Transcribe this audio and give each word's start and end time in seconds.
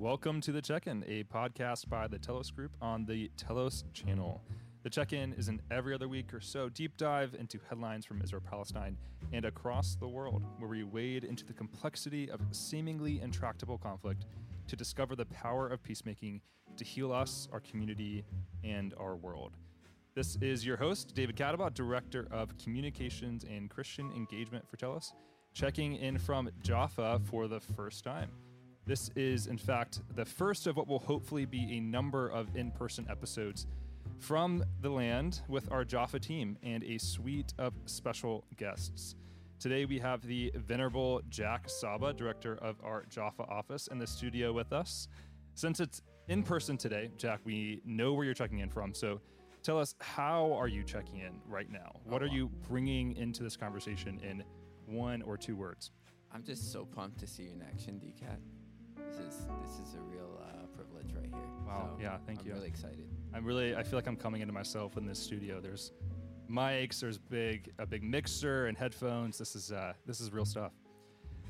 Welcome 0.00 0.40
to 0.40 0.52
The 0.52 0.62
Check 0.62 0.86
In, 0.86 1.04
a 1.06 1.24
podcast 1.24 1.90
by 1.90 2.08
the 2.08 2.18
Telos 2.18 2.50
Group 2.50 2.72
on 2.80 3.04
the 3.04 3.30
Telos 3.36 3.84
channel. 3.92 4.42
The 4.82 4.88
Check 4.88 5.12
In 5.12 5.34
is 5.34 5.48
an 5.48 5.60
every 5.70 5.92
other 5.92 6.08
week 6.08 6.32
or 6.32 6.40
so 6.40 6.70
deep 6.70 6.96
dive 6.96 7.36
into 7.38 7.60
headlines 7.68 8.06
from 8.06 8.22
Israel 8.22 8.40
Palestine 8.48 8.96
and 9.34 9.44
across 9.44 9.96
the 9.96 10.08
world, 10.08 10.42
where 10.58 10.70
we 10.70 10.84
wade 10.84 11.24
into 11.24 11.44
the 11.44 11.52
complexity 11.52 12.30
of 12.30 12.40
seemingly 12.50 13.20
intractable 13.20 13.76
conflict 13.76 14.24
to 14.68 14.74
discover 14.74 15.14
the 15.14 15.26
power 15.26 15.68
of 15.68 15.82
peacemaking 15.82 16.40
to 16.78 16.84
heal 16.84 17.12
us, 17.12 17.46
our 17.52 17.60
community, 17.60 18.24
and 18.64 18.94
our 18.98 19.16
world. 19.16 19.52
This 20.14 20.38
is 20.40 20.64
your 20.64 20.78
host, 20.78 21.14
David 21.14 21.36
Cataba, 21.36 21.74
Director 21.74 22.26
of 22.30 22.56
Communications 22.56 23.44
and 23.44 23.68
Christian 23.68 24.10
Engagement 24.16 24.66
for 24.66 24.78
Telos, 24.78 25.12
checking 25.52 25.96
in 25.96 26.16
from 26.16 26.48
Jaffa 26.62 27.20
for 27.26 27.48
the 27.48 27.60
first 27.60 28.02
time. 28.02 28.30
This 28.90 29.08
is, 29.14 29.46
in 29.46 29.56
fact, 29.56 30.00
the 30.16 30.24
first 30.24 30.66
of 30.66 30.76
what 30.76 30.88
will 30.88 30.98
hopefully 30.98 31.44
be 31.44 31.76
a 31.76 31.80
number 31.80 32.26
of 32.26 32.48
in 32.56 32.72
person 32.72 33.06
episodes 33.08 33.68
from 34.18 34.64
the 34.80 34.90
land 34.90 35.42
with 35.46 35.70
our 35.70 35.84
Jaffa 35.84 36.18
team 36.18 36.58
and 36.64 36.82
a 36.82 36.98
suite 36.98 37.54
of 37.56 37.72
special 37.86 38.44
guests. 38.56 39.14
Today 39.60 39.84
we 39.84 40.00
have 40.00 40.26
the 40.26 40.50
venerable 40.56 41.20
Jack 41.28 41.68
Saba, 41.68 42.12
director 42.12 42.58
of 42.60 42.78
our 42.82 43.04
Jaffa 43.08 43.44
office, 43.44 43.86
in 43.86 43.98
the 43.98 44.08
studio 44.08 44.52
with 44.52 44.72
us. 44.72 45.06
Since 45.54 45.78
it's 45.78 46.02
in 46.26 46.42
person 46.42 46.76
today, 46.76 47.12
Jack, 47.16 47.38
we 47.44 47.82
know 47.84 48.12
where 48.12 48.24
you're 48.24 48.34
checking 48.34 48.58
in 48.58 48.70
from. 48.70 48.92
So 48.92 49.20
tell 49.62 49.78
us, 49.78 49.94
how 50.00 50.52
are 50.54 50.66
you 50.66 50.82
checking 50.82 51.20
in 51.20 51.40
right 51.46 51.70
now? 51.70 51.92
What 52.02 52.24
are 52.24 52.26
uh-huh. 52.26 52.34
you 52.34 52.50
bringing 52.68 53.16
into 53.16 53.44
this 53.44 53.56
conversation 53.56 54.18
in 54.28 54.42
one 54.86 55.22
or 55.22 55.36
two 55.36 55.54
words? 55.54 55.92
I'm 56.34 56.42
just 56.42 56.72
so 56.72 56.84
pumped 56.84 57.20
to 57.20 57.28
see 57.28 57.44
you 57.44 57.52
in 57.52 57.62
action, 57.62 58.00
DCAT. 58.04 58.38
This 59.10 59.18
is 59.18 59.46
this 59.60 59.88
is 59.88 59.94
a 59.94 60.00
real 60.14 60.40
uh, 60.40 60.66
privilege 60.76 61.12
right 61.14 61.26
here. 61.26 61.48
Wow. 61.66 61.90
So 61.96 62.02
Yeah, 62.02 62.16
thank 62.26 62.44
you. 62.44 62.52
I'm. 62.52 62.58
Really 62.58 62.68
excited. 62.68 63.08
I'm 63.34 63.44
really 63.44 63.74
I 63.74 63.82
feel 63.82 63.98
like 63.98 64.06
I'm 64.06 64.16
coming 64.16 64.40
into 64.40 64.54
myself 64.54 64.96
in 64.96 65.04
this 65.04 65.18
studio. 65.18 65.60
There's 65.60 65.90
mics, 66.48 67.00
there's 67.00 67.18
big 67.18 67.72
a 67.80 67.86
big 67.86 68.04
mixer 68.04 68.66
and 68.66 68.78
headphones. 68.78 69.36
This 69.36 69.56
is 69.56 69.72
uh, 69.72 69.94
this 70.06 70.20
is 70.20 70.32
real 70.32 70.44
stuff. 70.44 70.72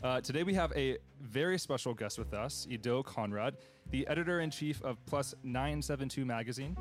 Uh, 0.02 0.22
today 0.22 0.42
we 0.42 0.54
have 0.54 0.72
a 0.74 0.96
very 1.20 1.58
special 1.58 1.92
guest 1.92 2.18
with 2.18 2.32
us, 2.32 2.66
Ido 2.70 3.02
Konrad, 3.02 3.56
the 3.90 4.06
editor 4.06 4.40
in 4.40 4.50
chief 4.50 4.80
of 4.80 4.96
Plus 5.04 5.34
972 5.42 6.24
magazine, 6.24 6.74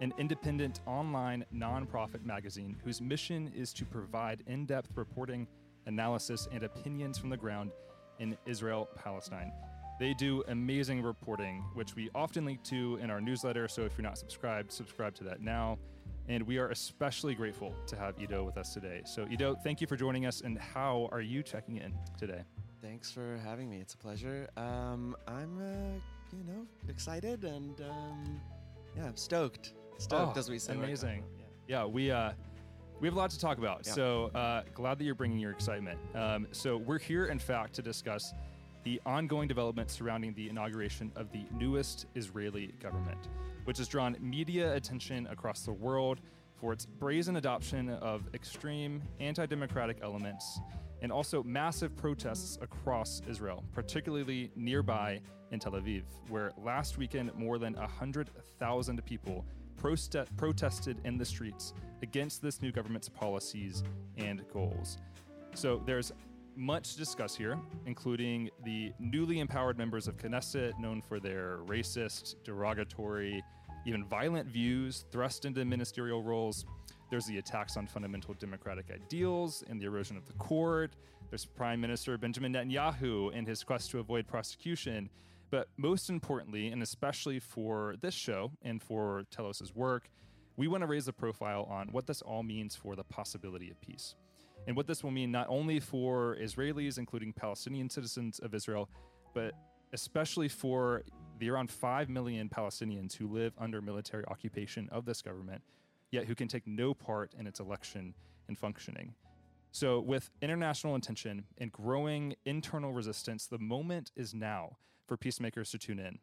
an 0.00 0.12
independent 0.18 0.80
online 0.84 1.44
nonprofit 1.54 2.24
magazine 2.24 2.76
whose 2.82 3.00
mission 3.00 3.52
is 3.54 3.72
to 3.74 3.84
provide 3.84 4.42
in-depth 4.48 4.90
reporting, 4.96 5.46
analysis, 5.86 6.48
and 6.50 6.64
opinions 6.64 7.16
from 7.16 7.30
the 7.30 7.36
ground 7.36 7.70
in 8.18 8.36
Israel 8.44 8.88
Palestine. 8.96 9.52
They 10.00 10.12
do 10.14 10.42
amazing 10.48 11.02
reporting, 11.02 11.62
which 11.74 11.94
we 11.94 12.10
often 12.14 12.44
link 12.44 12.62
to 12.64 12.98
in 13.00 13.10
our 13.10 13.20
newsletter. 13.20 13.68
So 13.68 13.82
if 13.82 13.92
you're 13.96 14.02
not 14.02 14.18
subscribed, 14.18 14.72
subscribe 14.72 15.14
to 15.16 15.24
that 15.24 15.40
now. 15.40 15.78
And 16.26 16.42
we 16.44 16.58
are 16.58 16.68
especially 16.70 17.34
grateful 17.34 17.74
to 17.86 17.96
have 17.96 18.18
Ido 18.20 18.44
with 18.44 18.56
us 18.56 18.72
today. 18.72 19.02
So, 19.04 19.26
Ido, 19.30 19.54
thank 19.56 19.80
you 19.80 19.86
for 19.86 19.94
joining 19.96 20.26
us. 20.26 20.40
And 20.40 20.58
how 20.58 21.08
are 21.12 21.20
you 21.20 21.42
checking 21.42 21.76
in 21.76 21.94
today? 22.18 22.42
Thanks 22.82 23.10
for 23.12 23.38
having 23.44 23.68
me. 23.70 23.78
It's 23.78 23.94
a 23.94 23.98
pleasure. 23.98 24.48
Um, 24.56 25.16
I'm, 25.28 25.58
uh, 25.58 26.36
you 26.36 26.44
know, 26.44 26.66
excited 26.88 27.44
and 27.44 27.78
um, 27.82 28.40
yeah, 28.96 29.10
stoked. 29.14 29.74
Stoked, 29.98 30.36
Oh, 30.36 30.38
as 30.38 30.48
we 30.50 30.58
say. 30.58 30.74
right 30.74 30.84
amazing. 30.84 31.24
Yeah. 31.38 31.44
Yeah, 31.66 31.84
we 31.86 32.10
uh, 32.10 32.32
we 33.00 33.06
have 33.08 33.14
a 33.14 33.18
lot 33.18 33.30
to 33.30 33.38
talk 33.38 33.58
about. 33.58 33.82
Yeah. 33.86 33.92
So 33.92 34.24
uh, 34.34 34.62
glad 34.74 34.98
that 34.98 35.04
you're 35.04 35.14
bringing 35.14 35.38
your 35.38 35.50
excitement. 35.52 35.98
Um, 36.14 36.46
so 36.52 36.76
we're 36.78 36.98
here, 36.98 37.26
in 37.26 37.38
fact, 37.38 37.74
to 37.74 37.82
discuss 37.82 38.32
the 38.84 39.00
ongoing 39.06 39.48
developments 39.48 39.94
surrounding 39.94 40.34
the 40.34 40.48
inauguration 40.48 41.10
of 41.16 41.32
the 41.32 41.44
newest 41.52 42.06
Israeli 42.14 42.68
government, 42.80 43.28
which 43.64 43.78
has 43.78 43.88
drawn 43.88 44.16
media 44.20 44.74
attention 44.74 45.26
across 45.28 45.62
the 45.62 45.72
world 45.72 46.20
for 46.60 46.72
its 46.72 46.86
brazen 46.86 47.36
adoption 47.36 47.88
of 47.90 48.22
extreme 48.34 49.02
anti-democratic 49.20 49.98
elements 50.02 50.60
and 51.02 51.10
also 51.10 51.42
massive 51.42 51.96
protests 51.96 52.58
across 52.62 53.20
Israel, 53.28 53.64
particularly 53.72 54.50
nearby 54.54 55.20
in 55.50 55.58
Tel 55.58 55.72
Aviv, 55.72 56.02
where 56.28 56.52
last 56.62 56.96
weekend 56.96 57.34
more 57.34 57.58
than 57.58 57.74
100,000 57.74 59.04
people 59.04 59.44
protested 59.76 60.98
in 61.04 61.18
the 61.18 61.24
streets 61.24 61.74
against 62.02 62.40
this 62.40 62.62
new 62.62 62.72
government's 62.72 63.08
policies 63.08 63.82
and 64.16 64.42
goals. 64.52 64.96
So 65.54 65.82
there's 65.84 66.12
much 66.56 66.92
to 66.92 66.98
discuss 66.98 67.34
here, 67.36 67.58
including 67.86 68.50
the 68.64 68.92
newly 68.98 69.40
empowered 69.40 69.78
members 69.78 70.08
of 70.08 70.16
Knesset, 70.16 70.78
known 70.78 71.02
for 71.02 71.20
their 71.20 71.58
racist, 71.66 72.36
derogatory, 72.44 73.42
even 73.86 74.04
violent 74.04 74.48
views 74.48 75.04
thrust 75.10 75.44
into 75.44 75.64
ministerial 75.64 76.22
roles. 76.22 76.64
There's 77.10 77.26
the 77.26 77.38
attacks 77.38 77.76
on 77.76 77.86
fundamental 77.86 78.34
democratic 78.34 78.90
ideals 78.90 79.62
and 79.68 79.80
the 79.80 79.86
erosion 79.86 80.16
of 80.16 80.26
the 80.26 80.32
court. 80.34 80.96
There's 81.30 81.44
Prime 81.44 81.80
Minister 81.80 82.16
Benjamin 82.16 82.52
Netanyahu 82.52 83.36
and 83.36 83.46
his 83.46 83.62
quest 83.62 83.90
to 83.90 83.98
avoid 83.98 84.26
prosecution. 84.26 85.10
But 85.50 85.68
most 85.76 86.10
importantly, 86.10 86.68
and 86.68 86.82
especially 86.82 87.38
for 87.38 87.94
this 88.00 88.14
show 88.14 88.50
and 88.62 88.82
for 88.82 89.24
Telos's 89.30 89.74
work, 89.74 90.10
we 90.56 90.68
want 90.68 90.82
to 90.82 90.86
raise 90.86 91.06
the 91.06 91.12
profile 91.12 91.66
on 91.70 91.88
what 91.88 92.06
this 92.06 92.22
all 92.22 92.42
means 92.42 92.74
for 92.74 92.96
the 92.96 93.04
possibility 93.04 93.70
of 93.70 93.80
peace. 93.80 94.14
And 94.66 94.76
what 94.76 94.86
this 94.86 95.04
will 95.04 95.10
mean 95.10 95.30
not 95.30 95.46
only 95.48 95.80
for 95.80 96.36
Israelis, 96.40 96.98
including 96.98 97.32
Palestinian 97.32 97.90
citizens 97.90 98.38
of 98.38 98.54
Israel, 98.54 98.88
but 99.34 99.52
especially 99.92 100.48
for 100.48 101.02
the 101.38 101.50
around 101.50 101.70
5 101.70 102.08
million 102.08 102.48
Palestinians 102.48 103.14
who 103.14 103.28
live 103.28 103.52
under 103.58 103.82
military 103.82 104.24
occupation 104.26 104.88
of 104.90 105.04
this 105.04 105.22
government, 105.22 105.62
yet 106.10 106.24
who 106.26 106.34
can 106.34 106.48
take 106.48 106.66
no 106.66 106.94
part 106.94 107.34
in 107.38 107.46
its 107.46 107.60
election 107.60 108.14
and 108.48 108.58
functioning. 108.58 109.14
So, 109.72 110.00
with 110.00 110.30
international 110.40 110.94
intention 110.94 111.46
and 111.58 111.72
growing 111.72 112.36
internal 112.44 112.92
resistance, 112.92 113.46
the 113.46 113.58
moment 113.58 114.12
is 114.14 114.32
now 114.32 114.76
for 115.06 115.16
peacemakers 115.16 115.70
to 115.72 115.78
tune 115.78 115.98
in 115.98 116.18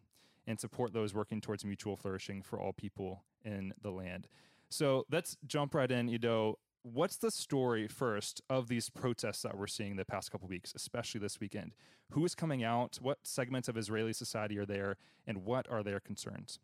and 0.47 0.58
support 0.59 0.94
those 0.94 1.13
working 1.13 1.41
towards 1.41 1.66
mutual 1.66 1.97
flourishing 1.97 2.41
for 2.41 2.59
all 2.59 2.72
people 2.72 3.23
in 3.44 3.73
the 3.81 3.91
land. 3.91 4.28
So, 4.69 5.06
let's 5.12 5.35
jump 5.46 5.75
right 5.75 5.91
in, 5.91 6.08
Ido. 6.08 6.59
What's 6.83 7.17
the 7.17 7.29
story 7.29 7.87
first 7.87 8.41
of 8.49 8.67
these 8.67 8.89
protests 8.89 9.43
that 9.43 9.55
we're 9.55 9.67
seeing 9.67 9.97
the 9.97 10.05
past 10.05 10.31
couple 10.31 10.47
weeks, 10.47 10.73
especially 10.75 11.19
this 11.19 11.39
weekend? 11.39 11.73
Who 12.11 12.25
is 12.25 12.33
coming 12.33 12.63
out? 12.63 12.97
What 12.99 13.19
segments 13.23 13.67
of 13.67 13.77
Israeli 13.77 14.13
society 14.13 14.57
are 14.57 14.65
there? 14.65 14.97
And 15.27 15.45
what 15.45 15.69
are 15.69 15.83
their 15.83 15.99
concerns? 15.99 16.59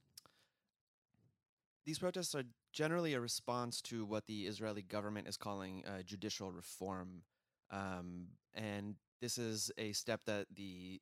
These 1.85 1.99
protests 1.99 2.33
are 2.33 2.43
generally 2.73 3.13
a 3.13 3.21
response 3.21 3.79
to 3.83 4.05
what 4.05 4.25
the 4.25 4.47
Israeli 4.47 4.81
government 4.81 5.27
is 5.27 5.37
calling 5.37 5.83
uh, 5.85 6.01
judicial 6.01 6.51
reform, 6.51 7.21
um, 7.69 8.27
and 8.55 8.95
this 9.21 9.37
is 9.37 9.71
a 9.77 9.93
step 9.93 10.21
that 10.25 10.47
the 10.55 10.99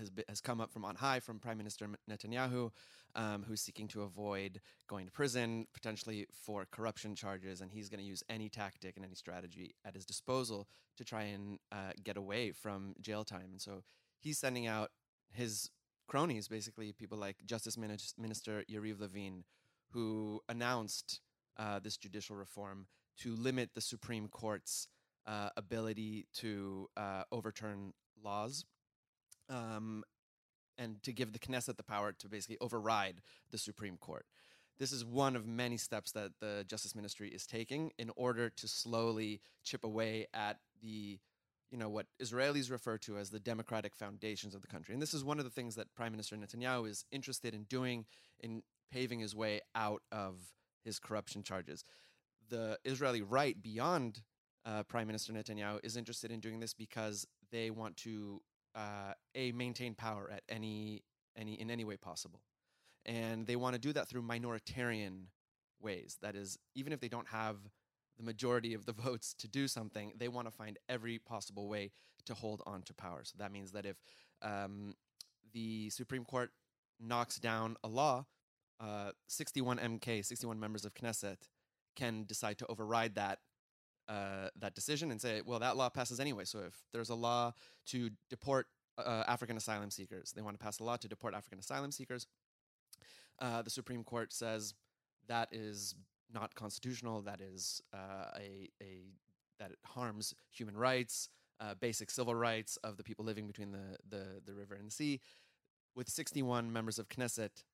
has 0.00 0.10
be, 0.10 0.24
has 0.28 0.40
come 0.40 0.60
up 0.60 0.72
from 0.72 0.84
on 0.84 0.96
high 0.96 1.20
from 1.20 1.38
Prime 1.38 1.58
Minister 1.58 1.86
Netanyahu, 2.10 2.70
um, 3.14 3.44
who's 3.46 3.60
seeking 3.60 3.86
to 3.88 4.02
avoid 4.02 4.60
going 4.88 5.06
to 5.06 5.12
prison 5.12 5.66
potentially 5.72 6.26
for 6.32 6.66
corruption 6.70 7.14
charges, 7.14 7.60
and 7.60 7.70
he's 7.70 7.88
going 7.88 8.00
to 8.00 8.06
use 8.06 8.24
any 8.28 8.48
tactic 8.48 8.96
and 8.96 9.04
any 9.04 9.14
strategy 9.14 9.74
at 9.84 9.94
his 9.94 10.04
disposal 10.04 10.66
to 10.96 11.04
try 11.04 11.22
and 11.22 11.58
uh, 11.70 11.92
get 12.02 12.16
away 12.16 12.50
from 12.50 12.94
jail 13.00 13.24
time. 13.24 13.50
And 13.52 13.60
so 13.60 13.82
he's 14.18 14.38
sending 14.38 14.66
out 14.66 14.90
his 15.32 15.70
cronies, 16.08 16.48
basically 16.48 16.92
people 16.92 17.18
like 17.18 17.36
Justice 17.46 17.78
Minister 17.78 18.64
Yariv 18.68 19.00
Levin, 19.00 19.44
who 19.92 20.40
announced 20.48 21.20
uh, 21.56 21.78
this 21.78 21.96
judicial 21.96 22.36
reform 22.36 22.86
to 23.18 23.36
limit 23.36 23.70
the 23.74 23.80
Supreme 23.80 24.28
Court's 24.28 24.88
uh, 25.26 25.50
ability 25.56 26.26
to 26.34 26.88
uh, 26.96 27.22
overturn 27.30 27.92
laws 28.22 28.64
um, 29.50 30.04
and 30.78 31.02
to 31.02 31.12
give 31.12 31.32
the 31.32 31.38
Knesset 31.38 31.76
the 31.76 31.82
power 31.82 32.12
to 32.12 32.28
basically 32.28 32.56
override 32.60 33.20
the 33.50 33.58
Supreme 33.58 33.98
Court. 33.98 34.24
This 34.78 34.92
is 34.92 35.04
one 35.04 35.36
of 35.36 35.46
many 35.46 35.76
steps 35.76 36.12
that 36.12 36.32
the 36.40 36.64
Justice 36.66 36.94
Ministry 36.94 37.28
is 37.28 37.46
taking 37.46 37.92
in 37.98 38.10
order 38.16 38.48
to 38.48 38.66
slowly 38.66 39.42
chip 39.62 39.84
away 39.84 40.26
at 40.32 40.58
the 40.80 41.18
you 41.70 41.78
know 41.78 41.88
what 41.88 42.06
Israelis 42.20 42.70
refer 42.70 42.98
to 42.98 43.16
as 43.18 43.30
the 43.30 43.38
democratic 43.38 43.94
foundations 43.94 44.54
of 44.54 44.62
the 44.62 44.66
country. 44.66 44.92
And 44.92 45.00
this 45.00 45.14
is 45.14 45.22
one 45.22 45.38
of 45.38 45.44
the 45.44 45.50
things 45.50 45.76
that 45.76 45.94
Prime 45.94 46.12
Minister 46.12 46.36
Netanyahu 46.36 46.88
is 46.88 47.04
interested 47.12 47.54
in 47.54 47.64
doing 47.64 48.06
in 48.40 48.62
paving 48.90 49.20
his 49.20 49.36
way 49.36 49.60
out 49.74 50.02
of 50.10 50.36
his 50.82 50.98
corruption 50.98 51.42
charges. 51.42 51.84
The 52.48 52.78
Israeli 52.84 53.22
right 53.22 53.60
beyond 53.62 54.22
uh, 54.64 54.82
Prime 54.84 55.06
Minister 55.06 55.32
Netanyahu 55.32 55.78
is 55.84 55.96
interested 55.96 56.32
in 56.32 56.40
doing 56.40 56.58
this 56.58 56.74
because 56.74 57.26
they 57.52 57.70
want 57.70 57.96
to 57.98 58.40
uh, 58.74 59.12
a 59.34 59.52
maintain 59.52 59.94
power 59.94 60.30
at 60.32 60.42
any 60.48 61.02
any 61.36 61.54
in 61.54 61.70
any 61.70 61.84
way 61.84 61.96
possible, 61.96 62.40
and 63.06 63.46
they 63.46 63.56
want 63.56 63.74
to 63.74 63.80
do 63.80 63.92
that 63.92 64.08
through 64.08 64.22
minoritarian 64.22 65.26
ways. 65.80 66.18
That 66.22 66.36
is, 66.36 66.58
even 66.74 66.92
if 66.92 67.00
they 67.00 67.08
don't 67.08 67.28
have 67.28 67.56
the 68.16 68.24
majority 68.24 68.74
of 68.74 68.86
the 68.86 68.92
votes 69.04 69.34
to 69.38 69.48
do 69.48 69.68
something, 69.68 70.12
they 70.16 70.28
want 70.28 70.46
to 70.46 70.52
find 70.52 70.78
every 70.88 71.18
possible 71.18 71.68
way 71.68 71.92
to 72.26 72.34
hold 72.34 72.62
on 72.66 72.82
to 72.82 72.94
power. 72.94 73.22
So 73.24 73.36
that 73.38 73.52
means 73.52 73.72
that 73.72 73.86
if 73.86 73.96
um, 74.42 74.94
the 75.52 75.90
Supreme 75.90 76.24
Court 76.24 76.50
knocks 77.00 77.38
down 77.38 77.76
a 77.82 77.88
law, 77.88 78.26
uh, 78.78 79.12
61 79.28 79.78
MK, 79.78 80.24
61 80.24 80.58
members 80.60 80.84
of 80.84 80.94
Knesset 80.94 81.48
can 81.96 82.24
decide 82.24 82.58
to 82.58 82.66
override 82.68 83.14
that 83.16 83.38
uh, 84.08 84.48
that 84.58 84.74
decision 84.74 85.10
and 85.10 85.20
say, 85.20 85.42
well, 85.44 85.58
that 85.58 85.76
law 85.76 85.88
passes 85.88 86.20
anyway. 86.20 86.44
So 86.44 86.60
if 86.60 86.74
there's 86.92 87.10
a 87.10 87.14
law 87.14 87.52
to 87.86 88.10
deport 88.28 88.66
uh, 88.98 89.24
African 89.26 89.56
asylum 89.56 89.90
seekers, 89.90 90.32
they 90.32 90.42
want 90.42 90.58
to 90.58 90.64
pass 90.64 90.80
a 90.80 90.84
law 90.84 90.96
to 90.96 91.08
deport 91.08 91.34
African 91.34 91.58
asylum 91.58 91.92
seekers. 91.92 92.26
Uh, 93.38 93.62
the 93.62 93.70
Supreme 93.70 94.04
Court 94.04 94.32
says 94.32 94.74
that 95.28 95.48
is 95.52 95.94
not 96.32 96.54
constitutional. 96.54 97.22
That 97.22 97.40
is 97.40 97.80
uh, 97.94 98.36
a 98.36 98.68
a 98.82 99.14
that 99.58 99.72
harms 99.84 100.34
human 100.50 100.76
rights, 100.76 101.28
uh, 101.60 101.74
basic 101.74 102.10
civil 102.10 102.34
rights 102.34 102.76
of 102.78 102.96
the 102.96 103.04
people 103.04 103.24
living 103.24 103.46
between 103.46 103.72
the 103.72 103.96
the, 104.08 104.24
the 104.44 104.54
river 104.54 104.74
and 104.74 104.86
the 104.86 104.92
sea. 104.92 105.20
With 105.96 106.08
61 106.08 106.72
members 106.72 106.98
of 106.98 107.08
Knesset, 107.08 107.64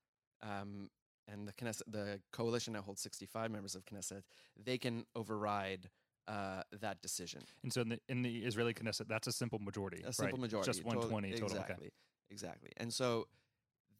um, 0.41 0.89
and 1.27 1.47
the 1.47 1.53
Knesset, 1.53 1.83
the 1.87 2.19
coalition 2.31 2.73
now 2.73 2.81
holds 2.81 3.01
65 3.01 3.51
members 3.51 3.75
of 3.75 3.85
Knesset, 3.85 4.23
they 4.61 4.77
can 4.77 5.05
override 5.15 5.89
uh, 6.27 6.61
that 6.81 7.01
decision. 7.01 7.41
And 7.63 7.71
so 7.71 7.81
in 7.81 7.89
the, 7.89 7.99
in 8.09 8.21
the 8.21 8.39
Israeli 8.39 8.73
Knesset, 8.73 9.07
that's 9.07 9.27
a 9.27 9.31
simple 9.31 9.59
majority. 9.59 10.03
A 10.05 10.13
simple 10.13 10.37
right? 10.37 10.41
majority. 10.41 10.67
Just 10.67 10.83
120 10.83 11.31
total. 11.31 11.47
Exactly. 11.47 11.75
Okay. 11.75 11.89
Exactly. 12.29 12.69
And 12.77 12.93
so 12.93 13.27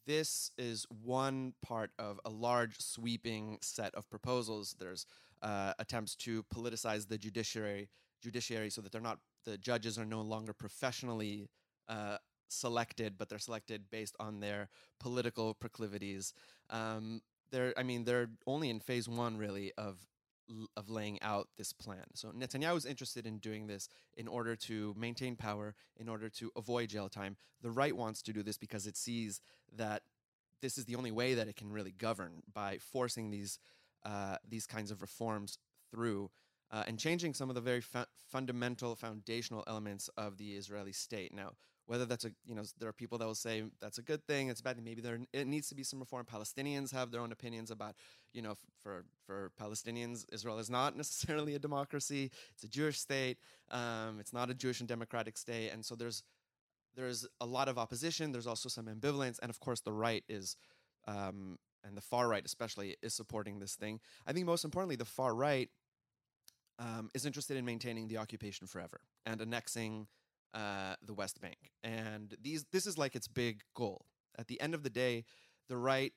this 0.06 0.52
is 0.58 0.86
one 1.04 1.54
part 1.62 1.92
of 1.98 2.20
a 2.26 2.30
large 2.30 2.80
sweeping 2.80 3.58
set 3.62 3.94
of 3.96 4.10
proposals. 4.10 4.76
There's 4.80 5.06
uh, 5.42 5.74
attempts 5.80 6.16
to 6.16 6.44
politicize 6.44 7.08
the 7.08 7.18
judiciary 7.18 7.90
judiciary 8.22 8.70
so 8.72 8.82
that 8.82 8.92
they're 8.92 9.00
not 9.00 9.20
the 9.46 9.58
judges 9.58 9.98
are 9.98 10.06
no 10.06 10.22
longer 10.22 10.54
professionally 10.54 11.50
uh, 11.88 12.18
selected, 12.50 13.18
but 13.18 13.30
they're 13.30 13.40
selected 13.40 13.90
based 13.90 14.16
on 14.20 14.40
their 14.40 14.70
political 15.00 15.54
proclivities. 15.54 16.34
Um, 16.70 17.22
they're, 17.52 17.74
I 17.78 17.84
mean, 17.84 18.04
they're 18.04 18.30
only 18.46 18.70
in 18.70 18.80
phase 18.80 19.08
one 19.08 19.38
really 19.38 19.72
of 19.78 19.98
of 20.76 20.90
laying 20.90 21.22
out 21.22 21.48
this 21.58 21.74
plan. 21.74 22.06
So 22.14 22.30
Netanyahu 22.30 22.78
is 22.78 22.86
interested 22.86 23.26
in 23.26 23.38
doing 23.40 23.68
this 23.68 23.90
in 24.16 24.28
order 24.28 24.56
to 24.56 24.96
maintain 24.98 25.36
power, 25.36 25.76
in 25.98 26.08
order 26.08 26.30
to 26.30 26.52
avoid 26.56 26.90
jail 26.90 27.10
time. 27.10 27.38
The 27.62 27.72
right 27.72 27.96
wants 27.96 28.22
to 28.24 28.34
do 28.34 28.44
this 28.44 28.58
because 28.58 28.88
it 28.88 28.98
sees 28.98 29.42
that 29.76 30.04
this 30.62 30.78
is 30.78 30.86
the 30.86 30.96
only 30.96 31.12
way 31.12 31.34
that 31.34 31.48
it 31.48 31.56
can 31.56 31.72
really 31.72 31.92
govern 31.92 32.44
by 32.54 32.78
forcing 32.78 33.30
these 33.30 33.60
uh, 34.06 34.38
these 34.48 34.66
kinds 34.66 34.92
of 34.92 35.02
reforms 35.02 35.58
through 35.92 36.30
uh, 36.72 36.84
and 36.88 37.00
changing 37.00 37.34
some 37.34 37.50
of 37.50 37.56
the 37.56 37.62
very 37.62 37.82
fu- 37.82 38.06
fundamental, 38.32 38.96
foundational 38.96 39.64
elements 39.68 40.10
of 40.18 40.38
the 40.38 40.54
Israeli 40.54 40.92
state. 40.92 41.34
Now, 41.34 41.54
whether 41.88 42.06
that's 42.06 42.26
a 42.26 42.32
you 42.46 42.56
know 42.56 42.64
there 42.80 42.90
are 42.90 42.94
people 42.94 43.18
that 43.18 43.26
will 43.26 43.36
say 43.36 43.64
that's 43.82 43.98
a 43.98 44.02
good 44.02 44.24
thing 44.26 44.50
it's 44.50 44.62
bad 44.62 44.76
thing 44.76 44.86
maybe 44.86 45.02
there 45.02 45.20
it 45.34 45.48
needs 45.48 45.68
to 45.70 45.76
be 45.76 45.84
some 45.84 46.00
reform. 46.00 46.26
Palestinians 46.26 46.94
have 46.94 47.12
their 47.12 47.22
own 47.22 47.32
opinions 47.32 47.72
about 47.72 47.96
you 48.34 48.42
know 48.42 48.56
for 48.82 49.06
for 49.26 49.52
palestinians 49.60 50.26
israel 50.32 50.60
is 50.60 50.70
not 50.70 50.96
necessarily 51.04 51.56
a 51.56 51.60
democracy 51.60 52.32
it's 52.54 52.64
a 52.64 52.70
jewish 52.70 53.00
state 53.00 53.38
um, 53.72 54.20
it's 54.20 54.34
not 54.34 54.50
a 54.50 54.54
jewish 54.54 54.80
and 54.80 54.90
democratic 54.90 55.38
state 55.38 55.70
and 55.70 55.84
so 55.86 55.96
there's 55.96 56.24
there's 56.96 57.28
a 57.42 57.46
lot 57.46 57.68
of 57.68 57.78
opposition 57.78 58.32
there's 58.32 58.48
also 58.48 58.70
some 58.70 58.86
ambivalence 58.86 59.40
and 59.42 59.50
of 59.50 59.60
course 59.60 59.82
the 59.82 59.94
right 59.94 60.24
is 60.30 60.56
um, 61.08 61.58
and 61.88 61.96
the 61.96 62.02
far 62.02 62.28
right 62.28 62.46
especially 62.46 62.96
is 63.02 63.14
supporting 63.14 63.60
this 63.60 63.76
thing. 63.76 64.00
I 64.28 64.34
think 64.34 64.46
most 64.46 64.66
importantly 64.66 64.96
the 64.96 65.06
far 65.06 65.34
right 65.34 65.70
um, 66.80 67.10
is 67.14 67.26
interested 67.26 67.58
in 67.58 67.66
maintaining 67.66 68.08
the 68.08 68.18
occupation 68.18 68.68
forever 68.68 69.00
and 69.26 69.42
annexing 69.42 70.08
uh, 70.54 70.96
the 71.06 71.14
West 71.14 71.42
Bank. 71.42 71.58
And 71.84 72.36
these 72.42 72.66
this 72.72 72.86
is 72.86 72.98
like 72.98 73.16
its 73.16 73.28
big 73.28 73.62
goal. 73.76 74.06
At 74.38 74.48
the 74.48 74.60
end 74.62 74.74
of 74.74 74.84
the 74.84 74.90
day, 74.90 75.26
the 75.68 75.78
right 75.78 76.14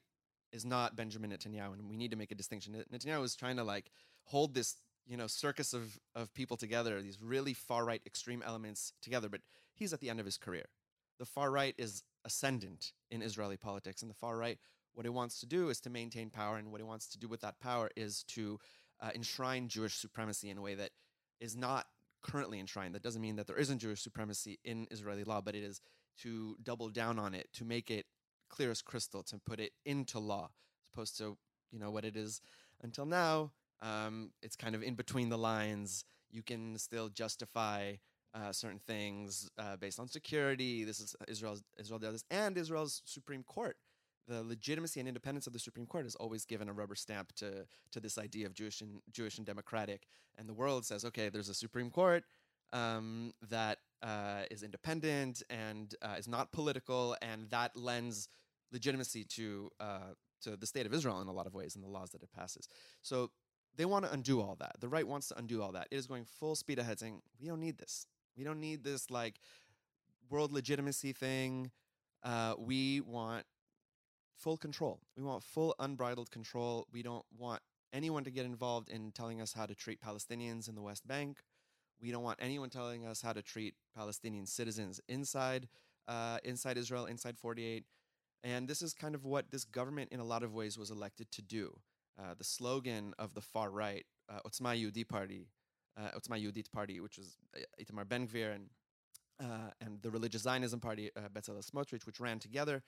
is 0.52 0.64
not 0.64 0.96
Benjamin 0.96 1.30
Netanyahu, 1.30 1.72
and 1.72 1.88
we 1.88 1.96
need 1.96 2.10
to 2.10 2.16
make 2.16 2.32
a 2.32 2.34
distinction. 2.34 2.84
Netanyahu 2.92 3.24
is 3.24 3.36
trying 3.36 3.56
to 3.56 3.64
like 3.64 3.90
hold 4.24 4.54
this 4.54 4.76
you 5.06 5.16
know 5.16 5.26
circus 5.26 5.72
of 5.72 5.98
of 6.14 6.32
people 6.34 6.56
together, 6.56 7.00
these 7.02 7.20
really 7.20 7.54
far 7.54 7.84
right 7.84 8.02
extreme 8.06 8.42
elements 8.44 8.92
together. 9.02 9.28
But 9.28 9.40
he's 9.74 9.92
at 9.92 10.00
the 10.00 10.10
end 10.10 10.20
of 10.20 10.26
his 10.26 10.38
career. 10.38 10.66
The 11.18 11.26
far 11.26 11.50
right 11.50 11.74
is 11.76 12.02
ascendant 12.24 12.92
in 13.10 13.22
Israeli 13.22 13.56
politics, 13.56 14.02
and 14.02 14.10
the 14.10 14.14
far 14.14 14.36
right, 14.36 14.58
what 14.94 15.06
it 15.06 15.12
wants 15.12 15.40
to 15.40 15.46
do 15.46 15.68
is 15.68 15.80
to 15.80 15.90
maintain 15.90 16.30
power, 16.30 16.56
and 16.56 16.72
what 16.72 16.80
it 16.80 16.86
wants 16.86 17.08
to 17.08 17.18
do 17.18 17.28
with 17.28 17.40
that 17.42 17.60
power 17.60 17.90
is 17.96 18.22
to 18.28 18.58
uh, 19.00 19.10
enshrine 19.14 19.68
Jewish 19.68 19.96
supremacy 19.96 20.50
in 20.50 20.58
a 20.58 20.62
way 20.62 20.74
that 20.74 20.90
is 21.40 21.56
not 21.56 21.86
currently 22.22 22.60
enshrined. 22.60 22.94
That 22.94 23.02
doesn't 23.02 23.22
mean 23.22 23.36
that 23.36 23.46
there 23.46 23.58
isn't 23.58 23.78
Jewish 23.78 24.02
supremacy 24.02 24.58
in 24.64 24.86
Israeli 24.90 25.24
law, 25.24 25.40
but 25.40 25.54
it 25.54 25.62
is 25.62 25.80
to 26.22 26.56
double 26.62 26.88
down 26.88 27.18
on 27.18 27.34
it, 27.34 27.48
to 27.54 27.64
make 27.64 27.90
it 27.90 28.06
clear 28.48 28.70
as 28.70 28.82
crystal, 28.82 29.22
to 29.24 29.38
put 29.38 29.60
it 29.60 29.72
into 29.84 30.18
law, 30.18 30.50
as 30.82 30.88
opposed 30.92 31.18
to 31.18 31.36
you 31.70 31.78
know 31.78 31.90
what 31.90 32.04
it 32.04 32.16
is 32.16 32.40
until 32.82 33.06
now. 33.06 33.52
Um, 33.82 34.30
it's 34.42 34.56
kind 34.56 34.74
of 34.74 34.82
in 34.82 34.94
between 34.94 35.28
the 35.28 35.38
lines. 35.38 36.04
You 36.30 36.42
can 36.42 36.78
still 36.78 37.08
justify 37.08 37.94
uh, 38.34 38.52
certain 38.52 38.78
things 38.78 39.50
uh, 39.58 39.76
based 39.76 39.98
on 39.98 40.08
security. 40.08 40.84
This 40.84 41.00
is 41.00 41.16
Israel's 41.28 41.62
Israel 41.78 41.98
does 41.98 42.24
and 42.30 42.56
Israel's 42.56 43.02
Supreme 43.04 43.42
Court 43.42 43.76
the 44.30 44.42
legitimacy 44.44 45.00
and 45.00 45.08
independence 45.08 45.46
of 45.48 45.52
the 45.52 45.58
Supreme 45.58 45.86
Court 45.86 46.04
has 46.04 46.14
always 46.14 46.44
given 46.44 46.68
a 46.68 46.72
rubber 46.72 46.94
stamp 46.94 47.32
to 47.36 47.66
to 47.90 48.00
this 48.00 48.16
idea 48.16 48.46
of 48.46 48.54
Jewish 48.54 48.80
and 48.80 49.00
Jewish 49.12 49.38
and 49.38 49.46
democratic. 49.46 50.06
And 50.38 50.48
the 50.48 50.54
world 50.54 50.86
says, 50.86 51.04
okay, 51.04 51.28
there's 51.28 51.48
a 51.48 51.54
Supreme 51.54 51.90
Court 51.90 52.22
um, 52.72 53.34
that 53.48 53.78
uh, 54.02 54.42
is 54.50 54.62
independent 54.62 55.42
and 55.50 55.94
uh, 56.00 56.14
is 56.16 56.28
not 56.28 56.52
political, 56.52 57.16
and 57.20 57.50
that 57.50 57.76
lends 57.76 58.28
legitimacy 58.72 59.24
to 59.24 59.70
uh, 59.80 60.14
to 60.42 60.56
the 60.56 60.66
state 60.66 60.86
of 60.86 60.94
Israel 60.94 61.20
in 61.20 61.28
a 61.28 61.32
lot 61.32 61.46
of 61.46 61.54
ways 61.54 61.74
and 61.74 61.82
the 61.82 61.88
laws 61.88 62.10
that 62.10 62.22
it 62.22 62.30
passes. 62.32 62.68
So 63.02 63.30
they 63.76 63.84
want 63.84 64.04
to 64.04 64.12
undo 64.12 64.40
all 64.40 64.56
that. 64.60 64.76
The 64.80 64.88
right 64.88 65.06
wants 65.06 65.28
to 65.28 65.38
undo 65.38 65.60
all 65.62 65.72
that. 65.72 65.88
It 65.90 65.96
is 65.96 66.06
going 66.06 66.24
full 66.24 66.54
speed 66.54 66.78
ahead, 66.78 67.00
saying 67.00 67.20
we 67.40 67.48
don't 67.48 67.60
need 67.60 67.78
this. 67.78 68.06
We 68.36 68.44
don't 68.44 68.60
need 68.60 68.84
this 68.84 69.10
like 69.10 69.40
world 70.30 70.52
legitimacy 70.52 71.12
thing. 71.12 71.72
Uh, 72.22 72.54
we 72.58 73.00
want 73.00 73.44
full 74.40 74.56
control. 74.56 75.00
We 75.16 75.22
want 75.22 75.42
full 75.42 75.74
unbridled 75.78 76.30
control. 76.30 76.86
We 76.92 77.02
don't 77.02 77.24
want 77.36 77.60
anyone 77.92 78.24
to 78.24 78.30
get 78.30 78.46
involved 78.46 78.88
in 78.88 79.12
telling 79.12 79.40
us 79.40 79.52
how 79.52 79.66
to 79.66 79.74
treat 79.74 80.00
Palestinians 80.00 80.68
in 80.68 80.74
the 80.74 80.82
West 80.82 81.06
Bank. 81.06 81.38
We 82.00 82.10
don't 82.10 82.22
want 82.22 82.38
anyone 82.40 82.70
telling 82.70 83.04
us 83.04 83.20
how 83.20 83.32
to 83.32 83.42
treat 83.42 83.74
Palestinian 83.94 84.46
citizens 84.46 85.00
inside 85.08 85.68
uh, 86.08 86.38
inside 86.44 86.76
Israel, 86.76 87.06
inside 87.06 87.38
48. 87.38 87.84
And 88.42 88.66
this 88.66 88.82
is 88.82 88.94
kind 88.94 89.14
of 89.14 89.24
what 89.24 89.50
this 89.50 89.64
government, 89.64 90.10
in 90.10 90.18
a 90.18 90.24
lot 90.24 90.42
of 90.42 90.54
ways, 90.54 90.78
was 90.78 90.90
elected 90.90 91.30
to 91.32 91.42
do. 91.42 91.78
Uh, 92.18 92.34
the 92.36 92.44
slogan 92.44 93.14
of 93.18 93.34
the 93.34 93.40
far 93.40 93.70
right, 93.70 94.04
uh, 94.28 94.40
Otzma 94.46 94.74
Yehudit 94.74 95.08
Party, 95.08 95.46
uh, 95.96 96.18
Otzma 96.18 96.42
Yehudit 96.42 96.72
Party, 96.72 97.00
which 97.00 97.18
was 97.18 97.36
uh, 97.56 97.60
Itamar 97.80 98.08
Ben 98.08 98.26
Gvir 98.26 98.54
and 98.54 98.70
uh, 99.40 99.70
and 99.80 100.02
the 100.02 100.10
religious 100.10 100.42
Zionism 100.42 100.80
party, 100.80 101.10
uh, 101.16 101.28
Bezalel 101.32 101.68
Smotrich, 101.68 102.04
which 102.06 102.20
ran 102.20 102.38
together 102.38 102.82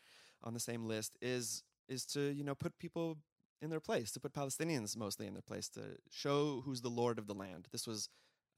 on 0.44 0.54
the 0.54 0.60
same 0.60 0.86
list, 0.86 1.16
is 1.20 1.62
is 1.88 2.04
to 2.06 2.20
you 2.32 2.44
know 2.44 2.54
put 2.54 2.78
people 2.78 3.18
in 3.60 3.70
their 3.70 3.80
place, 3.80 4.10
to 4.12 4.20
put 4.20 4.32
Palestinians 4.32 4.96
mostly 4.96 5.26
in 5.26 5.34
their 5.34 5.42
place, 5.42 5.68
to 5.70 5.80
show 6.10 6.62
who's 6.64 6.80
the 6.80 6.90
lord 6.90 7.18
of 7.18 7.26
the 7.26 7.34
land. 7.34 7.68
This 7.72 7.86
was 7.86 8.08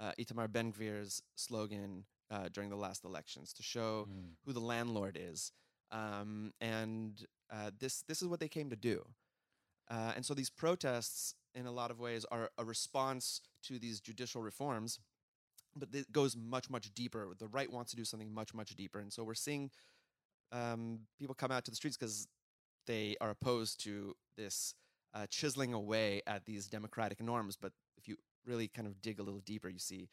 uh, 0.01 0.13
Itamar 0.19 0.51
Ben 0.51 0.73
Gvir's 0.73 1.23
slogan 1.37 2.05
uh, 2.31 2.49
during 2.53 2.71
the 2.71 2.77
last 2.77 3.05
elections, 3.05 3.53
to 3.55 3.63
show 3.63 4.09
Mm. 4.11 4.31
who 4.45 4.53
the 4.53 4.61
landlord 4.61 5.19
is, 5.21 5.53
um, 5.91 6.53
and 6.61 7.27
uh, 7.51 7.71
this 7.79 8.03
this 8.09 8.23
is 8.23 8.29
what 8.29 8.41
they 8.41 8.49
came 8.49 8.71
to 8.71 8.77
do. 8.77 9.05
Uh, 9.91 10.13
and 10.17 10.25
so 10.25 10.33
these 10.35 10.51
protests, 10.51 11.35
in 11.55 11.67
a 11.67 11.71
lot 11.73 11.91
of 11.91 12.01
ways, 12.01 12.25
are 12.31 12.51
a 12.57 12.65
response 12.65 13.41
to 13.63 13.79
these 13.79 14.01
judicial 14.01 14.43
reforms 14.43 14.99
but 15.77 15.89
it 15.93 16.13
goes 16.13 16.37
much 16.37 16.71
much 16.71 16.95
deeper 16.95 17.29
the 17.39 17.49
right 17.49 17.73
wants 17.73 17.91
to 17.91 17.97
do 17.97 18.05
something 18.05 18.33
much 18.33 18.55
much 18.55 18.77
deeper 18.77 19.01
and 19.01 19.13
so 19.13 19.25
we're 19.25 19.35
seeing 19.35 19.71
um, 20.53 21.01
people 21.19 21.35
come 21.35 21.51
out 21.51 21.65
to 21.65 21.71
the 21.71 21.77
streets 21.77 21.97
because 21.97 22.27
they 22.87 23.17
are 23.21 23.31
opposed 23.31 23.83
to 23.85 24.15
this 24.37 24.75
uh, 25.15 25.27
chiseling 25.29 25.73
away 25.73 26.23
at 26.27 26.45
these 26.45 26.67
democratic 26.67 27.23
norms 27.23 27.57
but 27.61 27.73
if 27.97 28.09
you 28.09 28.17
really 28.47 28.69
kind 28.69 28.87
of 28.87 29.01
dig 29.01 29.21
a 29.21 29.23
little 29.23 29.41
deeper 29.41 29.69
you 29.69 29.79
see 29.79 30.09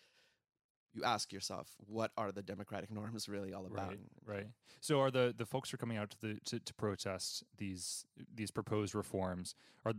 you 0.93 1.03
ask 1.03 1.31
yourself 1.31 1.75
what 1.87 2.11
are 2.17 2.31
the 2.31 2.41
democratic 2.41 2.91
norms 2.93 3.27
really 3.29 3.53
all 3.53 3.65
about 3.65 3.89
Right, 4.25 4.37
right. 4.37 4.47
So 4.79 4.99
are 4.99 5.11
the 5.11 5.33
the 5.35 5.45
folks 5.45 5.69
who 5.71 5.75
are 5.75 5.77
coming 5.77 5.97
out 5.97 6.11
to 6.11 6.21
the 6.21 6.39
to, 6.45 6.59
to 6.59 6.73
protest 6.73 7.43
these 7.57 8.05
these 8.33 8.51
proposed 8.51 8.95
reforms 8.95 9.55
are 9.85 9.93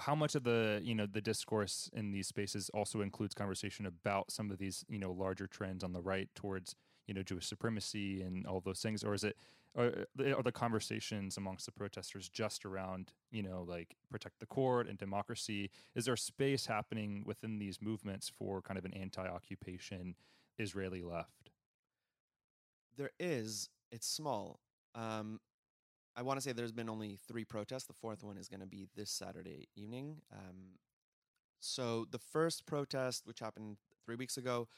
how 0.00 0.14
much 0.14 0.34
of 0.34 0.44
the 0.44 0.80
you 0.82 0.94
know 0.94 1.06
the 1.06 1.20
discourse 1.20 1.90
in 1.92 2.12
these 2.12 2.28
spaces 2.28 2.70
also 2.74 3.00
includes 3.00 3.34
conversation 3.34 3.86
about 3.86 4.30
some 4.30 4.50
of 4.50 4.58
these 4.58 4.84
you 4.88 4.98
know 4.98 5.12
larger 5.12 5.46
trends 5.46 5.82
on 5.82 5.92
the 5.92 6.02
right 6.02 6.28
towards 6.34 6.74
you 7.06 7.14
know 7.14 7.22
Jewish 7.22 7.46
supremacy 7.46 8.22
and 8.22 8.46
all 8.46 8.60
those 8.60 8.80
things, 8.80 9.04
or 9.04 9.14
is 9.14 9.24
it 9.24 9.36
are, 9.76 10.06
are 10.36 10.42
the 10.42 10.52
conversations 10.52 11.36
amongst 11.36 11.66
the 11.66 11.72
protesters 11.72 12.28
just 12.28 12.64
around 12.64 13.12
you 13.30 13.42
know 13.42 13.64
like 13.68 13.96
protect 14.10 14.40
the 14.40 14.46
court 14.46 14.88
and 14.88 14.98
democracy? 14.98 15.70
Is 15.94 16.04
there 16.06 16.16
space 16.16 16.66
happening 16.66 17.22
within 17.26 17.58
these 17.58 17.80
movements 17.80 18.30
for 18.38 18.62
kind 18.62 18.78
of 18.78 18.84
an 18.84 18.94
anti-occupation 18.94 20.16
Israeli 20.58 21.02
left? 21.02 21.50
there 22.96 23.10
is 23.20 23.68
it's 23.92 24.08
small 24.08 24.60
Um, 24.94 25.40
I 26.16 26.22
want 26.22 26.38
to 26.38 26.40
say 26.40 26.52
there's 26.52 26.72
been 26.72 26.88
only 26.88 27.18
three 27.28 27.44
protests. 27.44 27.84
The 27.84 27.92
fourth 27.92 28.24
one 28.24 28.38
is 28.38 28.48
going 28.48 28.60
to 28.60 28.66
be 28.66 28.88
this 28.96 29.10
Saturday 29.10 29.68
evening. 29.76 30.22
Um, 30.32 30.78
so 31.60 32.06
the 32.10 32.18
first 32.18 32.64
protest, 32.64 33.26
which 33.26 33.38
happened 33.38 33.76
three 34.04 34.16
weeks 34.16 34.38
ago, 34.38 34.68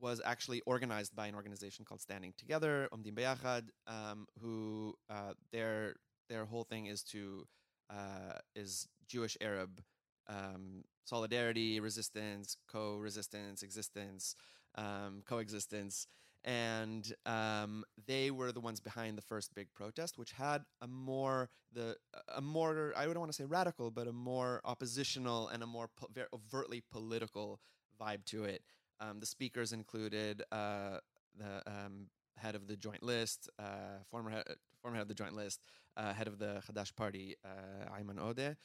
was 0.00 0.20
actually 0.24 0.62
organized 0.66 1.14
by 1.14 1.26
an 1.26 1.34
organization 1.34 1.84
called 1.84 2.00
Standing 2.00 2.32
Together, 2.36 2.88
Omdim 2.92 3.14
Beyachad, 3.14 3.68
um, 3.86 4.26
who 4.40 4.94
uh, 5.08 5.34
their 5.52 5.94
their 6.28 6.44
whole 6.44 6.64
thing 6.64 6.86
is 6.86 7.02
to 7.04 7.46
uh, 7.90 8.38
is 8.54 8.88
Jewish 9.06 9.36
Arab 9.40 9.82
um, 10.28 10.84
solidarity, 11.04 11.80
resistance, 11.80 12.56
co-resistance, 12.70 13.62
existence, 13.62 14.36
um, 14.76 15.22
coexistence, 15.26 16.06
and 16.44 17.12
um, 17.26 17.84
they 18.06 18.30
were 18.30 18.52
the 18.52 18.60
ones 18.60 18.80
behind 18.80 19.18
the 19.18 19.22
first 19.22 19.54
big 19.54 19.68
protest, 19.74 20.16
which 20.16 20.32
had 20.32 20.62
a 20.80 20.86
more 20.86 21.50
the 21.72 21.96
a 22.34 22.40
more 22.40 22.92
I 22.96 23.06
wouldn't 23.06 23.20
want 23.20 23.32
to 23.32 23.36
say 23.36 23.44
radical, 23.44 23.90
but 23.90 24.06
a 24.06 24.12
more 24.12 24.60
oppositional 24.64 25.48
and 25.48 25.62
a 25.62 25.66
more 25.66 25.88
po- 25.96 26.08
overtly 26.32 26.82
political 26.90 27.60
vibe 28.00 28.24
to 28.26 28.44
it. 28.44 28.62
Um, 29.00 29.20
the 29.20 29.26
speakers 29.26 29.72
included 29.72 30.42
uh, 30.52 30.98
the 31.36 31.62
um, 31.66 32.08
head 32.36 32.54
of 32.54 32.66
the 32.66 32.76
Joint 32.76 33.02
List, 33.02 33.48
uh, 33.58 34.02
former 34.10 34.30
head, 34.30 34.44
former 34.82 34.96
head 34.96 35.02
of 35.02 35.08
the 35.08 35.14
Joint 35.14 35.34
List, 35.34 35.60
uh, 35.96 36.12
head 36.12 36.26
of 36.26 36.38
the 36.38 36.62
Hadash 36.70 36.94
Party, 36.94 37.36
uh, 37.44 37.90
Ayman 37.98 38.18
Odeh, 38.18 38.56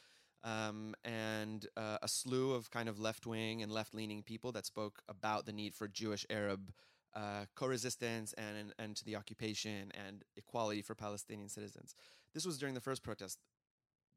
um, 0.44 0.94
and 1.04 1.68
uh, 1.78 1.98
a 2.02 2.08
slew 2.08 2.54
of 2.54 2.70
kind 2.70 2.90
of 2.90 3.00
left 3.00 3.26
wing 3.26 3.62
and 3.62 3.72
left 3.72 3.94
leaning 3.94 4.24
people 4.24 4.52
that 4.52 4.66
spoke 4.66 5.02
about 5.10 5.46
the 5.46 5.54
need 5.54 5.74
for 5.74 5.88
Jewish 5.88 6.26
Arab 6.30 6.72
uh, 7.16 7.46
co 7.56 7.68
resistance 7.68 8.34
and 8.34 8.58
an 8.58 8.74
end 8.78 8.98
to 8.98 9.06
the 9.06 9.16
occupation 9.16 9.92
and 10.08 10.24
equality 10.36 10.82
for 10.82 10.96
Palestinian 10.96 11.50
citizens. 11.50 11.96
This 12.34 12.46
was 12.46 12.58
during 12.58 12.76
the 12.76 12.82
first 12.82 13.04
protest. 13.04 13.40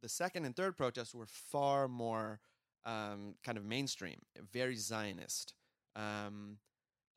The 0.03 0.09
second 0.09 0.45
and 0.45 0.55
third 0.55 0.77
protests 0.77 1.15
were 1.15 1.27
far 1.27 1.89
more 1.89 2.41
um, 2.85 3.35
kind 3.45 3.59
of 3.59 3.65
mainstream, 3.65 4.21
very 4.53 4.77
Zionist. 4.77 5.55
Um, 5.99 6.59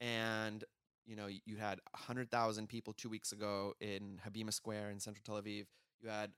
and 0.02 0.64
you 1.06 1.16
know, 1.16 1.28
you 1.46 1.58
had 1.58 1.80
100,000 1.92 2.68
people 2.68 2.94
two 2.94 3.10
weeks 3.10 3.32
ago 3.32 3.74
in 3.80 4.20
Habima 4.26 4.54
Square 4.54 4.92
in 4.92 5.00
central 5.00 5.24
Tel 5.26 5.42
Aviv. 5.42 5.66
You 6.02 6.10
had 6.10 6.32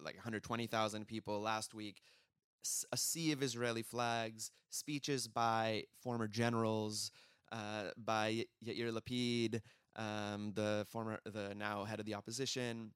like 0.00 0.14
120,000 0.14 1.06
people 1.06 1.40
last 1.40 1.74
week. 1.74 2.00
A 2.92 2.96
sea 2.96 3.32
of 3.32 3.42
Israeli 3.42 3.82
flags, 3.82 4.50
speeches 4.70 5.28
by 5.28 5.84
former 6.02 6.26
generals, 6.26 7.10
uh, 7.52 7.90
by 7.96 8.44
Yair 8.64 8.90
Lapid, 8.90 9.60
um, 9.96 10.52
the 10.54 10.86
former, 10.88 11.20
the 11.24 11.54
now 11.54 11.84
head 11.84 12.00
of 12.00 12.06
the 12.06 12.14
opposition. 12.14 12.92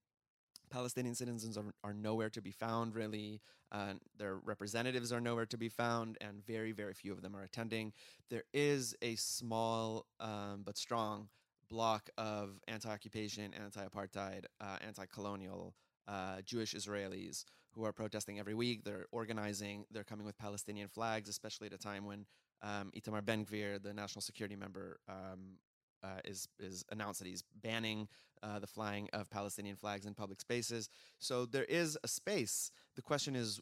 Palestinian 0.71 1.15
citizens 1.15 1.57
are, 1.59 1.73
are 1.85 1.95
nowhere 1.95 2.31
to 2.31 2.43
be 2.43 2.51
found, 2.51 2.95
really. 2.95 3.41
Uh, 3.71 3.95
their 4.17 4.37
representatives 4.37 5.13
are 5.13 5.21
nowhere 5.21 5.47
to 5.47 5.59
be 5.59 5.69
found, 5.69 6.17
and 6.21 6.45
very, 6.47 6.73
very 6.73 6.95
few 6.95 7.13
of 7.13 7.23
them 7.23 7.37
are 7.37 7.43
attending. 7.43 7.93
There 8.31 8.45
is 8.53 8.95
a 9.03 9.15
small 9.17 10.07
um, 10.21 10.63
but 10.65 10.77
strong 10.77 11.29
block 11.69 12.09
of 12.17 12.61
anti 12.67 12.89
occupation, 12.89 13.53
anti 13.55 13.85
apartheid, 13.85 14.45
uh, 14.61 14.77
anti 14.87 15.05
colonial 15.07 15.75
uh, 16.07 16.41
Jewish 16.45 16.75
Israelis 16.75 17.45
who 17.73 17.85
are 17.85 17.93
protesting 17.93 18.39
every 18.39 18.55
week. 18.55 18.85
They're 18.85 19.07
organizing, 19.13 19.85
they're 19.91 20.05
coming 20.05 20.27
with 20.27 20.39
Palestinian 20.39 20.89
flags, 20.89 21.29
especially 21.29 21.67
at 21.67 21.75
a 21.75 21.79
time 21.79 22.05
when 22.07 22.27
um, 22.63 22.91
Itamar 22.97 23.25
Ben 23.25 23.45
Gvir, 23.45 23.81
the 23.81 23.95
national 23.95 24.23
security 24.23 24.57
member, 24.57 24.99
um, 25.09 25.59
uh, 26.03 26.21
is 26.25 26.49
is 26.59 26.85
announced 26.91 27.21
that 27.21 27.29
he's 27.29 27.45
banning 27.63 28.09
uh, 28.43 28.59
the 28.59 28.67
flying 28.67 29.09
of 29.13 29.31
Palestinian 29.31 29.77
flags 29.77 30.07
in 30.07 30.15
public 30.15 30.41
spaces. 30.41 30.89
So 31.19 31.47
there 31.47 31.65
is 31.65 31.99
a 32.05 32.09
space. 32.09 32.71
The 32.97 33.03
question 33.03 33.35
is, 33.35 33.61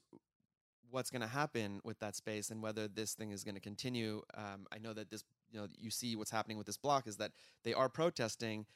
what's 0.91 1.11
going 1.11 1.23
to 1.23 1.29
happen 1.29 1.81
with 1.85 1.99
that 2.01 2.15
space 2.15 2.51
and 2.51 2.63
whether 2.63 2.89
this 2.89 3.15
thing 3.15 3.31
is 3.31 3.45
going 3.45 3.55
to 3.55 3.61
continue. 3.61 4.23
Um, 4.35 4.67
I 4.73 4.79
know 4.79 4.93
that 4.93 5.11
this, 5.11 5.25
you 5.51 5.59
know, 5.59 5.67
you 5.79 5.91
see 5.91 6.17
what's 6.17 6.31
happening 6.31 6.59
with 6.59 6.67
this 6.67 6.77
block 6.77 7.07
is 7.07 7.17
that 7.17 7.33
they 7.65 7.75
are 7.75 7.89
protesting, 7.89 8.67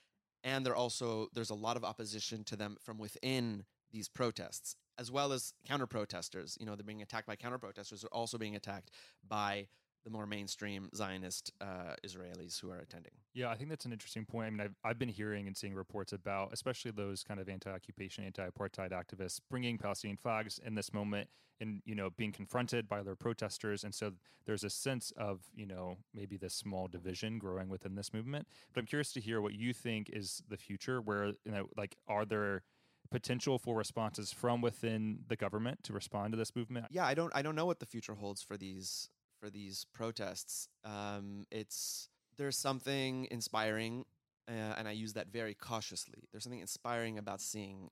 and 0.43 0.65
they're 0.65 0.77
also 0.77 1.29
there's 1.35 1.51
a 1.51 1.55
lot 1.55 1.77
of 1.77 1.85
opposition 1.85 2.45
to 2.45 2.57
them 2.57 2.77
from 2.81 2.99
within 2.99 3.65
these 3.93 4.09
protests, 4.09 4.77
as 4.99 5.11
well 5.11 5.33
as 5.33 5.53
counter 5.67 5.87
protesters. 5.87 6.57
You 6.61 6.67
know, 6.67 6.77
they're 6.77 6.85
being 6.85 7.03
attacked 7.03 7.27
by 7.27 7.37
counter 7.37 7.59
protesters. 7.59 8.03
They're 8.03 8.15
also 8.15 8.39
being 8.39 8.57
attacked 8.57 8.91
by 9.27 9.67
the 10.05 10.11
more 10.11 10.27
mainstream 10.27 10.89
Zionist 10.95 11.53
uh, 11.61 11.95
Israelis 12.07 12.61
who 12.61 12.71
are 12.71 12.79
attending. 12.79 13.13
Yeah, 13.35 13.51
I 13.51 13.57
think 13.57 13.69
that's 13.69 13.85
an 13.85 13.93
interesting 13.93 14.25
point. 14.25 14.47
I 14.47 14.51
mean, 14.51 14.61
I've, 14.61 14.75
I've 14.85 14.99
been 14.99 15.09
hearing 15.09 15.47
and 15.47 15.57
seeing 15.57 15.75
reports 15.75 16.13
about, 16.13 16.53
especially 16.53 16.91
those 16.91 17.23
kind 17.23 17.41
of 17.41 17.49
anti-occupation, 17.49 18.25
anti-apartheid 18.25 18.93
activists, 18.93 19.41
bringing 19.51 19.79
Palestinian 19.79 20.17
flags 20.17 20.59
in 20.65 20.75
this 20.75 20.93
moment, 20.93 21.29
and 21.61 21.83
you 21.85 21.95
know, 21.95 22.11
being 22.11 22.33
confronted 22.33 22.89
by 22.89 23.03
their 23.03 23.17
protesters, 23.17 23.85
and 23.85 23.95
so 23.95 24.13
there's 24.47 24.65
a 24.65 24.71
sense 24.71 25.13
of 25.17 25.43
you 25.55 25.67
know 25.67 25.99
maybe 26.15 26.37
this 26.37 26.55
small 26.55 26.89
division 26.89 27.39
growing 27.39 27.69
within 27.69 27.95
this 27.95 28.13
movement. 28.15 28.49
But 28.73 28.81
I'm 28.81 28.87
curious 28.87 29.13
to 29.13 29.21
hear 29.21 29.41
what 29.41 29.55
you 29.55 29.75
think 29.75 30.09
is 30.11 30.43
the 30.49 30.57
future. 30.57 31.01
Where 31.01 31.27
you 31.45 31.53
know, 31.53 31.67
like, 31.77 31.97
are 32.09 32.25
there 32.25 32.63
potential 33.11 33.59
for 33.59 33.77
responses 33.77 34.33
from 34.33 34.61
within 34.61 35.19
the 35.29 35.37
government 35.37 35.83
to 35.83 35.93
respond 35.93 36.33
to 36.33 36.37
this 36.37 36.55
movement? 36.55 36.87
yeah 36.91 37.05
i 37.05 37.13
don't 37.13 37.33
i 37.35 37.43
don't 37.43 37.57
know 37.57 37.67
what 37.67 37.81
the 37.81 37.87
future 37.87 38.15
holds 38.15 38.41
for 38.41 38.57
these 38.57 39.09
for 39.41 39.51
these 39.51 39.87
protests. 39.93 40.69
Um 40.85 41.47
it's 41.51 42.09
there's 42.37 42.57
something 42.57 43.27
inspiring 43.31 44.05
uh, 44.49 44.75
and 44.79 44.89
i 44.89 44.93
use 44.93 45.13
that 45.15 45.29
very 45.29 45.55
cautiously. 45.55 46.29
There's 46.31 46.45
something 46.45 46.61
inspiring 46.61 47.19
about 47.19 47.41
seeing 47.41 47.91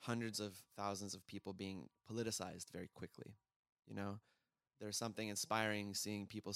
hundreds 0.00 0.40
of 0.40 0.54
thousands 0.76 1.14
of 1.14 1.26
people 1.26 1.52
being 1.52 1.88
politicized 2.10 2.70
very 2.72 2.88
quickly 2.94 3.34
you 3.90 3.96
know? 3.96 4.18
There's 4.80 4.96
something 4.96 5.28
inspiring 5.28 5.94
seeing 5.94 6.26
people 6.26 6.54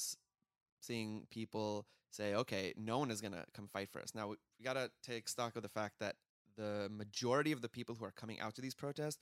seeing 0.80 1.26
people 1.30 1.86
say 2.10 2.34
okay 2.34 2.72
no 2.76 2.98
one 2.98 3.10
is 3.10 3.20
going 3.20 3.32
to 3.32 3.44
come 3.54 3.68
fight 3.68 3.90
for 3.90 4.00
us. 4.00 4.14
Now 4.14 4.28
we, 4.28 4.36
we 4.58 4.64
got 4.64 4.74
to 4.74 4.90
take 5.02 5.28
stock 5.28 5.56
of 5.56 5.62
the 5.62 5.68
fact 5.68 5.96
that 6.00 6.16
the 6.56 6.88
majority 6.90 7.52
of 7.52 7.60
the 7.60 7.68
people 7.68 7.96
who 7.96 8.04
are 8.04 8.12
coming 8.12 8.40
out 8.40 8.54
to 8.54 8.62
these 8.62 8.74
protests 8.74 9.18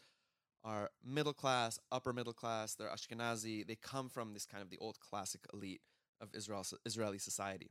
are 0.64 0.90
middle 1.04 1.33
class, 1.33 1.78
upper 1.90 2.12
middle 2.12 2.33
class. 2.33 2.75
They're 2.75 2.88
Ashkenazi. 2.88 3.66
They 3.66 3.76
come 3.76 4.09
from 4.09 4.33
this 4.33 4.47
kind 4.47 4.62
of 4.62 4.71
the 4.71 4.78
old 4.78 5.00
classic 5.00 5.40
elite 5.52 5.81
of 6.21 6.35
Israel, 6.35 6.64
Israeli 6.87 7.19
society. 7.19 7.71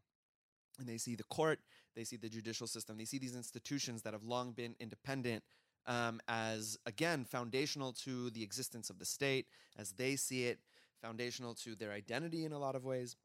And 0.80 0.88
they 0.88 0.98
see 0.98 1.16
the 1.16 1.24
court, 1.26 1.60
they 1.96 2.04
see 2.04 2.18
the 2.18 2.30
judicial 2.30 2.68
system, 2.68 2.98
they 2.98 3.06
see 3.06 3.18
these 3.18 3.36
institutions 3.36 4.02
that 4.04 4.14
have 4.14 4.24
long 4.24 4.52
been 4.52 4.76
independent 4.80 5.44
um, 5.86 6.22
as, 6.28 6.78
again, 6.86 7.26
foundational 7.26 7.92
to 7.94 8.30
the 8.30 8.44
existence 8.44 8.90
of 8.90 9.00
the 9.00 9.06
state, 9.06 9.48
as 9.78 9.92
they 9.94 10.16
see 10.16 10.46
it, 10.46 10.60
foundational 11.02 11.54
to 11.56 11.76
their 11.76 11.92
identity 11.92 12.46
in 12.46 12.52
a 12.52 12.60
lot 12.60 12.76
of 12.76 12.86
ways. 12.86 13.16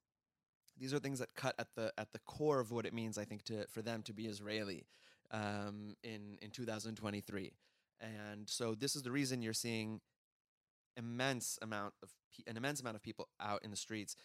These 0.79 0.93
are 0.93 0.99
things 0.99 1.19
that 1.19 1.35
cut 1.35 1.55
at 1.59 1.69
the 1.75 1.93
at 1.97 2.13
the 2.13 2.19
core 2.21 2.61
of 2.61 2.71
what 2.71 2.85
it 2.85 2.93
means, 2.93 3.17
I 3.17 3.25
think, 3.25 3.45
to 3.45 3.67
for 3.69 3.83
them 3.83 4.03
to 4.03 4.13
be 4.13 4.27
Israeli 4.27 4.85
um, 5.31 5.97
in 6.03 6.39
in 6.43 6.51
2023. 6.51 7.53
And 8.01 8.49
so 8.49 8.75
this 8.75 8.97
is 8.97 9.03
the 9.03 9.11
reason 9.11 9.43
you're 9.43 9.53
seeing 9.53 10.01
immense 10.97 11.59
amount 11.63 11.95
of 12.03 12.11
an 12.47 12.57
immense 12.57 12.81
amount 12.81 12.97
of 12.97 13.03
people 13.03 13.29
out 13.41 13.63
in 13.65 13.71
the 13.71 13.77
streets 13.77 14.17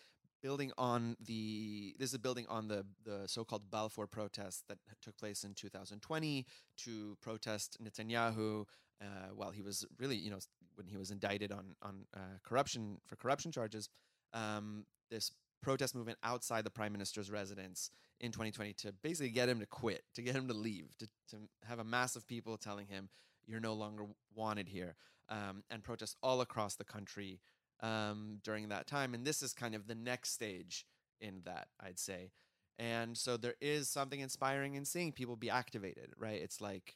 building 0.42 0.72
on 0.78 1.16
the 1.26 1.96
this 2.00 2.12
is 2.12 2.18
building 2.18 2.46
on 2.50 2.68
the 2.68 2.86
the 3.06 3.28
so-called 3.28 3.70
Balfour 3.70 4.08
protests 4.08 4.64
that 4.68 4.78
took 5.02 5.18
place 5.18 5.44
in 5.44 5.54
2020 5.54 6.46
to 6.78 7.18
protest 7.22 7.78
Netanyahu 7.84 8.66
uh, 9.02 9.06
while 9.36 9.52
he 9.52 9.62
was 9.62 9.86
really 10.00 10.16
you 10.16 10.32
know 10.32 10.40
when 10.76 10.88
he 10.88 10.98
was 10.98 11.12
indicted 11.12 11.52
on 11.52 11.76
on 11.82 12.06
uh, 12.16 12.38
corruption 12.44 12.98
for 13.06 13.16
corruption 13.16 13.52
charges 13.52 13.90
um, 14.34 14.86
this 15.10 15.32
protest 15.62 15.94
movement 15.94 16.18
outside 16.24 16.64
the 16.64 16.72
prime 16.72 16.92
minister's 16.92 17.30
residence 17.30 17.92
in 18.20 18.32
2020 18.32 18.74
to 18.74 18.92
basically 19.04 19.30
get 19.30 19.48
him 19.48 19.60
to 19.60 19.66
quit 19.66 20.04
to 20.16 20.22
get 20.22 20.36
him 20.36 20.48
to 20.48 20.54
leave 20.54 20.88
to, 20.98 21.08
to 21.30 21.38
have 21.68 21.80
a 21.80 21.84
mass 21.84 22.16
of 22.16 22.26
people 22.28 22.58
telling 22.58 22.88
him 22.88 23.10
you're 23.46 23.60
no 23.60 23.74
longer 23.74 24.06
wanted 24.36 24.68
here 24.68 24.96
um, 25.30 25.64
and 25.70 25.84
protests 25.84 26.16
all 26.22 26.42
across 26.42 26.76
the 26.76 26.84
country 26.84 27.40
um, 27.82 28.40
during 28.44 28.70
that 28.70 28.88
time. 28.88 29.14
And 29.14 29.26
this 29.26 29.42
is 29.42 29.54
kind 29.54 29.76
of 29.76 29.88
the 29.88 29.96
next 29.96 30.32
stage 30.32 30.86
in 31.20 31.42
that, 31.46 31.68
I'd 31.80 32.00
say. 32.00 32.32
And 32.78 33.18
so 33.18 33.38
there 33.38 33.56
is 33.62 33.90
something 33.90 34.20
inspiring 34.20 34.76
in 34.76 34.86
seeing 34.86 35.12
people 35.12 35.36
be 35.36 35.50
activated, 35.50 36.12
right? 36.18 36.42
It's 36.42 36.62
like, 36.62 36.96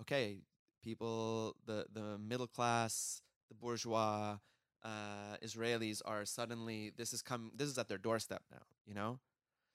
okay, 0.00 0.38
people, 0.82 1.56
the, 1.66 1.86
the 1.92 2.18
middle 2.18 2.46
class, 2.46 3.20
the 3.48 3.54
bourgeois, 3.54 4.38
uh, 4.84 5.36
Israelis 5.44 6.00
are 6.04 6.24
suddenly, 6.24 6.92
this 6.96 7.12
is 7.12 7.20
come, 7.20 7.50
this 7.54 7.68
is 7.68 7.78
at 7.78 7.88
their 7.88 7.98
doorstep 7.98 8.42
now, 8.50 8.62
you 8.86 8.94
know? 8.94 9.18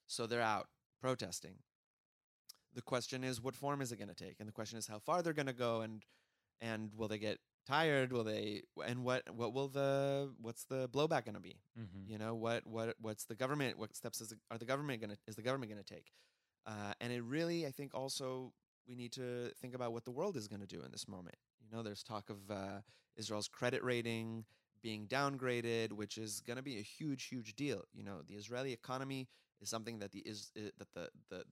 So 0.08 0.28
they're 0.28 0.42
out 0.42 0.68
protesting. 1.02 1.56
The 2.76 2.82
question 2.82 3.24
is, 3.24 3.42
what 3.42 3.56
form 3.56 3.82
is 3.82 3.92
it 3.92 3.98
going 3.98 4.10
to 4.10 4.16
take? 4.16 4.36
And 4.40 4.48
the 4.48 4.54
question 4.54 4.78
is, 4.78 4.88
how 4.88 5.00
far 5.00 5.22
they're 5.22 5.34
going 5.34 5.48
to 5.48 5.54
go, 5.54 5.82
and 5.82 6.04
and 6.62 6.92
will 6.96 7.08
they 7.08 7.20
get 7.20 7.40
tired? 7.68 8.12
Will 8.12 8.24
they? 8.24 8.64
And 8.86 9.04
what 9.04 9.24
what 9.34 9.54
will 9.54 9.68
the 9.68 10.32
what's 10.42 10.66
the 10.66 10.90
blowback 10.90 11.26
going 11.26 11.36
to 11.36 11.42
be? 11.42 11.60
Mm-hmm. 11.80 12.12
You 12.12 12.18
know, 12.18 12.36
what 12.36 12.66
what 12.66 12.96
what's 13.00 13.26
the 13.26 13.36
government? 13.36 13.78
What 13.78 13.96
steps 13.96 14.22
is 14.22 14.30
the, 14.30 14.38
are 14.52 14.58
the 14.58 14.66
government 14.66 15.02
going 15.02 15.12
to 15.12 15.18
is 15.28 15.36
the 15.36 15.42
government 15.42 15.72
going 15.72 15.84
to 15.84 15.94
take? 15.94 16.12
Uh, 16.66 16.94
and 17.02 17.12
it 17.12 17.22
really, 17.24 17.66
I 17.68 17.72
think, 17.72 17.94
also 17.94 18.54
we 18.88 18.96
need 18.96 19.12
to 19.14 19.52
think 19.62 19.76
about 19.76 19.94
what 19.94 20.06
the 20.06 20.12
world 20.12 20.38
is 20.38 20.48
going 20.48 20.62
to 20.62 20.68
do 20.68 20.82
in 20.84 20.92
this 20.92 21.08
moment. 21.08 21.36
You 21.62 21.76
know, 21.76 21.84
there's 21.84 22.04
talk 22.04 22.30
of 22.30 22.38
uh, 22.50 22.82
Israel's 23.16 23.48
credit 23.48 23.84
rating 23.84 24.46
being 24.82 25.08
downgraded, 25.08 25.94
which 25.94 26.18
is 26.18 26.42
going 26.42 26.58
to 26.58 26.64
be 26.64 26.78
a 26.78 26.82
huge, 26.82 27.26
huge 27.26 27.56
deal. 27.56 27.84
You 27.94 28.04
know, 28.04 28.22
the 28.28 28.36
Israeli 28.36 28.74
economy 28.74 29.28
is 29.62 29.70
something 29.70 30.00
that 30.00 30.12
the 30.12 30.20
is 30.20 30.52
uh, 30.58 30.70
that 30.78 30.94
the 30.94 31.10
the 31.30 31.44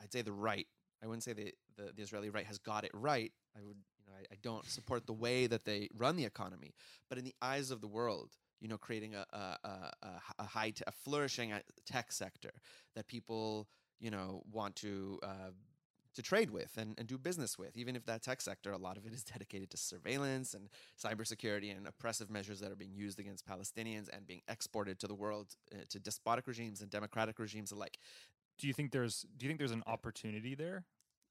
I'd 0.00 0.12
say 0.12 0.22
the 0.22 0.32
right. 0.32 0.66
I 1.02 1.06
wouldn't 1.06 1.22
say 1.22 1.32
the, 1.32 1.52
the, 1.76 1.92
the 1.94 2.02
Israeli 2.02 2.30
right 2.30 2.46
has 2.46 2.58
got 2.58 2.84
it 2.84 2.90
right. 2.92 3.32
I 3.56 3.62
would, 3.62 3.76
you 3.98 4.06
know, 4.06 4.12
I, 4.18 4.22
I 4.32 4.36
don't 4.42 4.66
support 4.66 5.06
the 5.06 5.12
way 5.12 5.46
that 5.46 5.64
they 5.64 5.88
run 5.96 6.16
the 6.16 6.24
economy. 6.24 6.74
But 7.08 7.18
in 7.18 7.24
the 7.24 7.34
eyes 7.40 7.70
of 7.70 7.80
the 7.80 7.86
world, 7.86 8.30
you 8.60 8.68
know, 8.68 8.78
creating 8.78 9.14
a 9.14 9.24
a, 9.32 9.58
a, 9.68 10.08
a 10.40 10.44
high, 10.44 10.70
t- 10.70 10.82
a 10.86 10.92
flourishing 10.92 11.52
uh, 11.52 11.60
tech 11.86 12.10
sector 12.10 12.52
that 12.96 13.06
people, 13.06 13.68
you 14.00 14.10
know, 14.10 14.42
want 14.50 14.74
to 14.76 15.20
uh, 15.22 15.50
to 16.18 16.22
trade 16.22 16.50
with 16.50 16.76
and, 16.76 16.96
and 16.98 17.06
do 17.06 17.16
business 17.16 17.56
with, 17.56 17.76
even 17.76 17.94
if 17.94 18.04
that 18.06 18.22
tech 18.22 18.40
sector, 18.40 18.72
a 18.72 18.76
lot 18.76 18.96
of 18.96 19.06
it 19.06 19.12
is 19.12 19.22
dedicated 19.22 19.70
to 19.70 19.76
surveillance 19.76 20.52
and 20.52 20.68
cybersecurity 21.00 21.76
and 21.76 21.86
oppressive 21.86 22.28
measures 22.28 22.58
that 22.58 22.72
are 22.72 22.76
being 22.76 22.92
used 22.92 23.20
against 23.20 23.46
Palestinians 23.46 24.08
and 24.12 24.26
being 24.26 24.42
exported 24.48 24.98
to 24.98 25.06
the 25.06 25.14
world 25.14 25.54
uh, 25.72 25.76
to 25.88 26.00
despotic 26.00 26.48
regimes 26.48 26.80
and 26.80 26.90
democratic 26.90 27.38
regimes 27.38 27.70
alike. 27.70 27.98
Do 28.58 28.66
you 28.66 28.72
think 28.72 28.92
there's 28.92 29.24
do 29.36 29.46
you 29.46 29.50
think 29.50 29.58
there's 29.58 29.72
an 29.72 29.84
opportunity 29.86 30.54
there 30.54 30.84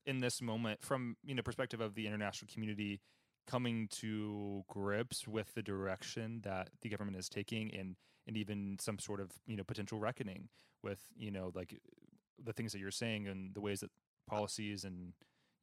in 0.05 0.19
this 0.19 0.41
moment 0.41 0.81
from 0.81 1.17
you 1.23 1.35
know 1.35 1.41
perspective 1.41 1.81
of 1.81 1.95
the 1.95 2.07
international 2.07 2.49
community 2.51 3.01
coming 3.47 3.87
to 3.89 4.63
grips 4.67 5.27
with 5.27 5.53
the 5.53 5.61
direction 5.61 6.41
that 6.43 6.69
the 6.81 6.89
government 6.89 7.17
is 7.17 7.29
taking 7.29 7.73
and 7.73 7.95
and 8.27 8.37
even 8.37 8.77
some 8.79 8.99
sort 8.99 9.19
of 9.19 9.31
you 9.45 9.55
know 9.55 9.63
potential 9.63 9.99
reckoning 9.99 10.49
with 10.83 10.99
you 11.15 11.31
know 11.31 11.51
like 11.55 11.79
the 12.43 12.53
things 12.53 12.71
that 12.71 12.79
you're 12.79 12.91
saying 12.91 13.27
and 13.27 13.53
the 13.53 13.61
ways 13.61 13.79
that 13.79 13.89
policies 14.27 14.83
and 14.83 15.13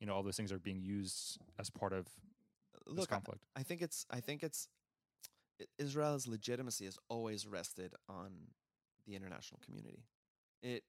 you 0.01 0.07
know 0.07 0.15
all 0.15 0.23
those 0.23 0.37
things 0.37 0.53
are 0.53 0.59
being 0.59 0.81
used 0.81 1.39
as 1.59 1.71
part 1.71 1.93
of 1.93 2.07
this 2.87 2.99
Look, 2.99 3.13
I, 3.13 3.15
conflict. 3.15 3.41
I 3.57 3.63
think 3.63 3.83
it's 3.83 4.07
I 4.11 4.21
think 4.21 4.43
it's 4.43 4.69
Israel's 5.79 6.27
legitimacy 6.27 6.87
is 6.87 6.99
always 7.09 7.47
rested 7.47 7.95
on 8.09 8.33
the 9.07 9.15
international 9.15 9.61
community. 9.65 10.03
It 10.63 10.83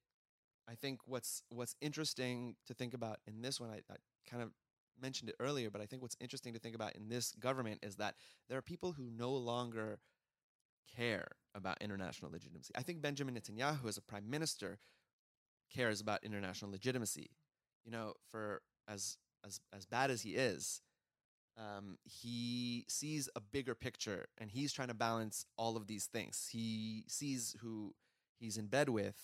I 0.69 0.75
think 0.75 1.01
what's 1.05 1.43
what's 1.49 1.75
interesting 1.81 2.55
to 2.67 2.73
think 2.73 2.93
about 2.93 3.19
in 3.27 3.41
this 3.41 3.59
one, 3.59 3.69
I, 3.69 3.81
I 3.91 3.97
kind 4.29 4.41
of 4.41 4.51
mentioned 4.99 5.29
it 5.29 5.35
earlier, 5.39 5.69
but 5.69 5.81
I 5.81 5.85
think 5.85 6.01
what's 6.01 6.17
interesting 6.19 6.53
to 6.53 6.59
think 6.59 6.75
about 6.75 6.95
in 6.95 7.09
this 7.09 7.31
government 7.33 7.79
is 7.83 7.97
that 7.97 8.15
there 8.49 8.57
are 8.57 8.63
people 8.63 8.93
who 8.93 9.09
no 9.15 9.31
longer 9.31 9.99
care 10.95 11.27
about 11.53 11.77
international 11.81 12.31
legitimacy. 12.31 12.73
I 12.75 12.81
think 12.81 13.01
Benjamin 13.01 13.35
Netanyahu, 13.35 13.87
as 13.87 13.97
a 13.97 14.01
prime 14.01 14.29
minister, 14.29 14.79
cares 15.73 16.01
about 16.01 16.23
international 16.23 16.71
legitimacy. 16.71 17.31
You 17.85 17.91
know, 17.91 18.13
for 18.31 18.61
as 18.87 19.17
as 19.45 19.59
as 19.73 19.85
bad 19.85 20.09
as 20.09 20.21
he 20.21 20.31
is, 20.35 20.81
um, 21.57 21.97
he 22.03 22.85
sees 22.89 23.29
a 23.35 23.39
bigger 23.39 23.75
picture, 23.75 24.25
and 24.37 24.49
he's 24.49 24.73
trying 24.73 24.87
to 24.87 24.93
balance 24.93 25.45
all 25.57 25.77
of 25.77 25.87
these 25.87 26.05
things. 26.05 26.49
He 26.51 27.05
sees 27.07 27.55
who 27.61 27.93
he's 28.39 28.57
in 28.57 28.67
bed 28.67 28.89
with, 28.89 29.15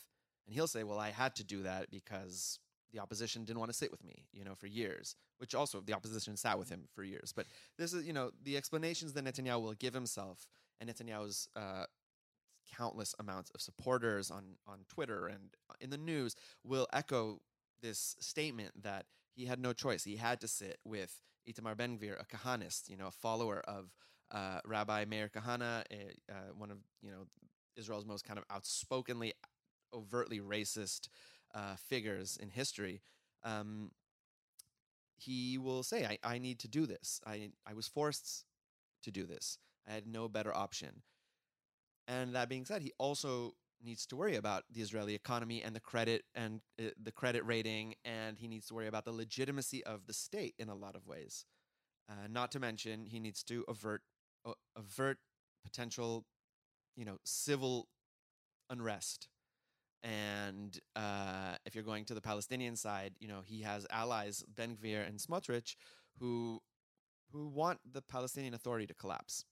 and 0.46 0.54
he'll 0.54 0.68
say, 0.68 0.84
"Well, 0.84 1.00
I 1.00 1.10
had 1.10 1.36
to 1.38 1.44
do 1.44 1.64
that 1.64 1.90
because." 1.90 2.60
The 2.94 3.00
opposition 3.00 3.46
didn't 3.46 3.60
want 3.60 3.72
to 3.72 3.78
sit 3.78 3.90
with 3.90 4.04
me, 4.04 4.26
you 4.34 4.44
know, 4.44 4.54
for 4.54 4.68
years. 4.68 5.16
Which 5.38 5.56
also 5.56 5.80
the 5.80 5.94
opposition 5.94 6.36
sat 6.36 6.60
with 6.60 6.68
him 6.68 6.90
for 6.94 7.06
years. 7.06 7.32
But 7.34 7.46
this 7.78 7.94
is, 7.94 8.06
you 8.06 8.12
know, 8.12 8.32
the 8.44 8.58
explanations 8.58 9.14
that 9.14 9.24
Netanyahu 9.24 9.62
will 9.62 9.74
give 9.76 9.94
himself, 9.94 10.46
and 10.82 10.90
Netanyahu's 10.90 11.48
uh, 11.56 11.86
countless 12.76 13.16
amounts 13.20 13.50
of 13.52 13.62
supporters 13.62 14.30
on 14.30 14.58
on 14.68 14.80
Twitter 14.88 15.28
and 15.28 15.56
uh, 15.70 15.74
in 15.80 15.90
the 15.90 15.98
news 15.98 16.36
will 16.64 16.88
echo 16.94 17.40
this 17.82 18.16
statement 18.20 18.84
that 18.84 19.06
he 19.34 19.46
had 19.46 19.60
no 19.60 19.74
choice. 19.74 20.04
He 20.04 20.18
had 20.18 20.40
to 20.42 20.48
sit 20.48 20.80
with 20.86 21.22
Itamar 21.50 21.76
Ben 21.76 21.98
Gvir, 21.98 22.18
a 22.20 22.26
Kahanist, 22.26 22.90
you 22.90 22.98
know, 22.98 23.08
a 23.08 23.12
follower 23.12 23.62
of 23.68 23.92
uh, 24.32 24.60
Rabbi 24.66 25.06
Meir 25.06 25.30
Kahane, 25.30 25.84
a, 25.92 26.14
uh, 26.30 26.34
one 26.58 26.72
of 26.72 26.78
you 27.02 27.12
know 27.12 27.26
Israel's 27.76 28.06
most 28.06 28.26
kind 28.26 28.38
of 28.38 28.46
outspokenly, 28.52 29.34
overtly 29.94 30.40
racist 30.40 31.08
uh, 31.54 31.76
figures 31.76 32.38
in 32.42 32.50
history. 32.50 33.02
Um, 33.44 33.92
he 35.18 35.58
will 35.58 35.84
say, 35.84 36.06
I, 36.06 36.18
"I 36.24 36.38
need 36.40 36.60
to 36.60 36.68
do 36.68 36.86
this. 36.86 37.22
I 37.26 37.52
I 37.66 37.74
was 37.74 37.88
forced 37.88 38.46
to 39.04 39.12
do 39.12 39.26
this. 39.26 39.58
I 39.88 39.94
had 39.94 40.08
no 40.08 40.28
better 40.28 40.56
option." 40.56 41.04
And 42.08 42.36
that 42.36 42.50
being 42.50 42.66
said, 42.66 42.82
he 42.82 42.92
also 42.98 43.56
needs 43.84 44.06
to 44.08 44.16
worry 44.16 44.36
about 44.36 44.64
the 44.72 44.82
Israeli 44.82 45.16
economy 45.16 45.64
and 45.64 45.76
the 45.76 45.80
credit 45.80 46.24
and 46.36 46.62
uh, 46.80 46.90
the 47.02 47.12
credit 47.12 47.46
rating, 47.46 47.96
and 48.06 48.38
he 48.38 48.48
needs 48.48 48.68
to 48.68 48.74
worry 48.74 48.88
about 48.88 49.06
the 49.06 49.12
legitimacy 49.12 49.84
of 49.86 50.08
the 50.08 50.14
state 50.14 50.56
in 50.60 50.70
a 50.70 50.76
lot 50.76 50.96
of 50.96 51.08
ways. 51.08 51.46
Uh, 52.10 52.28
not 52.30 52.52
to 52.52 52.60
mention, 52.60 53.06
he 53.06 53.20
needs 53.20 53.44
to 53.44 53.64
avert 53.68 54.02
uh, 54.46 54.54
avert 54.76 55.18
potential, 55.64 56.26
you 56.96 57.06
know, 57.06 57.18
civil 57.24 57.88
unrest. 58.70 59.28
And 60.04 60.80
uh, 60.96 61.56
if 61.66 61.76
you're 61.76 61.84
going 61.84 62.06
to 62.06 62.14
the 62.14 62.22
Palestinian 62.22 62.76
side, 62.76 63.14
you 63.20 63.28
know, 63.28 63.42
he 63.44 63.62
has 63.62 63.86
allies, 63.92 64.44
Ben 64.56 64.76
Gvir 64.76 65.08
and 65.08 65.20
Smotrich, 65.20 65.76
who 66.20 66.62
who 67.32 67.48
want 67.48 67.80
the 67.90 68.02
Palestinian 68.02 68.54
Authority 68.54 68.86
to 68.88 68.94
collapse. 68.94 69.46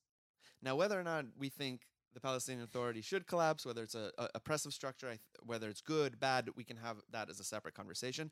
Now, 0.62 0.76
whether 0.76 0.98
or 1.00 1.02
not 1.02 1.24
we 1.38 1.48
think 1.48 1.86
the 2.12 2.20
Palestinian 2.20 2.64
Authority 2.64 3.00
should 3.00 3.26
collapse, 3.26 3.64
whether 3.64 3.82
it's 3.82 3.94
a, 3.94 4.10
a 4.18 4.28
oppressive 4.34 4.74
structure, 4.74 5.08
th- 5.08 5.20
whether 5.44 5.68
it's 5.68 5.80
good, 5.80 6.20
bad, 6.20 6.50
we 6.56 6.64
can 6.64 6.76
have 6.76 6.96
that 7.10 7.30
as 7.30 7.40
a 7.40 7.44
separate 7.44 7.74
conversation. 7.74 8.30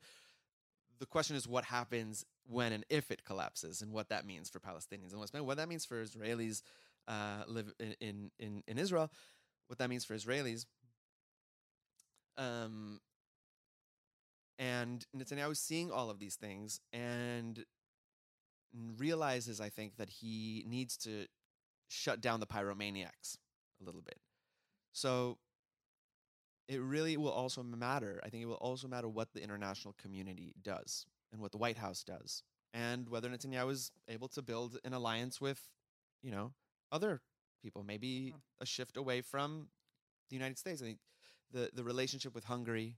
The 0.99 1.05
question 1.05 1.35
is 1.35 1.47
what 1.47 1.63
happens 1.63 2.25
when 2.45 2.73
and 2.73 2.85
if 2.89 3.09
it 3.09 3.23
collapses, 3.23 3.81
and 3.81 3.91
what 3.93 4.09
that 4.09 4.25
means 4.25 4.49
for 4.49 4.59
Palestinians 4.59 5.11
and 5.11 5.19
West 5.19 5.31
Bank, 5.31 5.45
what 5.45 5.57
that 5.57 5.69
means 5.69 5.85
for 5.85 6.03
Israelis 6.03 6.61
uh, 7.07 7.43
live 7.47 7.73
in 7.79 8.31
in 8.37 8.63
in 8.67 8.77
Israel, 8.77 9.09
what 9.67 9.79
that 9.79 9.89
means 9.89 10.03
for 10.03 10.15
Israelis. 10.15 10.65
Um, 12.39 13.01
and 14.57 15.05
Netanyahu 15.15 15.51
is 15.51 15.59
seeing 15.59 15.91
all 15.91 16.09
of 16.09 16.19
these 16.19 16.35
things 16.35 16.79
and 16.93 17.65
realizes, 18.97 19.59
I 19.59 19.69
think, 19.69 19.97
that 19.97 20.09
he 20.09 20.63
needs 20.67 20.97
to 20.97 21.25
shut 21.89 22.21
down 22.21 22.39
the 22.39 22.47
pyromaniacs 22.47 23.37
a 23.81 23.83
little 23.83 24.01
bit. 24.01 24.19
So 24.93 25.37
it 26.67 26.81
really 26.81 27.17
will 27.17 27.31
also 27.31 27.61
matter. 27.61 28.21
I 28.23 28.29
think 28.29 28.43
it 28.43 28.47
will 28.47 28.55
also 28.55 28.87
matter 28.87 29.09
what 29.09 29.33
the 29.33 29.43
international 29.43 29.95
community 30.01 30.53
does 30.61 31.05
and 31.31 31.41
what 31.41 31.51
the 31.51 31.57
White 31.57 31.77
House 31.77 32.03
does, 32.03 32.43
and 32.73 33.09
whether 33.09 33.29
Netanyahu 33.29 33.71
is 33.71 33.91
able 34.07 34.27
to 34.29 34.41
build 34.41 34.77
an 34.85 34.93
alliance 34.93 35.41
with, 35.41 35.67
you 36.21 36.31
know, 36.31 36.53
other 36.91 37.21
people. 37.61 37.83
Maybe 37.83 38.33
a 38.61 38.65
shift 38.65 38.97
away 38.97 39.21
from 39.21 39.67
the 40.29 40.35
United 40.35 40.57
States. 40.57 40.81
I 40.81 40.85
think 40.85 40.99
the 41.51 41.69
the 41.73 41.83
relationship 41.83 42.33
with 42.35 42.45
Hungary 42.45 42.97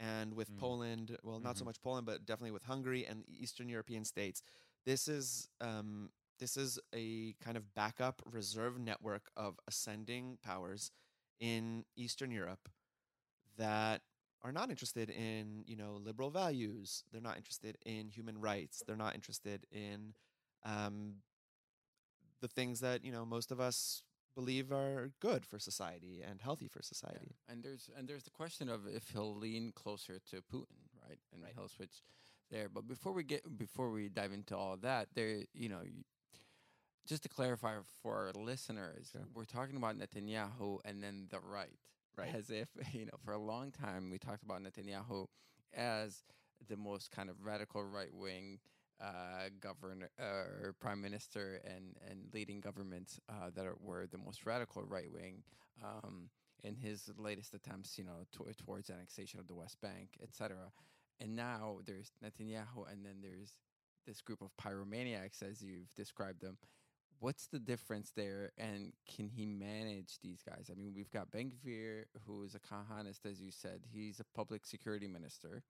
and 0.00 0.34
with 0.34 0.50
Mm. 0.50 0.56
Poland, 0.56 1.16
well, 1.22 1.40
not 1.40 1.56
so 1.58 1.64
Mhm. 1.64 1.66
much 1.66 1.80
Poland, 1.82 2.06
but 2.06 2.24
definitely 2.26 2.52
with 2.52 2.64
Hungary 2.64 3.06
and 3.06 3.24
Eastern 3.28 3.68
European 3.68 4.04
states. 4.04 4.42
This 4.84 5.08
is 5.08 5.48
um, 5.60 6.10
this 6.38 6.56
is 6.56 6.78
a 6.94 7.34
kind 7.42 7.56
of 7.56 7.74
backup 7.74 8.22
reserve 8.26 8.78
network 8.78 9.30
of 9.36 9.58
ascending 9.66 10.38
powers 10.42 10.90
in 11.40 11.84
Eastern 11.96 12.30
Europe 12.30 12.68
that 13.56 14.02
are 14.42 14.52
not 14.52 14.70
interested 14.70 15.10
in 15.10 15.64
you 15.66 15.76
know 15.76 15.96
liberal 16.02 16.30
values. 16.30 17.04
They're 17.12 17.20
not 17.20 17.36
interested 17.36 17.76
in 17.84 18.08
human 18.08 18.38
rights. 18.40 18.82
They're 18.86 18.96
not 18.96 19.14
interested 19.14 19.66
in 19.72 20.14
um, 20.64 21.16
the 22.40 22.48
things 22.48 22.80
that 22.80 23.04
you 23.04 23.12
know 23.12 23.24
most 23.24 23.50
of 23.52 23.60
us 23.60 24.02
believe 24.38 24.70
are 24.72 25.10
good 25.20 25.44
for 25.44 25.58
society 25.58 26.22
and 26.22 26.40
healthy 26.40 26.68
for 26.68 26.82
Yeah. 27.12 27.18
society. 27.18 27.34
And 27.48 27.62
there's 27.62 27.90
and 27.96 28.08
there's 28.08 28.24
the 28.24 28.30
question 28.30 28.68
of 28.68 28.86
if 28.86 29.10
he'll 29.10 29.34
lean 29.34 29.72
closer 29.72 30.18
to 30.30 30.42
Putin, 30.42 30.80
right? 31.08 31.18
And 31.32 31.42
Right. 31.42 31.52
he'll 31.54 31.68
switch 31.68 32.02
there. 32.50 32.68
But 32.68 32.86
before 32.86 33.12
we 33.12 33.24
get 33.24 33.42
before 33.58 33.90
we 33.90 34.08
dive 34.08 34.32
into 34.32 34.56
all 34.56 34.76
that, 34.78 35.08
there 35.14 35.44
you 35.54 35.68
know, 35.68 35.82
just 37.06 37.22
to 37.22 37.28
clarify 37.28 37.76
for 38.02 38.16
our 38.26 38.32
listeners, 38.32 39.10
Sure. 39.12 39.26
we're 39.34 39.44
talking 39.44 39.76
about 39.76 39.96
Netanyahu 39.98 40.80
and 40.84 41.02
then 41.02 41.28
the 41.30 41.40
right, 41.40 41.78
Right. 42.16 42.34
As 42.34 42.50
if 42.50 42.68
you 42.94 43.06
know, 43.06 43.16
for 43.24 43.32
a 43.32 43.38
long 43.38 43.72
time 43.72 44.10
we 44.10 44.18
talked 44.18 44.42
about 44.42 44.62
Netanyahu 44.62 45.26
as 45.72 46.22
the 46.68 46.76
most 46.76 47.10
kind 47.10 47.30
of 47.30 47.44
radical 47.44 47.82
right 47.84 48.12
wing 48.12 48.60
uh, 49.00 49.48
governor 49.60 50.10
uh, 50.20 50.72
prime 50.80 51.00
minister 51.00 51.60
and 51.64 51.96
and 52.08 52.28
leading 52.32 52.60
governments 52.60 53.20
uh, 53.28 53.50
that 53.54 53.66
are, 53.66 53.76
were 53.80 54.06
the 54.06 54.18
most 54.18 54.46
radical 54.46 54.82
right 54.82 55.10
wing. 55.12 55.42
Um, 55.84 56.30
in 56.64 56.74
his 56.74 57.10
latest 57.16 57.54
attempts, 57.54 57.98
you 57.98 58.04
know, 58.04 58.26
to, 58.32 58.44
towards 58.64 58.90
annexation 58.90 59.38
of 59.38 59.46
the 59.46 59.54
West 59.54 59.80
Bank, 59.80 60.18
etc. 60.22 60.56
And 61.20 61.36
now 61.36 61.78
there's 61.86 62.10
Netanyahu, 62.24 62.90
and 62.90 63.04
then 63.04 63.16
there's 63.22 63.54
this 64.06 64.20
group 64.20 64.42
of 64.42 64.50
pyromaniacs, 64.56 65.42
as 65.42 65.62
you've 65.62 65.94
described 65.94 66.40
them. 66.40 66.56
What's 67.20 67.48
the 67.48 67.58
difference 67.58 68.12
there, 68.14 68.52
and 68.56 68.92
can 69.12 69.28
he 69.28 69.44
manage 69.44 70.18
these 70.22 70.40
guys? 70.46 70.70
I 70.70 70.78
mean, 70.78 70.92
we've 70.94 71.10
got 71.10 71.32
Ben 71.32 71.50
Gvir, 71.50 72.04
who 72.26 72.44
is 72.44 72.54
a 72.54 72.60
Kahanist, 72.60 73.26
as 73.28 73.40
you 73.40 73.50
said. 73.50 73.80
He's 73.92 74.20
a 74.20 74.24
public 74.36 74.64
security 74.64 75.08
minister. 75.08 75.62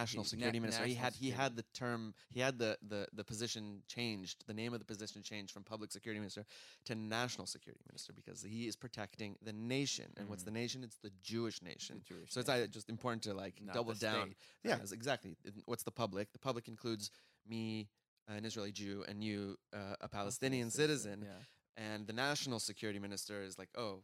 National 0.00 0.22
He- 0.24 0.28
na- 0.28 0.34
security 0.34 0.60
minister. 0.60 0.84
He 0.84 0.94
national 0.94 1.04
had 1.04 1.12
he 1.14 1.26
security. 1.30 1.42
had 1.42 1.56
the 1.60 1.66
term 1.82 2.00
he 2.36 2.40
had 2.46 2.54
the, 2.58 2.72
the 2.92 3.00
the 3.18 3.24
position 3.32 3.64
changed. 3.96 4.36
The 4.50 4.54
name 4.62 4.72
of 4.76 4.80
the 4.82 4.84
position 4.94 5.22
changed 5.30 5.50
from 5.54 5.62
public 5.74 5.90
security 5.98 6.20
minister 6.24 6.44
to 6.88 6.92
national 6.94 7.46
security 7.56 7.82
minister 7.90 8.12
because 8.20 8.38
he 8.54 8.60
is 8.70 8.76
protecting 8.84 9.30
the 9.48 9.52
nation. 9.78 10.08
And 10.18 10.24
what's 10.30 10.42
Mhm. 10.42 10.50
the 10.50 10.56
nation? 10.62 10.78
It's 10.86 10.98
the 11.08 11.12
Jewish 11.32 11.58
The 11.60 11.66
nation. 11.72 11.94
Jewish 12.12 12.30
So 12.32 12.40
it's 12.40 12.48
nation, 12.48 12.64
uh, 12.64 12.78
just 12.78 12.88
important 12.96 13.22
to 13.28 13.32
like 13.44 13.56
not 13.62 13.74
double 13.78 13.94
down. 13.94 14.26
state, 14.28 14.36
Yeah, 14.68 14.78
right? 14.78 14.92
exactly. 15.00 15.32
What's 15.70 15.84
the 15.90 15.96
public? 16.02 16.26
The 16.32 16.38
public 16.48 16.64
includes 16.74 17.04
me, 17.52 17.88
an 18.28 18.44
Israeli 18.50 18.72
Jew, 18.72 18.96
and 19.08 19.16
you, 19.28 19.38
uh, 19.78 19.96
a 20.06 20.08
Palestinian 20.08 20.70
citizen. 20.80 21.18
Yeah. 21.22 21.40
And 21.76 22.06
the 22.10 22.12
national 22.28 22.58
security 22.70 23.00
minister 23.06 23.36
is 23.48 23.54
like, 23.62 23.70
oh, 23.84 23.94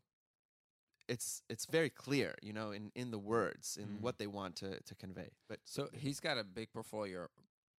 it's 1.10 1.42
it's 1.50 1.66
very 1.66 1.90
clear, 1.90 2.34
you 2.42 2.52
know, 2.52 2.72
in 2.72 2.90
in 2.94 3.10
the 3.10 3.18
words, 3.18 3.76
in 3.76 3.98
Mhm. 3.98 4.00
what 4.00 4.18
they 4.18 4.26
want 4.28 4.56
to 4.56 4.80
to 4.80 4.94
convey. 4.94 5.30
But 5.48 5.60
So 5.64 5.88
he's 5.92 6.20
got 6.20 6.38
a 6.38 6.44
big 6.44 6.72
portfolio 6.72 7.28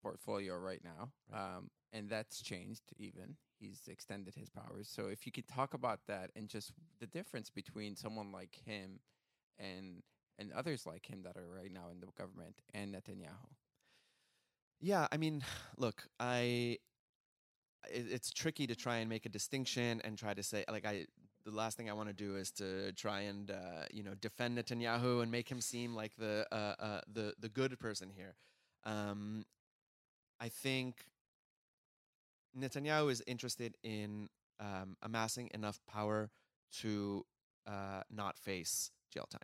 portfolio 0.01 0.57
right 0.57 0.83
now, 0.83 1.13
Right. 1.31 1.57
um, 1.57 1.71
and 1.93 2.09
that's 2.09 2.41
changed. 2.41 2.83
Even 2.97 3.37
he's 3.59 3.87
extended 3.87 4.35
his 4.35 4.49
powers. 4.49 4.89
So 4.89 5.07
if 5.07 5.25
you 5.25 5.31
could 5.31 5.47
talk 5.47 5.73
about 5.73 5.99
that 6.07 6.31
and 6.35 6.49
just 6.49 6.73
the 6.99 7.07
difference 7.07 7.49
between 7.51 7.95
someone 7.95 8.31
like 8.31 8.55
him 8.65 8.99
and 9.59 10.03
and 10.39 10.51
others 10.53 10.85
like 10.85 11.05
him 11.09 11.23
that 11.23 11.37
are 11.37 11.49
right 11.49 11.71
now 11.71 11.89
in 11.91 11.99
the 11.99 12.07
government 12.17 12.61
and 12.73 12.93
Netanyahu. 12.93 13.49
Yeah, 14.79 15.07
I 15.11 15.17
mean, 15.17 15.43
look, 15.77 16.07
I 16.19 16.79
it, 17.89 18.05
it's 18.11 18.31
tricky 18.31 18.67
to 18.67 18.75
try 18.75 18.97
and 18.97 19.09
make 19.09 19.25
a 19.25 19.29
distinction 19.29 20.01
and 20.03 20.17
try 20.17 20.33
to 20.33 20.43
say 20.43 20.65
like 20.69 20.85
I 20.85 21.05
the 21.45 21.51
last 21.51 21.77
thing 21.77 21.89
I 21.89 21.93
want 21.93 22.09
to 22.09 22.13
do 22.13 22.35
is 22.35 22.51
to 22.53 22.91
try 22.93 23.21
and 23.21 23.51
uh, 23.51 23.85
you 23.91 24.03
know 24.03 24.13
defend 24.19 24.57
Netanyahu 24.57 25.21
and 25.21 25.31
make 25.31 25.49
him 25.49 25.61
seem 25.61 25.95
like 25.95 26.15
the 26.17 26.45
uh, 26.51 26.75
uh, 26.79 27.01
the 27.11 27.33
the 27.39 27.49
good 27.49 27.77
person 27.79 28.09
here. 28.15 28.35
Um, 28.83 29.45
I 30.39 30.49
think 30.49 31.05
Netanyahu 32.57 33.11
is 33.11 33.23
interested 33.27 33.77
in 33.83 34.29
um, 34.59 34.97
amassing 35.01 35.49
enough 35.53 35.79
power 35.87 36.29
to 36.79 37.25
uh, 37.67 38.01
not 38.09 38.37
face 38.37 38.91
jail 39.13 39.27
time. 39.29 39.41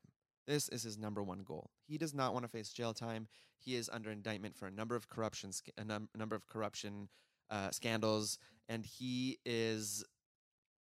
This 0.47 0.69
is 0.69 0.83
his 0.83 0.97
number 0.97 1.21
one 1.21 1.39
goal. 1.39 1.71
He 1.87 1.97
does 1.97 2.13
not 2.13 2.33
want 2.33 2.45
to 2.45 2.49
face 2.49 2.69
jail 2.69 2.93
time. 2.93 3.27
He 3.57 3.75
is 3.75 3.89
under 3.91 4.11
indictment 4.11 4.55
for 4.55 4.67
a 4.67 4.71
number 4.71 4.95
of 4.95 5.09
corruption, 5.09 5.51
a 5.77 5.83
num- 5.83 6.09
number 6.15 6.35
of 6.35 6.47
corruption 6.47 7.09
uh, 7.49 7.71
scandals, 7.71 8.39
and 8.69 8.85
he 8.85 9.39
is, 9.45 10.05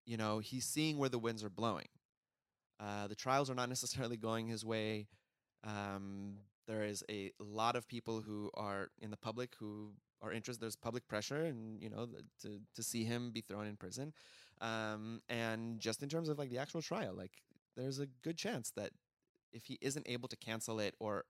you 0.06 0.16
know, 0.16 0.38
he's 0.38 0.64
seeing 0.64 0.98
where 0.98 1.08
the 1.08 1.18
winds 1.18 1.44
are 1.44 1.50
blowing. 1.50 1.88
Uh, 2.80 3.06
the 3.08 3.14
trials 3.14 3.50
are 3.50 3.54
not 3.54 3.68
necessarily 3.68 4.16
going 4.16 4.46
his 4.46 4.64
way. 4.64 5.08
Um, 5.64 6.36
there 6.66 6.84
is 6.84 7.04
a 7.10 7.32
lot 7.38 7.76
of 7.76 7.88
people 7.88 8.20
who 8.20 8.50
are 8.54 8.88
in 9.00 9.10
the 9.10 9.16
public 9.16 9.54
who 9.58 9.92
are 10.22 10.32
interested. 10.32 10.62
There's 10.62 10.76
public 10.76 11.06
pressure, 11.08 11.44
and 11.44 11.82
you 11.82 11.90
know, 11.90 12.08
to 12.42 12.60
to 12.74 12.82
see 12.82 13.04
him 13.04 13.30
be 13.30 13.40
thrown 13.40 13.66
in 13.66 13.76
prison. 13.76 14.12
Um, 14.60 15.20
and 15.28 15.78
just 15.80 16.02
in 16.02 16.08
terms 16.08 16.28
of 16.28 16.38
like 16.38 16.50
the 16.50 16.58
actual 16.58 16.82
trial, 16.82 17.14
like 17.14 17.32
there's 17.76 17.98
a 17.98 18.06
good 18.22 18.36
chance 18.36 18.72
that 18.76 18.90
if 19.52 19.64
he 19.66 19.78
isn't 19.80 20.06
able 20.08 20.28
to 20.28 20.36
cancel 20.36 20.80
it 20.80 20.94
or 20.98 21.24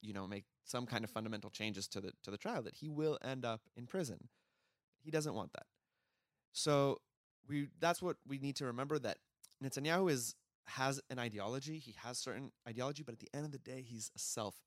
you 0.00 0.12
know 0.12 0.26
make 0.26 0.44
some 0.64 0.86
kind 0.86 1.04
of 1.04 1.10
fundamental 1.10 1.50
changes 1.50 1.88
to 1.88 2.00
the 2.00 2.12
to 2.22 2.30
the 2.30 2.38
trial 2.38 2.62
that 2.62 2.76
he 2.76 2.88
will 2.88 3.18
end 3.22 3.44
up 3.44 3.62
in 3.76 3.86
prison 3.86 4.28
he 5.00 5.10
doesn't 5.10 5.34
want 5.34 5.52
that 5.52 5.66
so 6.52 6.98
we 7.48 7.68
that's 7.80 8.02
what 8.02 8.16
we 8.26 8.38
need 8.38 8.56
to 8.56 8.66
remember 8.66 8.98
that 8.98 9.18
Netanyahu 9.62 10.10
is 10.10 10.34
has 10.66 11.00
an 11.08 11.18
ideology. 11.18 11.78
He 11.78 11.94
has 12.02 12.18
certain 12.18 12.52
ideology 12.68 13.02
but 13.02 13.14
at 13.14 13.20
the 13.20 13.30
end 13.34 13.46
of 13.46 13.52
the 13.52 13.58
day 13.58 13.82
he's 13.86 14.10
self 14.16 14.60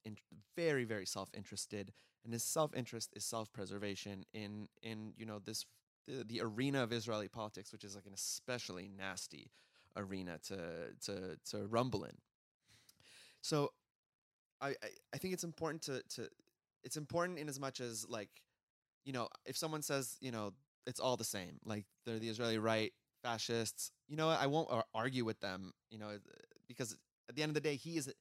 very 0.55 0.83
very 0.83 1.05
self-interested 1.05 1.93
and 2.23 2.33
his 2.33 2.43
self-interest 2.43 3.13
is 3.15 3.25
self-preservation 3.25 4.25
in 4.33 4.67
in 4.81 5.13
you 5.17 5.25
know 5.25 5.39
this 5.39 5.65
the, 6.07 6.23
the 6.23 6.41
arena 6.41 6.81
of 6.83 6.91
Israeli 6.91 7.27
politics 7.27 7.71
which 7.71 7.83
is 7.83 7.95
like 7.95 8.05
an 8.05 8.13
especially 8.13 8.89
nasty 8.97 9.51
arena 9.95 10.39
to 10.47 10.57
to 11.05 11.37
to 11.51 11.67
rumble 11.67 12.03
in. 12.03 12.15
So 13.41 13.71
I, 14.59 14.69
I 14.69 14.75
I 15.13 15.17
think 15.17 15.33
it's 15.33 15.43
important 15.43 15.83
to 15.83 16.01
to 16.15 16.29
it's 16.83 16.97
important 16.97 17.39
in 17.39 17.47
as 17.49 17.59
much 17.59 17.79
as 17.79 18.07
like 18.09 18.29
you 19.05 19.13
know 19.13 19.27
if 19.45 19.57
someone 19.57 19.81
says 19.81 20.17
you 20.19 20.31
know 20.31 20.53
it's 20.87 20.99
all 20.99 21.17
the 21.17 21.23
same 21.23 21.59
like 21.65 21.85
they're 22.05 22.19
the 22.19 22.29
Israeli 22.29 22.57
right 22.57 22.91
fascists 23.23 23.91
you 24.07 24.15
know 24.15 24.29
I 24.29 24.47
won't 24.47 24.69
argue 24.93 25.25
with 25.25 25.39
them 25.39 25.73
you 25.89 25.97
know 25.99 26.17
because 26.67 26.95
at 27.29 27.35
the 27.35 27.43
end 27.43 27.51
of 27.51 27.53
the 27.55 27.61
day 27.61 27.75
he 27.75 27.97
is 27.97 28.11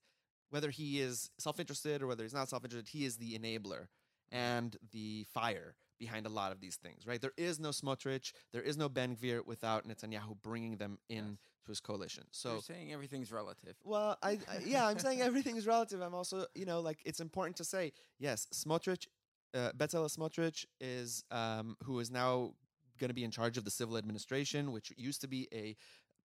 whether 0.50 0.70
he 0.70 1.00
is 1.00 1.30
self-interested 1.38 2.02
or 2.02 2.06
whether 2.06 2.22
he's 2.22 2.34
not 2.34 2.48
self-interested 2.48 2.88
he 2.90 3.04
is 3.04 3.16
the 3.16 3.38
enabler 3.38 3.86
mm-hmm. 3.86 4.36
and 4.36 4.76
the 4.92 5.26
fire 5.32 5.74
behind 5.98 6.26
a 6.26 6.30
lot 6.30 6.50
of 6.50 6.60
these 6.60 6.76
things 6.76 7.06
right 7.06 7.20
there 7.20 7.32
is 7.36 7.60
no 7.60 7.70
Smotrich 7.70 8.32
there 8.52 8.62
is 8.62 8.76
no 8.76 8.88
Ben 8.88 9.16
Gvir 9.16 9.44
without 9.46 9.86
Netanyahu 9.86 10.36
bringing 10.42 10.76
them 10.76 10.98
in 11.08 11.16
Yes. 11.16 11.36
to 11.66 11.70
his 11.72 11.80
coalition 11.80 12.24
So 12.30 12.48
so 12.48 12.52
you're 12.52 12.62
saying 12.62 12.92
everything's 12.92 13.30
relative. 13.30 13.74
well, 13.84 14.16
I, 14.22 14.38
I 14.48 14.60
yeah, 14.64 14.86
I'm 14.86 14.98
saying 14.98 15.20
everything's 15.30 15.66
relative. 15.66 16.00
I'm 16.00 16.14
also, 16.14 16.46
you 16.54 16.64
know, 16.64 16.80
like 16.80 16.98
it's 17.04 17.20
important 17.20 17.56
to 17.56 17.64
say 17.64 17.92
yes. 18.18 18.46
Smotrich, 18.54 19.06
uh, 19.54 19.72
Bezalel 19.76 20.14
Smotrich 20.14 20.64
is 20.80 21.24
um, 21.30 21.76
who 21.84 21.98
is 22.00 22.10
now 22.10 22.54
going 22.98 23.08
to 23.08 23.14
be 23.14 23.24
in 23.24 23.30
charge 23.30 23.56
of 23.56 23.64
the 23.64 23.70
civil 23.70 23.96
administration, 23.96 24.72
which 24.72 24.92
used 24.96 25.20
to 25.22 25.28
be 25.28 25.48
a 25.52 25.76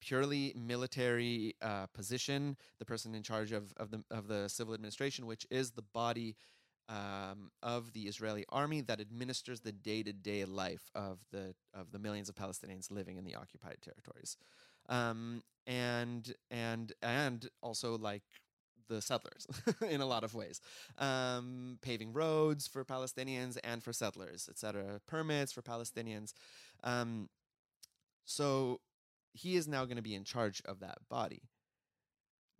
purely 0.01 0.53
military 0.57 1.55
uh, 1.63 1.87
position. 1.95 2.57
The 2.79 2.85
person 2.85 3.15
in 3.15 3.23
charge 3.23 3.53
of 3.53 3.73
of 3.77 3.91
the 3.91 4.05
of 4.11 4.29
the 4.29 4.49
civil 4.49 4.75
administration, 4.75 5.27
which 5.27 5.47
is 5.51 5.73
the 5.73 5.83
body. 5.83 6.37
Um, 6.87 7.51
of 7.63 7.95
the 7.95 8.03
Israeli 8.03 8.45
army 8.51 8.83
that 8.83 9.01
administers 9.01 9.61
the 9.61 9.73
day-to-day 9.73 10.45
life 10.45 10.91
of 10.95 11.25
the 11.33 11.55
of 11.73 11.93
the 11.93 11.99
millions 11.99 12.29
of 12.29 12.35
Palestinians 12.35 12.91
living 12.91 13.17
in 13.17 13.25
the 13.25 13.37
occupied 13.37 13.79
territories 13.81 14.37
um, 14.89 15.43
and 15.67 16.35
and 16.51 16.93
and 17.03 17.49
also 17.63 17.97
like 17.97 18.23
the 18.89 19.01
settlers 19.01 19.47
in 19.89 20.01
a 20.01 20.07
lot 20.07 20.25
of 20.25 20.35
ways, 20.35 20.61
um, 20.99 21.79
paving 21.83 22.13
roads 22.13 22.67
for 22.67 22.85
Palestinians 22.85 23.59
and 23.65 23.83
for 23.83 23.93
settlers, 23.93 24.49
etc. 24.49 25.01
Permits 25.07 25.53
for 25.53 25.63
Palestinians. 25.63 26.33
Um, 26.83 27.29
so 28.25 28.81
he 29.33 29.57
is 29.57 29.69
now 29.69 29.85
going 29.85 29.97
to 29.97 30.03
be 30.03 30.15
in 30.15 30.25
charge 30.25 30.63
of 30.65 30.81
that 30.81 30.99
body. 31.11 31.43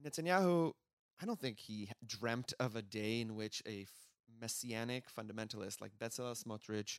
Netanyahu, 0.05 0.73
I 1.23 1.27
don't 1.27 1.41
think 1.41 1.59
he 1.61 1.91
dreamt 2.05 2.53
of 2.59 2.77
a 2.77 2.83
day 2.83 3.21
in 3.21 3.37
which 3.37 3.63
a 3.67 3.83
f- 3.83 3.89
messianic 4.41 5.05
fundamentalist 5.09 5.81
like 5.81 5.93
Bezalel 5.99 6.43
Smotrich 6.43 6.99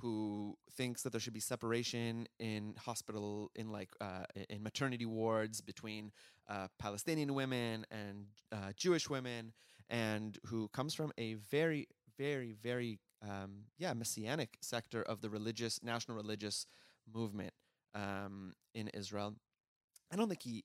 who 0.00 0.56
thinks 0.72 1.02
that 1.02 1.10
there 1.10 1.20
should 1.20 1.32
be 1.32 1.40
separation 1.40 2.26
in 2.38 2.74
hospital 2.78 3.50
in 3.54 3.70
like 3.70 3.90
uh, 4.00 4.24
in 4.50 4.62
maternity 4.62 5.06
wards 5.06 5.60
between 5.60 6.12
uh, 6.48 6.68
Palestinian 6.78 7.34
women 7.34 7.86
and 7.90 8.26
uh, 8.52 8.72
Jewish 8.76 9.08
women, 9.08 9.52
and 9.88 10.38
who 10.46 10.68
comes 10.68 10.94
from 10.94 11.12
a 11.18 11.34
very, 11.34 11.88
very, 12.18 12.52
very 12.62 12.98
um, 13.22 13.64
yeah 13.78 13.92
messianic 13.94 14.58
sector 14.60 15.02
of 15.02 15.20
the 15.20 15.30
religious 15.30 15.82
national 15.82 16.16
religious 16.16 16.66
movement 17.12 17.52
um, 17.94 18.54
in 18.74 18.88
Israel. 18.88 19.34
I 20.12 20.16
don't 20.16 20.28
think 20.28 20.42
he 20.42 20.64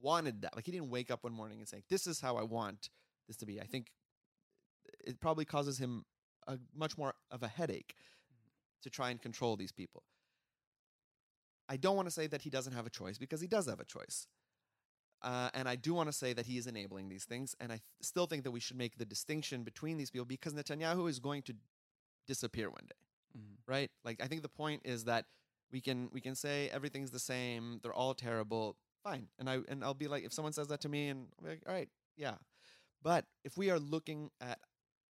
wanted 0.00 0.42
that. 0.42 0.56
Like 0.56 0.64
he 0.64 0.72
didn't 0.72 0.90
wake 0.90 1.10
up 1.10 1.24
one 1.24 1.34
morning 1.34 1.58
and 1.58 1.68
say, 1.68 1.82
"This 1.90 2.06
is 2.06 2.20
how 2.20 2.36
I 2.36 2.42
want 2.42 2.88
this 3.28 3.36
to 3.38 3.46
be." 3.46 3.60
I 3.60 3.64
think 3.64 3.92
it 5.04 5.20
probably 5.20 5.44
causes 5.44 5.78
him 5.78 6.04
a 6.46 6.58
much 6.74 6.96
more 6.96 7.14
of 7.30 7.42
a 7.42 7.48
headache 7.48 7.94
to 8.82 8.90
try 8.90 9.10
and 9.10 9.20
control 9.20 9.56
these 9.56 9.72
people. 9.72 10.02
I 11.68 11.76
don't 11.76 11.96
want 11.96 12.08
to 12.08 12.12
say 12.12 12.26
that 12.26 12.42
he 12.42 12.50
doesn't 12.50 12.72
have 12.72 12.86
a 12.86 12.90
choice 12.90 13.16
because 13.18 13.40
he 13.40 13.46
does 13.46 13.66
have 13.66 13.80
a 13.80 13.84
choice. 13.84 14.26
Uh, 15.22 15.50
and 15.54 15.68
I 15.68 15.76
do 15.76 15.92
want 15.94 16.08
to 16.08 16.12
say 16.12 16.32
that 16.32 16.46
he 16.46 16.56
is 16.56 16.66
enabling 16.66 17.08
these 17.08 17.24
things. 17.24 17.54
And 17.60 17.70
I 17.70 17.76
th- 17.76 17.82
still 18.00 18.26
think 18.26 18.44
that 18.44 18.50
we 18.50 18.60
should 18.60 18.76
make 18.76 18.96
the 18.96 19.04
distinction 19.04 19.62
between 19.62 19.98
these 19.98 20.10
people 20.10 20.24
because 20.24 20.54
Netanyahu 20.54 21.08
is 21.08 21.18
going 21.18 21.42
to 21.42 21.54
disappear 22.26 22.70
one 22.70 22.86
day, 22.88 23.40
right? 23.66 23.90
Like 24.04 24.20
I 24.22 24.26
think 24.26 24.42
the 24.42 24.48
point 24.48 24.82
is 24.84 25.04
that 25.04 25.26
we 25.70 25.80
can 25.80 26.08
we 26.12 26.20
can 26.20 26.34
say 26.34 26.70
everything's 26.72 27.10
the 27.10 27.18
same, 27.18 27.80
they're 27.82 27.92
all 27.92 28.14
terrible, 28.14 28.76
fine. 29.04 29.28
And 29.38 29.48
I 29.48 29.58
and 29.68 29.84
I'll 29.84 29.94
be 29.94 30.08
like, 30.08 30.24
if 30.24 30.32
someone 30.32 30.52
says 30.52 30.68
that 30.68 30.80
to 30.82 30.88
me, 30.88 31.08
and 31.08 31.26
I'll 31.38 31.44
be 31.44 31.50
like, 31.50 31.62
all 31.66 31.74
right, 31.74 31.88
yeah. 32.16 32.34
But 33.02 33.26
if 33.44 33.56
we 33.56 33.70
are 33.70 33.78
looking 33.78 34.30
at 34.40 34.58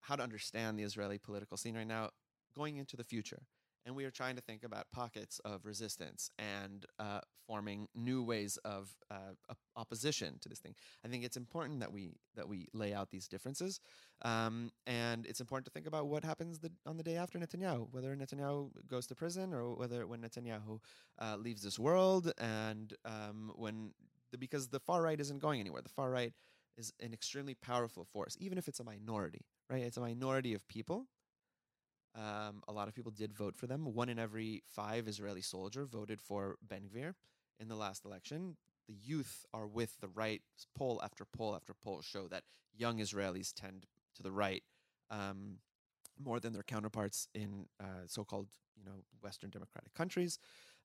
how 0.01 0.15
to 0.15 0.23
understand 0.23 0.77
the 0.77 0.83
Israeli 0.83 1.17
political 1.17 1.57
scene 1.57 1.75
right 1.75 1.87
now, 1.87 2.09
going 2.55 2.77
into 2.77 2.97
the 2.97 3.03
future, 3.03 3.43
and 3.85 3.95
we 3.95 4.05
are 4.05 4.11
trying 4.11 4.35
to 4.35 4.41
think 4.41 4.63
about 4.63 4.91
pockets 4.91 5.39
of 5.45 5.65
resistance 5.65 6.29
and 6.37 6.85
uh, 6.99 7.21
forming 7.47 7.87
new 7.95 8.23
ways 8.23 8.57
of 8.63 8.95
uh, 9.09 9.53
opposition 9.75 10.37
to 10.41 10.49
this 10.49 10.59
thing. 10.59 10.75
I 11.05 11.07
think 11.07 11.23
it's 11.23 11.37
important 11.37 11.79
that 11.79 11.91
we 11.91 12.13
that 12.35 12.47
we 12.47 12.67
lay 12.73 12.93
out 12.93 13.09
these 13.09 13.27
differences, 13.27 13.79
um, 14.23 14.71
and 14.87 15.25
it's 15.25 15.39
important 15.39 15.65
to 15.65 15.71
think 15.71 15.87
about 15.87 16.07
what 16.07 16.23
happens 16.23 16.59
the, 16.59 16.71
on 16.85 16.97
the 16.97 17.03
day 17.03 17.17
after 17.17 17.39
Netanyahu, 17.39 17.87
whether 17.91 18.15
Netanyahu 18.15 18.69
goes 18.87 19.07
to 19.07 19.15
prison 19.15 19.53
or 19.53 19.75
whether 19.75 20.07
when 20.07 20.21
Netanyahu 20.21 20.79
uh, 21.19 21.35
leaves 21.37 21.61
this 21.61 21.79
world, 21.79 22.31
and 22.37 22.93
um, 23.05 23.51
when 23.55 23.91
the, 24.31 24.37
because 24.37 24.67
the 24.69 24.79
far 24.79 25.01
right 25.01 25.19
isn't 25.19 25.39
going 25.39 25.59
anywhere. 25.59 25.81
The 25.81 25.89
far 25.89 26.09
right 26.09 26.33
is 26.77 26.93
an 26.99 27.13
extremely 27.13 27.53
powerful 27.53 28.05
force, 28.05 28.37
even 28.39 28.57
if 28.57 28.67
it's 28.67 28.79
a 28.79 28.83
minority, 28.83 29.45
right? 29.69 29.83
It's 29.83 29.97
a 29.97 30.01
minority 30.01 30.53
of 30.53 30.67
people. 30.67 31.07
Um, 32.15 32.61
a 32.67 32.73
lot 32.73 32.87
of 32.87 32.93
people 32.93 33.11
did 33.11 33.33
vote 33.33 33.55
for 33.55 33.67
them. 33.67 33.93
One 33.93 34.09
in 34.09 34.19
every 34.19 34.63
five 34.67 35.07
Israeli 35.07 35.41
soldier 35.41 35.85
voted 35.85 36.21
for 36.21 36.57
Ben 36.61 36.89
Gvir 36.93 37.13
in 37.59 37.67
the 37.67 37.75
last 37.75 38.05
election. 38.05 38.57
The 38.87 38.95
youth 38.95 39.45
are 39.53 39.67
with 39.67 39.99
the 40.01 40.09
right. 40.09 40.41
Poll 40.75 41.01
after 41.03 41.25
poll 41.25 41.55
after 41.55 41.73
poll 41.73 42.01
show 42.01 42.27
that 42.27 42.43
young 42.75 42.99
Israelis 42.99 43.53
tend 43.53 43.85
to 44.15 44.23
the 44.23 44.31
right 44.31 44.63
um, 45.09 45.59
more 46.21 46.39
than 46.39 46.53
their 46.53 46.63
counterparts 46.63 47.27
in 47.33 47.67
uh, 47.79 48.05
so-called, 48.07 48.47
you 48.77 48.83
know, 48.83 49.03
Western 49.21 49.49
democratic 49.49 49.93
countries. 49.93 50.39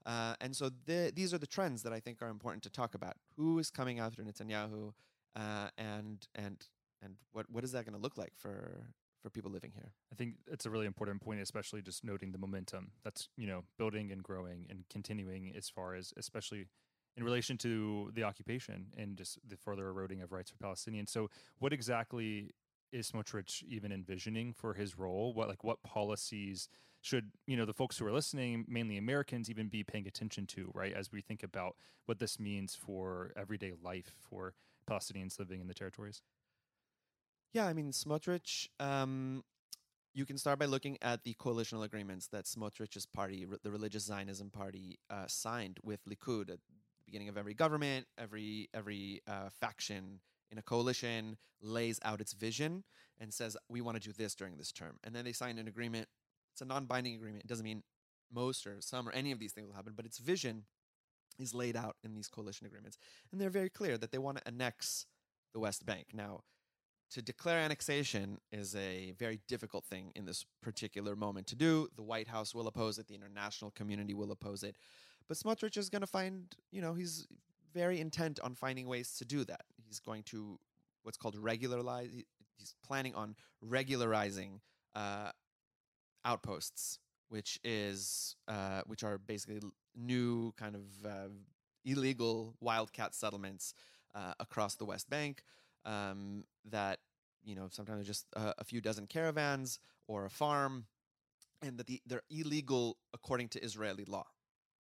Uh, 0.04 0.34
and 0.40 0.54
so 0.54 0.70
the, 0.86 1.12
these 1.14 1.34
are 1.34 1.38
the 1.38 1.46
trends 1.46 1.82
that 1.82 1.92
I 1.92 1.98
think 2.00 2.22
are 2.22 2.28
important 2.28 2.62
to 2.64 2.70
talk 2.70 2.94
about. 2.94 3.14
Who 3.36 3.58
is 3.58 3.70
coming 3.70 3.98
after 3.98 4.22
Netanyahu, 4.22 4.92
uh, 5.34 5.68
and 5.76 6.26
and 6.34 6.64
and 7.02 7.16
what 7.32 7.46
what 7.50 7.64
is 7.64 7.72
that 7.72 7.84
going 7.84 7.96
to 7.96 8.00
look 8.00 8.16
like 8.16 8.32
for 8.36 8.86
for 9.26 9.30
people 9.30 9.50
living 9.50 9.72
here? 9.74 9.90
I 10.12 10.14
think 10.14 10.34
it's 10.46 10.66
a 10.66 10.70
really 10.70 10.86
important 10.86 11.20
point, 11.20 11.40
especially 11.40 11.82
just 11.82 12.04
noting 12.04 12.30
the 12.30 12.38
momentum 12.38 12.92
that's 13.02 13.28
you 13.36 13.48
know 13.48 13.64
building 13.76 14.12
and 14.12 14.22
growing 14.22 14.66
and 14.70 14.84
continuing 14.88 15.52
as 15.56 15.68
far 15.68 15.96
as 15.96 16.14
especially 16.16 16.66
in 17.16 17.24
relation 17.24 17.58
to 17.58 18.12
the 18.14 18.22
occupation 18.22 18.86
and 18.96 19.16
just 19.16 19.38
the 19.48 19.56
further 19.56 19.88
eroding 19.88 20.22
of 20.22 20.30
rights 20.30 20.50
for 20.50 20.58
Palestinians. 20.58 21.08
So, 21.08 21.28
what 21.58 21.72
exactly 21.72 22.54
is 22.92 23.10
Smotrich 23.10 23.64
even 23.64 23.90
envisioning 23.90 24.52
for 24.52 24.74
his 24.74 24.96
role? 24.96 25.34
What 25.34 25.48
like 25.48 25.64
what 25.64 25.82
policies 25.82 26.68
should 27.00 27.32
you 27.48 27.56
know 27.56 27.64
the 27.66 27.74
folks 27.74 27.98
who 27.98 28.06
are 28.06 28.12
listening, 28.12 28.64
mainly 28.68 28.96
Americans, 28.96 29.50
even 29.50 29.66
be 29.66 29.82
paying 29.82 30.06
attention 30.06 30.46
to, 30.48 30.70
right? 30.72 30.92
As 30.92 31.10
we 31.10 31.20
think 31.20 31.42
about 31.42 31.74
what 32.04 32.20
this 32.20 32.38
means 32.38 32.76
for 32.76 33.32
everyday 33.36 33.72
life 33.82 34.12
for 34.30 34.54
Palestinians 34.88 35.40
living 35.40 35.60
in 35.60 35.66
the 35.66 35.74
territories. 35.74 36.22
Yeah, 37.52 37.66
I 37.66 37.72
mean 37.72 37.92
Smotrich. 37.92 38.68
Um, 38.78 39.42
you 40.14 40.24
can 40.24 40.38
start 40.38 40.58
by 40.58 40.66
looking 40.66 40.98
at 41.02 41.24
the 41.24 41.34
coalitional 41.34 41.84
agreements 41.84 42.28
that 42.28 42.46
Smotrich's 42.46 43.06
party, 43.06 43.46
the 43.62 43.70
Religious 43.70 44.04
Zionism 44.04 44.50
Party, 44.50 44.98
uh, 45.10 45.26
signed 45.26 45.78
with 45.82 46.00
Likud 46.06 46.50
at 46.50 46.58
the 46.58 46.74
beginning 47.06 47.28
of 47.28 47.36
every 47.36 47.54
government. 47.54 48.06
Every 48.18 48.68
every 48.74 49.20
uh, 49.26 49.50
faction 49.50 50.20
in 50.50 50.58
a 50.58 50.62
coalition 50.62 51.36
lays 51.60 51.98
out 52.02 52.20
its 52.20 52.32
vision 52.32 52.84
and 53.20 53.32
says, 53.32 53.56
"We 53.68 53.80
want 53.80 54.00
to 54.00 54.08
do 54.08 54.12
this 54.12 54.34
during 54.34 54.56
this 54.56 54.72
term," 54.72 54.98
and 55.04 55.14
then 55.14 55.24
they 55.24 55.32
sign 55.32 55.58
an 55.58 55.68
agreement. 55.68 56.08
It's 56.52 56.62
a 56.62 56.64
non-binding 56.64 57.14
agreement. 57.14 57.44
It 57.44 57.48
doesn't 57.48 57.64
mean 57.64 57.82
most 58.32 58.66
or 58.66 58.80
some 58.80 59.08
or 59.08 59.12
any 59.12 59.32
of 59.32 59.38
these 59.38 59.52
things 59.52 59.68
will 59.68 59.76
happen, 59.76 59.92
but 59.96 60.06
its 60.06 60.18
vision 60.18 60.64
is 61.38 61.54
laid 61.54 61.76
out 61.76 61.96
in 62.02 62.14
these 62.14 62.28
coalition 62.28 62.66
agreements, 62.66 62.96
and 63.30 63.40
they're 63.40 63.50
very 63.50 63.70
clear 63.70 63.98
that 63.98 64.12
they 64.12 64.18
want 64.18 64.38
to 64.38 64.48
annex 64.48 65.06
the 65.52 65.60
West 65.60 65.84
Bank 65.84 66.08
now 66.14 66.42
to 67.10 67.22
declare 67.22 67.58
annexation 67.58 68.38
is 68.52 68.74
a 68.74 69.12
very 69.18 69.40
difficult 69.46 69.84
thing 69.84 70.12
in 70.16 70.24
this 70.24 70.44
particular 70.60 71.14
moment 71.16 71.46
to 71.48 71.56
do. 71.56 71.88
The 71.96 72.02
White 72.02 72.28
House 72.28 72.54
will 72.54 72.66
oppose 72.66 72.98
it, 72.98 73.06
the 73.06 73.14
international 73.14 73.70
community 73.70 74.14
will 74.14 74.32
oppose 74.32 74.62
it. 74.62 74.76
But 75.28 75.36
Smotrich 75.36 75.76
is 75.76 75.88
going 75.88 76.02
to 76.02 76.06
find, 76.06 76.54
you 76.70 76.80
know, 76.80 76.94
he's 76.94 77.26
very 77.74 78.00
intent 78.00 78.40
on 78.40 78.54
finding 78.54 78.86
ways 78.86 79.16
to 79.18 79.24
do 79.24 79.44
that. 79.44 79.62
He's 79.86 80.00
going 80.00 80.22
to 80.24 80.58
what's 81.02 81.16
called 81.16 81.36
regularize. 81.36 82.10
He's 82.56 82.74
planning 82.84 83.14
on 83.14 83.36
regularizing 83.60 84.60
uh, 84.94 85.30
outposts, 86.24 86.98
which 87.28 87.60
is 87.64 88.36
uh, 88.48 88.82
which 88.86 89.04
are 89.04 89.18
basically 89.18 89.60
new 89.94 90.52
kind 90.56 90.74
of 90.74 91.06
uh, 91.06 91.28
illegal 91.84 92.54
wildcat 92.60 93.14
settlements 93.14 93.74
uh, 94.14 94.34
across 94.40 94.74
the 94.74 94.84
West 94.84 95.08
Bank 95.10 95.42
um, 95.86 96.44
that 96.70 96.98
you 97.44 97.54
know 97.54 97.68
sometimes 97.70 98.06
just 98.06 98.26
a, 98.34 98.54
a, 98.58 98.64
few 98.64 98.80
dozen 98.80 99.06
caravans 99.06 99.78
or 100.08 100.26
a 100.26 100.30
farm, 100.30 100.86
and 101.62 101.78
that 101.78 101.86
the, 101.86 102.02
they're 102.06 102.22
illegal 102.28 102.98
according 103.14 103.48
to 103.50 103.62
Israeli 103.62 104.04
law. 104.04 104.26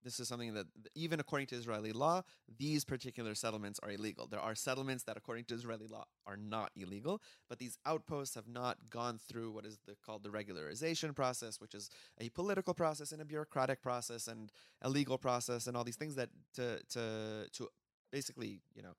This 0.04 0.20
is 0.20 0.28
something 0.28 0.54
that 0.54 0.68
even 0.94 1.20
according 1.20 1.48
to 1.48 1.56
Israeli 1.56 1.92
law, 1.92 2.22
these 2.60 2.86
particular 2.86 3.34
settlements 3.34 3.80
are 3.82 3.90
illegal. 3.90 4.28
There 4.28 4.40
are 4.40 4.54
settlements 4.54 5.04
that, 5.06 5.18
according 5.18 5.46
to 5.46 5.56
Israeli 5.56 5.88
law, 5.88 6.06
are 6.28 6.38
not 6.38 6.70
illegal, 6.76 7.24
but 7.50 7.58
these 7.58 7.80
outposts 7.88 8.36
have 8.36 8.48
not 8.48 8.78
gone 8.92 9.18
through 9.18 9.52
what 9.52 9.66
is 9.66 9.80
the, 9.88 9.96
called 10.06 10.22
the 10.22 10.30
regularization 10.30 11.16
process, 11.16 11.60
which 11.60 11.74
is 11.74 11.90
a 12.22 12.30
political 12.30 12.76
process 12.76 13.14
and 13.14 13.22
a 13.22 13.26
bureaucratic 13.26 13.82
process 13.82 14.28
and 14.28 14.52
a 14.84 14.90
legal 14.90 15.18
process 15.18 15.66
and 15.66 15.76
all 15.76 15.84
these 15.84 15.96
things 15.96 16.14
that 16.16 16.30
to 16.54 16.80
to 16.90 17.48
to 17.52 17.68
basically 18.12 18.60
you 18.76 18.84
know 18.84 18.94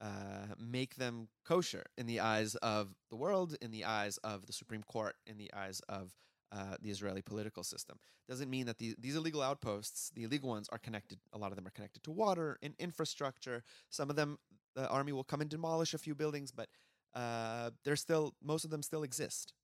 uh, 0.00 0.54
make 0.58 0.96
them 0.96 1.28
kosher 1.44 1.84
in 1.96 2.06
the 2.06 2.20
eyes 2.20 2.54
of 2.56 2.94
the 3.10 3.16
world, 3.16 3.56
in 3.60 3.70
the 3.70 3.84
eyes 3.84 4.18
of 4.18 4.46
the 4.46 4.52
Supreme 4.52 4.82
Court, 4.82 5.16
in 5.26 5.38
the 5.38 5.50
eyes 5.54 5.80
of 5.88 6.14
uh, 6.52 6.76
the 6.80 6.90
Israeli 6.90 7.22
political 7.22 7.64
system. 7.64 7.98
Doesn't 8.28 8.50
mean 8.50 8.66
that 8.66 8.78
the, 8.78 8.94
these 8.98 9.16
illegal 9.16 9.42
outposts, 9.42 10.10
the 10.14 10.24
illegal 10.24 10.48
ones, 10.48 10.68
are 10.70 10.78
connected. 10.78 11.18
A 11.32 11.38
lot 11.38 11.50
of 11.50 11.56
them 11.56 11.66
are 11.66 11.70
connected 11.70 12.02
to 12.04 12.10
water 12.10 12.58
and 12.62 12.74
infrastructure. 12.78 13.64
Some 13.90 14.10
of 14.10 14.16
them, 14.16 14.38
the 14.74 14.88
army 14.88 15.12
will 15.12 15.24
come 15.24 15.40
and 15.40 15.50
demolish 15.50 15.94
a 15.94 15.98
few 15.98 16.14
buildings, 16.14 16.52
but 16.52 16.68
uh, 17.14 17.70
they're 17.84 17.96
still 17.96 18.34
most 18.42 18.64
of 18.64 18.70
them 18.70 18.82
still 18.82 19.02
exist 19.02 19.54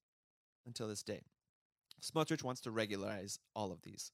until 0.65 0.87
this 0.87 1.03
day. 1.03 1.21
Smotrich 2.01 2.43
wants 2.43 2.61
to 2.61 2.71
regularize 2.71 3.39
all 3.55 3.71
of 3.71 3.81
these 3.83 4.11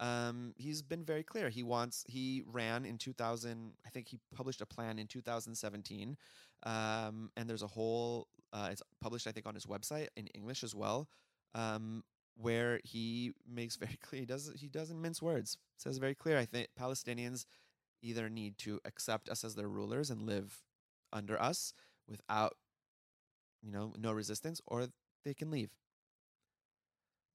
um, 0.00 0.54
he's 0.56 0.82
been 0.82 1.04
very 1.04 1.22
clear. 1.22 1.48
He 1.48 1.62
wants. 1.62 2.04
He 2.08 2.42
ran 2.46 2.84
in 2.84 2.98
2000. 2.98 3.72
I 3.86 3.90
think 3.90 4.08
he 4.08 4.18
published 4.34 4.60
a 4.60 4.66
plan 4.66 4.98
in 4.98 5.06
2017, 5.06 6.16
um, 6.64 7.30
and 7.36 7.48
there's 7.48 7.62
a 7.62 7.68
whole. 7.68 8.28
Uh, 8.52 8.68
it's 8.70 8.82
published, 9.00 9.26
I 9.26 9.32
think, 9.32 9.46
on 9.46 9.54
his 9.54 9.66
website 9.66 10.08
in 10.16 10.26
English 10.28 10.62
as 10.62 10.74
well, 10.74 11.08
um, 11.54 12.02
where 12.36 12.80
he 12.84 13.32
makes 13.48 13.76
very 13.76 13.98
clear. 14.02 14.20
He 14.20 14.26
does. 14.26 14.52
He 14.56 14.68
doesn't 14.68 15.00
mince 15.00 15.22
words. 15.22 15.58
Says 15.76 15.98
very 15.98 16.14
clear. 16.14 16.38
I 16.38 16.44
think 16.44 16.68
Palestinians 16.78 17.46
either 18.02 18.28
need 18.28 18.58
to 18.58 18.80
accept 18.84 19.28
us 19.28 19.44
as 19.44 19.54
their 19.54 19.68
rulers 19.68 20.10
and 20.10 20.22
live 20.22 20.62
under 21.12 21.40
us 21.40 21.72
without, 22.06 22.54
you 23.62 23.70
know, 23.70 23.94
no 23.96 24.12
resistance, 24.12 24.60
or 24.66 24.88
they 25.24 25.34
can 25.34 25.50
leave. 25.50 25.70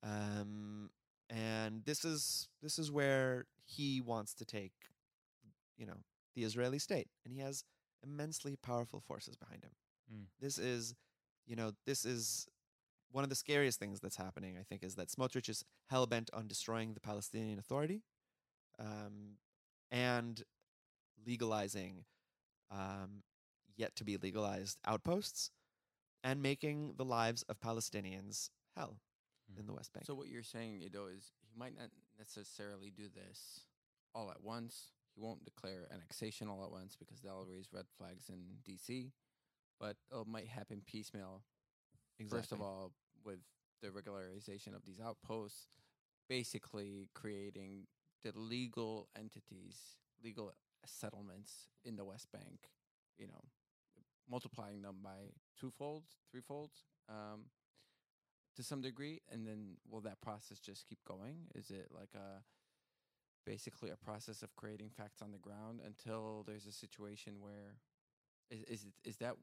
Um, 0.04 0.92
and 1.30 1.84
this 1.86 2.04
is 2.04 2.48
this 2.62 2.80
is 2.80 2.92
where 2.92 3.46
he 3.66 4.02
wants 4.02 4.34
to 4.34 4.46
take 4.46 4.74
you 5.78 5.86
know 5.86 5.98
the 6.36 6.44
Israeli 6.44 6.80
state 6.80 7.08
and 7.24 7.34
he 7.34 7.40
has 7.40 7.64
immensely 8.04 8.56
powerful 8.56 9.00
forces 9.00 9.36
behind 9.36 9.64
him 9.64 9.72
mm. 10.14 10.26
this 10.40 10.58
is 10.58 10.96
you 11.46 11.56
know 11.56 11.72
this 11.86 12.06
is 12.06 12.48
one 13.12 13.24
of 13.24 13.30
the 13.30 13.36
scariest 13.36 13.80
things 13.80 14.00
that's 14.00 14.16
happening 14.16 14.58
i 14.58 14.64
think 14.64 14.84
is 14.84 14.96
that 14.96 15.10
Smotrich 15.10 15.50
is 15.50 15.66
hell-bent 15.90 16.30
on 16.34 16.48
destroying 16.48 16.94
the 16.94 17.00
palestinian 17.00 17.60
authority 17.60 18.04
um, 18.80 19.38
and 19.92 20.44
legalizing 21.28 22.06
um, 22.72 23.24
yet 23.76 23.96
to 23.98 24.04
be 24.06 24.16
legalized 24.18 24.80
outposts 24.86 25.52
and 26.24 26.42
making 26.42 26.94
the 26.98 27.06
lives 27.06 27.44
of 27.50 27.60
palestinians 27.60 28.50
hell 28.78 28.98
in 29.58 29.66
the 29.66 29.74
West 29.74 29.94
Bank. 29.94 30.06
So 30.06 30.14
what 30.14 30.28
you're 30.28 30.44
saying, 30.44 30.82
Ido, 30.84 31.08
is 31.08 31.32
he 31.42 31.58
might 31.58 31.78
not 31.78 31.90
necessarily 32.18 32.92
do 32.96 33.04
this 33.14 33.62
all 34.14 34.30
at 34.32 34.44
once. 34.44 34.92
He 35.16 35.22
won't 35.22 35.44
declare 35.46 35.88
annexation 35.92 36.48
all 36.48 36.64
at 36.64 36.72
once 36.72 36.96
because 36.96 37.22
that'll 37.22 37.46
raise 37.46 37.68
red 37.74 37.86
flags 37.98 38.30
in 38.30 38.40
D.C. 38.64 39.12
But 39.80 39.96
it 40.12 40.28
might 40.28 40.48
happen 40.48 40.82
piecemeal. 40.86 41.44
Exactly. 42.20 42.40
First 42.40 42.52
of 42.52 42.62
all, 42.62 42.92
with 43.24 43.40
the 43.82 43.88
regularization 43.88 44.76
of 44.76 44.86
these 44.86 45.00
outposts, 45.00 45.68
basically 46.28 47.10
creating 47.16 47.88
the 48.24 48.32
legal 48.36 49.08
entities, 49.18 49.78
legal 50.24 50.52
settlements 50.86 51.70
in 51.86 51.96
the 51.96 52.04
West 52.04 52.28
Bank. 52.32 52.70
You 53.18 53.28
know, 53.28 53.44
multiplying 54.30 54.82
them 54.82 54.98
by 55.04 55.32
twofold, 55.60 56.04
threefold. 56.32 56.72
Um, 57.10 57.46
to 58.60 58.64
some 58.64 58.82
degree 58.82 59.22
and 59.32 59.48
then 59.48 59.78
will 59.90 60.02
that 60.02 60.20
process 60.22 60.60
just 60.60 60.86
keep 60.86 61.00
going? 61.08 61.48
Is 61.56 61.72
it 61.72 61.88
like 61.98 62.10
a 62.14 62.44
basically 63.46 63.90
a 63.90 63.96
process 63.96 64.44
of 64.44 64.54
creating 64.58 64.90
facts 64.96 65.22
on 65.22 65.32
the 65.32 65.38
ground 65.38 65.80
until 65.86 66.44
there's 66.46 66.66
a 66.68 66.72
situation 66.72 67.36
where 67.40 67.78
is 68.52 68.64
is 68.64 68.86
is 69.06 69.18
that 69.18 69.36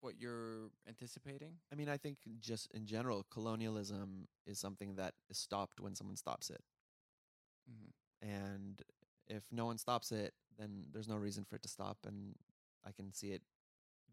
what 0.00 0.14
you're 0.20 0.70
anticipating? 0.88 1.54
I 1.72 1.74
mean 1.74 1.88
i 1.88 1.96
think 1.96 2.18
just 2.38 2.70
in 2.72 2.86
general 2.86 3.26
colonialism 3.30 4.28
is 4.46 4.58
something 4.60 4.94
that 4.94 5.14
is 5.28 5.38
stopped 5.38 5.80
when 5.80 5.94
someone 5.96 6.16
stops 6.16 6.50
it. 6.50 6.62
Mm-hmm. 7.68 8.28
and 8.28 8.82
if 9.26 9.42
no 9.50 9.64
one 9.64 9.78
stops 9.78 10.12
it 10.12 10.34
then 10.58 10.84
there's 10.92 11.08
no 11.08 11.16
reason 11.16 11.44
for 11.44 11.56
it 11.56 11.62
to 11.62 11.68
stop 11.68 11.96
and 12.06 12.34
i 12.86 12.92
can 12.92 13.10
see 13.10 13.32
it 13.32 13.40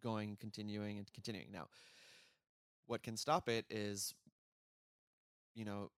going 0.02 0.38
continuing 0.40 0.98
and 0.98 1.12
continuing. 1.14 1.52
Now 1.52 1.68
what 2.88 3.04
can 3.04 3.18
stop 3.18 3.48
it 3.48 3.66
is 3.70 4.14
you 5.54 5.66
know, 5.66 5.92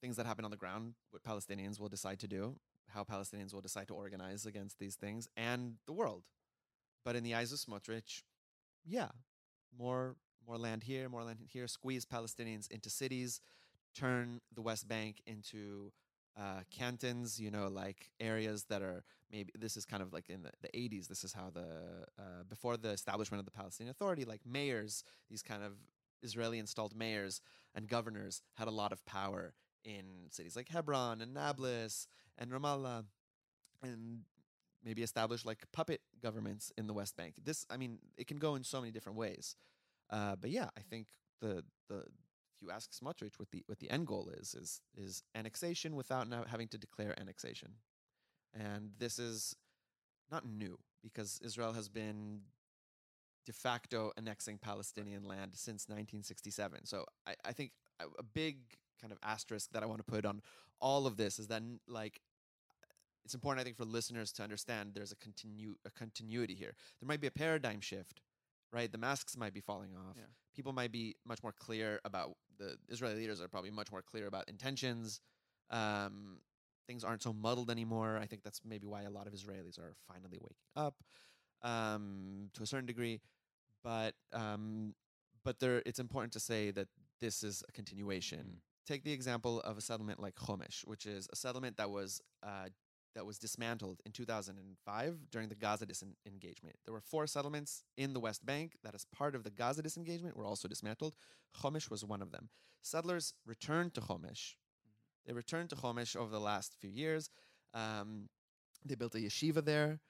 things 0.00 0.16
that 0.16 0.26
happen 0.26 0.44
on 0.44 0.50
the 0.50 0.56
ground, 0.56 0.94
what 1.10 1.22
Palestinians 1.22 1.78
will 1.78 1.88
decide 1.88 2.18
to 2.20 2.28
do, 2.28 2.56
how 2.88 3.04
Palestinians 3.04 3.52
will 3.52 3.60
decide 3.60 3.88
to 3.88 3.94
organize 3.94 4.46
against 4.46 4.78
these 4.78 4.94
things, 4.96 5.28
and 5.36 5.74
the 5.86 5.92
world. 5.92 6.24
But 7.04 7.16
in 7.16 7.24
the 7.24 7.34
eyes 7.34 7.52
of 7.52 7.58
Smotrich, 7.58 8.22
yeah, 8.84 9.08
more 9.76 10.16
more 10.46 10.58
land 10.58 10.84
here, 10.84 11.08
more 11.08 11.22
land 11.22 11.38
here, 11.46 11.66
squeeze 11.66 12.04
Palestinians 12.04 12.70
into 12.70 12.90
cities, 12.90 13.40
turn 13.94 14.40
the 14.54 14.62
West 14.62 14.88
Bank 14.88 15.22
into 15.26 15.92
uh, 16.36 16.60
cantons, 16.70 17.38
you 17.38 17.50
know, 17.50 17.68
like 17.68 18.10
areas 18.20 18.64
that 18.64 18.82
are 18.82 19.04
maybe 19.30 19.52
this 19.58 19.76
is 19.76 19.84
kind 19.84 20.02
of 20.02 20.12
like 20.12 20.30
in 20.30 20.42
the, 20.42 20.50
the 20.62 20.68
80s. 20.68 21.08
This 21.08 21.24
is 21.24 21.32
how 21.32 21.50
the 21.52 21.66
uh, 22.18 22.42
before 22.48 22.76
the 22.76 22.90
establishment 22.90 23.40
of 23.40 23.44
the 23.44 23.52
Palestinian 23.52 23.90
Authority, 23.90 24.24
like 24.24 24.40
mayors, 24.46 25.04
these 25.28 25.42
kind 25.42 25.62
of 25.62 25.72
Israeli 26.22 26.58
installed 26.58 26.94
mayors 26.96 27.40
and 27.74 27.88
governors 27.88 28.42
had 28.56 28.68
a 28.68 28.72
lot 28.72 28.92
of 28.92 29.04
power 29.06 29.54
in 29.84 30.28
cities 30.30 30.56
like 30.56 30.68
Hebron 30.68 31.20
and 31.20 31.32
Nablus 31.32 32.06
and 32.38 32.50
Ramallah, 32.50 33.04
and 33.82 34.20
maybe 34.84 35.02
establish 35.02 35.44
like 35.44 35.64
puppet 35.72 36.00
governments 36.22 36.72
in 36.76 36.86
the 36.86 36.92
West 36.92 37.16
Bank. 37.16 37.34
This, 37.42 37.64
I 37.70 37.76
mean, 37.76 37.98
it 38.16 38.26
can 38.26 38.38
go 38.38 38.54
in 38.54 38.64
so 38.64 38.80
many 38.80 38.92
different 38.92 39.18
ways. 39.18 39.56
Uh, 40.10 40.36
but 40.36 40.50
yeah, 40.50 40.68
I 40.76 40.80
think 40.80 41.06
the 41.40 41.64
the 41.88 41.98
if 42.54 42.62
you 42.62 42.70
ask 42.70 42.90
Smotrich 42.92 43.38
what 43.38 43.50
the 43.50 43.62
what 43.66 43.78
the 43.78 43.90
end 43.90 44.06
goal 44.06 44.30
is 44.36 44.54
is 44.54 44.80
is 44.96 45.22
annexation 45.34 45.94
without 45.94 46.28
now 46.28 46.44
having 46.46 46.68
to 46.68 46.78
declare 46.78 47.18
annexation, 47.18 47.74
and 48.52 48.90
this 48.98 49.18
is 49.18 49.54
not 50.30 50.46
new 50.46 50.78
because 51.02 51.40
Israel 51.42 51.72
has 51.72 51.88
been 51.88 52.42
de 53.46 53.52
facto 53.52 54.12
annexing 54.16 54.58
Palestinian 54.58 55.24
land 55.24 55.52
since 55.54 55.88
1967. 55.88 56.84
So 56.84 57.04
I, 57.26 57.34
I 57.44 57.52
think 57.52 57.72
a, 58.00 58.22
big 58.22 58.58
kind 59.00 59.12
of 59.12 59.18
asterisk 59.22 59.70
that 59.72 59.82
I 59.82 59.86
want 59.86 60.04
to 60.04 60.10
put 60.10 60.24
on 60.24 60.40
all 60.80 61.06
of 61.06 61.16
this 61.16 61.38
is 61.38 61.48
that 61.48 61.62
like 61.88 62.20
it's 63.24 63.34
important 63.34 63.60
I 63.60 63.64
think 63.64 63.76
for 63.76 63.84
listeners 63.84 64.32
to 64.32 64.42
understand 64.42 64.92
there's 64.94 65.12
a 65.12 65.16
continue 65.16 65.74
a 65.84 65.90
continuity 65.90 66.54
here. 66.54 66.74
There 67.00 67.06
might 67.06 67.20
be 67.20 67.26
a 67.26 67.30
paradigm 67.30 67.80
shift, 67.80 68.20
right? 68.72 68.90
The 68.90 68.98
masks 68.98 69.36
might 69.36 69.54
be 69.54 69.60
falling 69.60 69.90
off. 69.94 70.16
Yeah. 70.16 70.24
People 70.54 70.72
might 70.72 70.92
be 70.92 71.16
much 71.26 71.42
more 71.42 71.52
clear 71.52 72.00
about 72.04 72.36
the 72.58 72.76
Israeli 72.88 73.16
leaders 73.16 73.40
are 73.40 73.48
probably 73.48 73.70
much 73.70 73.90
more 73.90 74.02
clear 74.02 74.26
about 74.26 74.48
intentions. 74.48 75.20
Um, 75.70 76.38
things 76.86 77.04
aren't 77.04 77.22
so 77.22 77.32
muddled 77.32 77.70
anymore. 77.70 78.18
I 78.20 78.26
think 78.26 78.42
that's 78.42 78.60
maybe 78.64 78.86
why 78.86 79.02
a 79.02 79.10
lot 79.10 79.26
of 79.26 79.32
Israelis 79.32 79.78
are 79.78 79.94
finally 80.08 80.38
waking 80.40 80.56
up 80.76 80.94
um, 81.62 82.50
to 82.54 82.62
a 82.62 82.66
certain 82.66 82.86
degree. 82.86 83.20
But 83.82 84.14
um, 84.32 84.94
but 85.44 85.58
there, 85.58 85.82
it's 85.86 85.98
important 85.98 86.32
to 86.34 86.40
say 86.40 86.70
that 86.72 86.88
this 87.20 87.42
is 87.42 87.62
a 87.68 87.72
continuation. 87.72 88.60
Take 88.86 89.04
the 89.04 89.12
example 89.12 89.60
of 89.60 89.78
a 89.78 89.80
settlement 89.80 90.20
like 90.20 90.34
Chomesh, 90.34 90.86
which 90.86 91.06
is 91.06 91.28
a 91.32 91.36
settlement 91.36 91.76
that 91.76 91.90
was 91.90 92.20
uh, 92.42 92.68
that 93.14 93.26
was 93.26 93.38
dismantled 93.38 94.00
in 94.06 94.12
2005 94.12 95.30
during 95.30 95.48
the 95.48 95.54
Gaza 95.54 95.86
disengagement. 95.86 96.76
There 96.84 96.94
were 96.94 97.00
four 97.00 97.26
settlements 97.26 97.82
in 97.96 98.12
the 98.12 98.20
West 98.20 98.44
Bank 98.46 98.76
that, 98.84 98.94
as 98.94 99.04
part 99.06 99.34
of 99.34 99.42
the 99.42 99.50
Gaza 99.50 99.82
disengagement, 99.82 100.36
were 100.36 100.46
also 100.46 100.68
dismantled. 100.68 101.14
Chomesh 101.60 101.90
was 101.90 102.04
one 102.04 102.22
of 102.22 102.30
them. 102.30 102.48
Settlers 102.82 103.34
returned 103.46 103.94
to 103.94 104.00
Chomesh. 104.00 104.54
They 105.26 105.32
returned 105.32 105.70
to 105.70 105.76
Chomesh 105.76 106.16
over 106.16 106.30
the 106.30 106.40
last 106.40 106.76
few 106.80 106.90
years. 106.90 107.30
Um, 107.74 108.28
they 108.84 108.94
built 108.94 109.14
a 109.14 109.18
yeshiva 109.18 109.64
there, 109.64 110.00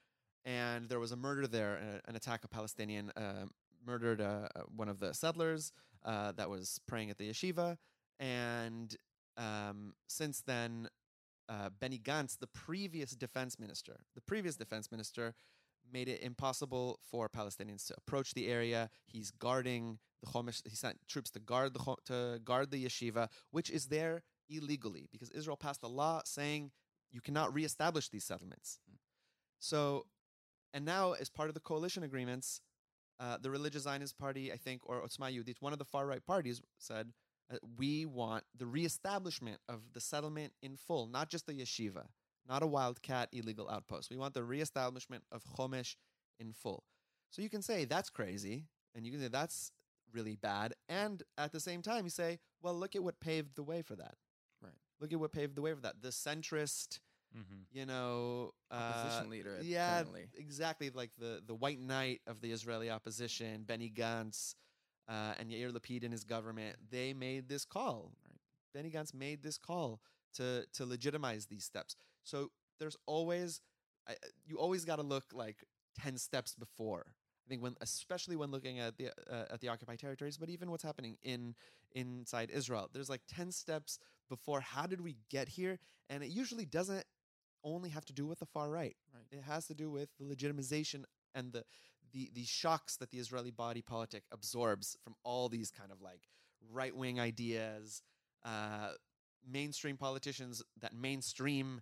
and 0.45 0.89
there 0.89 1.01
was 1.01 1.13
a 1.13 1.17
murder 1.17 1.47
there, 1.47 1.79
uh, 1.79 1.99
an 2.09 2.17
attack. 2.17 2.45
A 2.45 2.49
Palestinian 2.49 3.11
uh, 3.17 3.47
murdered 3.87 4.21
uh, 4.21 4.49
uh, 4.55 4.61
one 4.75 4.89
of 4.89 5.01
the 5.01 5.13
settlers 5.15 5.73
uh, 6.05 6.33
that 6.33 6.49
was 6.49 6.81
praying 6.87 7.11
at 7.11 7.19
the 7.19 7.31
yeshiva, 7.31 7.77
and 8.19 8.97
um, 9.37 9.95
since 10.09 10.43
then, 10.43 10.89
uh, 11.49 11.71
Benny 11.81 11.99
Gantz, 11.99 12.39
the 12.39 12.47
previous 12.47 13.13
defense 13.13 13.59
minister, 13.59 14.01
the 14.15 14.21
previous 14.21 14.57
defense 14.57 14.91
minister, 14.91 15.35
made 15.93 16.09
it 16.09 16.23
impossible 16.23 17.01
for 17.11 17.29
Palestinians 17.29 17.87
to 17.87 17.95
approach 17.97 18.35
the 18.35 18.49
area. 18.49 18.91
He's 19.07 19.31
guarding 19.31 19.99
the. 20.23 20.63
He 20.65 20.77
sent 20.77 20.99
troops 21.09 21.31
to 21.31 21.41
guard 21.41 21.75
the 21.75 21.97
to 22.07 22.41
guard 22.45 22.71
the 22.71 22.85
yeshiva, 22.85 23.29
which 23.51 23.71
is 23.71 23.87
there 23.87 24.23
illegally 24.49 25.09
because 25.13 25.31
Israel 25.31 25.57
passed 25.57 25.83
a 25.83 25.89
law 25.89 26.21
saying 26.25 26.71
you 27.11 27.21
cannot 27.21 27.55
reestablish 27.55 28.09
these 28.09 28.25
settlements. 28.25 28.79
So, 29.59 30.07
and 30.73 30.85
now 30.85 31.13
as 31.13 31.29
part 31.29 31.49
of 31.49 31.55
the 31.55 31.61
coalition 31.61 32.03
agreements, 32.03 32.61
uh, 33.19 33.37
the 33.41 33.51
Religious 33.51 33.83
Zionist 33.83 34.19
Party, 34.19 34.53
I 34.53 34.57
think, 34.57 34.83
or 34.85 35.03
Otzma 35.03 35.35
Yehudit, 35.35 35.57
one 35.61 35.73
of 35.73 35.79
the 35.79 35.85
far 35.85 36.07
right 36.07 36.25
parties, 36.25 36.63
said 36.79 37.13
uh, 37.53 37.57
we 37.77 38.07
want 38.07 38.45
the 38.57 38.67
reestablishment 38.67 39.59
of 39.69 39.81
the 39.93 40.01
settlement 40.01 40.53
in 40.63 40.77
full, 40.77 41.07
not 41.07 41.29
just 41.29 41.47
the 41.47 41.53
yeshiva, 41.53 42.07
not 42.49 42.63
a 42.63 42.67
wildcat 42.67 43.29
illegal 43.33 43.69
outpost. 43.69 44.11
We 44.11 44.17
want 44.17 44.35
the 44.35 44.45
reestablishment 44.45 45.25
of 45.31 45.45
Chomesh 45.57 45.97
in 46.39 46.53
full. 46.53 46.85
So 47.31 47.43
you 47.43 47.51
can 47.51 47.63
say 47.63 47.85
that's 47.85 48.11
crazy, 48.11 48.67
and 48.95 49.05
you 49.05 49.13
can 49.13 49.21
say 49.21 49.29
that's 49.29 49.73
really 50.13 50.37
bad, 50.37 50.75
and 50.89 51.23
at 51.39 51.53
the 51.53 51.61
same 51.61 51.83
time 51.83 52.05
you 52.05 52.11
say, 52.11 52.39
well, 52.63 52.75
look 52.75 52.97
at 52.97 53.05
what 53.05 53.21
paved 53.21 53.55
the 53.55 53.63
way 53.63 53.83
for 53.83 53.97
that. 53.97 54.15
Right. 54.63 54.73
Look 55.01 55.13
at 55.13 55.21
what 55.21 55.33
paved 55.33 55.57
the 55.57 55.63
way 55.63 55.73
for 55.75 55.81
that. 55.83 56.03
The 56.03 56.09
centrist, 56.09 56.99
Mm-hmm. 57.37 57.79
you 57.79 57.87
know, 57.87 58.53
uh, 58.71 58.75
Opposition 58.75 59.31
leader 59.31 59.59
yeah, 59.63 59.99
currently. 59.99 60.27
exactly. 60.37 60.91
Like 60.91 61.11
the 61.19 61.41
the 61.47 61.55
white 61.55 61.81
knight 61.81 62.21
of 62.27 62.41
the 62.41 62.51
Israeli 62.51 62.91
opposition, 62.91 63.63
Benny 63.63 63.93
Gantz, 63.95 64.55
uh, 65.09 65.35
and 65.39 65.51
Yair 65.51 65.71
Lapid 65.73 66.03
and 66.03 66.13
his 66.13 66.25
government. 66.25 66.77
They 66.91 67.13
made 67.13 67.49
this 67.49 67.65
call. 67.65 68.11
Right. 68.27 68.39
Benny 68.75 68.91
Gantz 68.91 69.15
made 69.15 69.43
this 69.43 69.59
call 69.59 70.01
to 70.35 70.65
to 70.73 70.85
legitimize 70.85 71.47
these 71.47 71.65
steps. 71.65 71.95
So 72.25 72.51
there's 72.81 72.97
always 73.07 73.61
I, 74.09 74.15
you 74.45 74.57
always 74.57 74.85
got 74.85 74.97
to 74.97 75.03
look 75.03 75.25
like 75.33 75.65
ten 75.99 76.19
steps 76.19 76.55
before. 76.55 77.07
I 77.47 77.49
think 77.49 77.63
when, 77.63 77.75
especially 77.81 78.37
when 78.37 78.51
looking 78.51 78.79
at 78.81 78.97
the 78.97 79.09
uh, 79.31 79.45
at 79.53 79.61
the 79.61 79.69
occupied 79.69 79.99
territories, 79.99 80.37
but 80.37 80.49
even 80.49 80.71
what's 80.71 80.83
happening 80.85 81.17
in 81.23 81.55
inside 81.93 82.51
Israel, 82.51 82.89
there's 82.93 83.11
like 83.11 83.23
ten 83.29 83.53
steps 83.53 83.99
before. 84.29 84.61
How 84.61 84.87
did 84.87 85.01
we 85.01 85.17
get 85.31 85.49
here? 85.49 85.79
And 86.09 86.23
it 86.23 86.31
usually 86.31 86.65
doesn't 86.65 87.05
only 87.65 87.91
have 87.91 88.05
to 88.07 88.13
do 88.13 88.27
with 88.27 88.39
the 88.39 88.47
far 88.47 88.71
right. 88.71 88.97
Right. 89.15 89.25
It 89.31 89.43
has 89.43 89.67
to 89.67 89.75
do 89.75 89.91
with 89.91 90.09
the 90.19 90.25
legitimization 90.25 91.05
and 91.35 91.53
the 91.53 91.65
the 92.13 92.31
the 92.35 92.45
shocks 92.45 92.97
that 92.97 93.11
the 93.11 93.19
Israeli 93.19 93.51
body 93.51 93.83
politic 93.83 94.25
absorbs 94.33 94.97
from 95.03 95.15
all 95.25 95.49
these 95.49 95.71
kind 95.71 95.93
of 95.93 96.01
like 96.01 96.23
right 96.73 96.95
wing 96.95 97.21
ideas, 97.21 98.03
uh, 98.45 98.91
mainstream 99.49 99.97
politicians 99.97 100.63
that 100.81 100.95
mainstream 100.95 101.81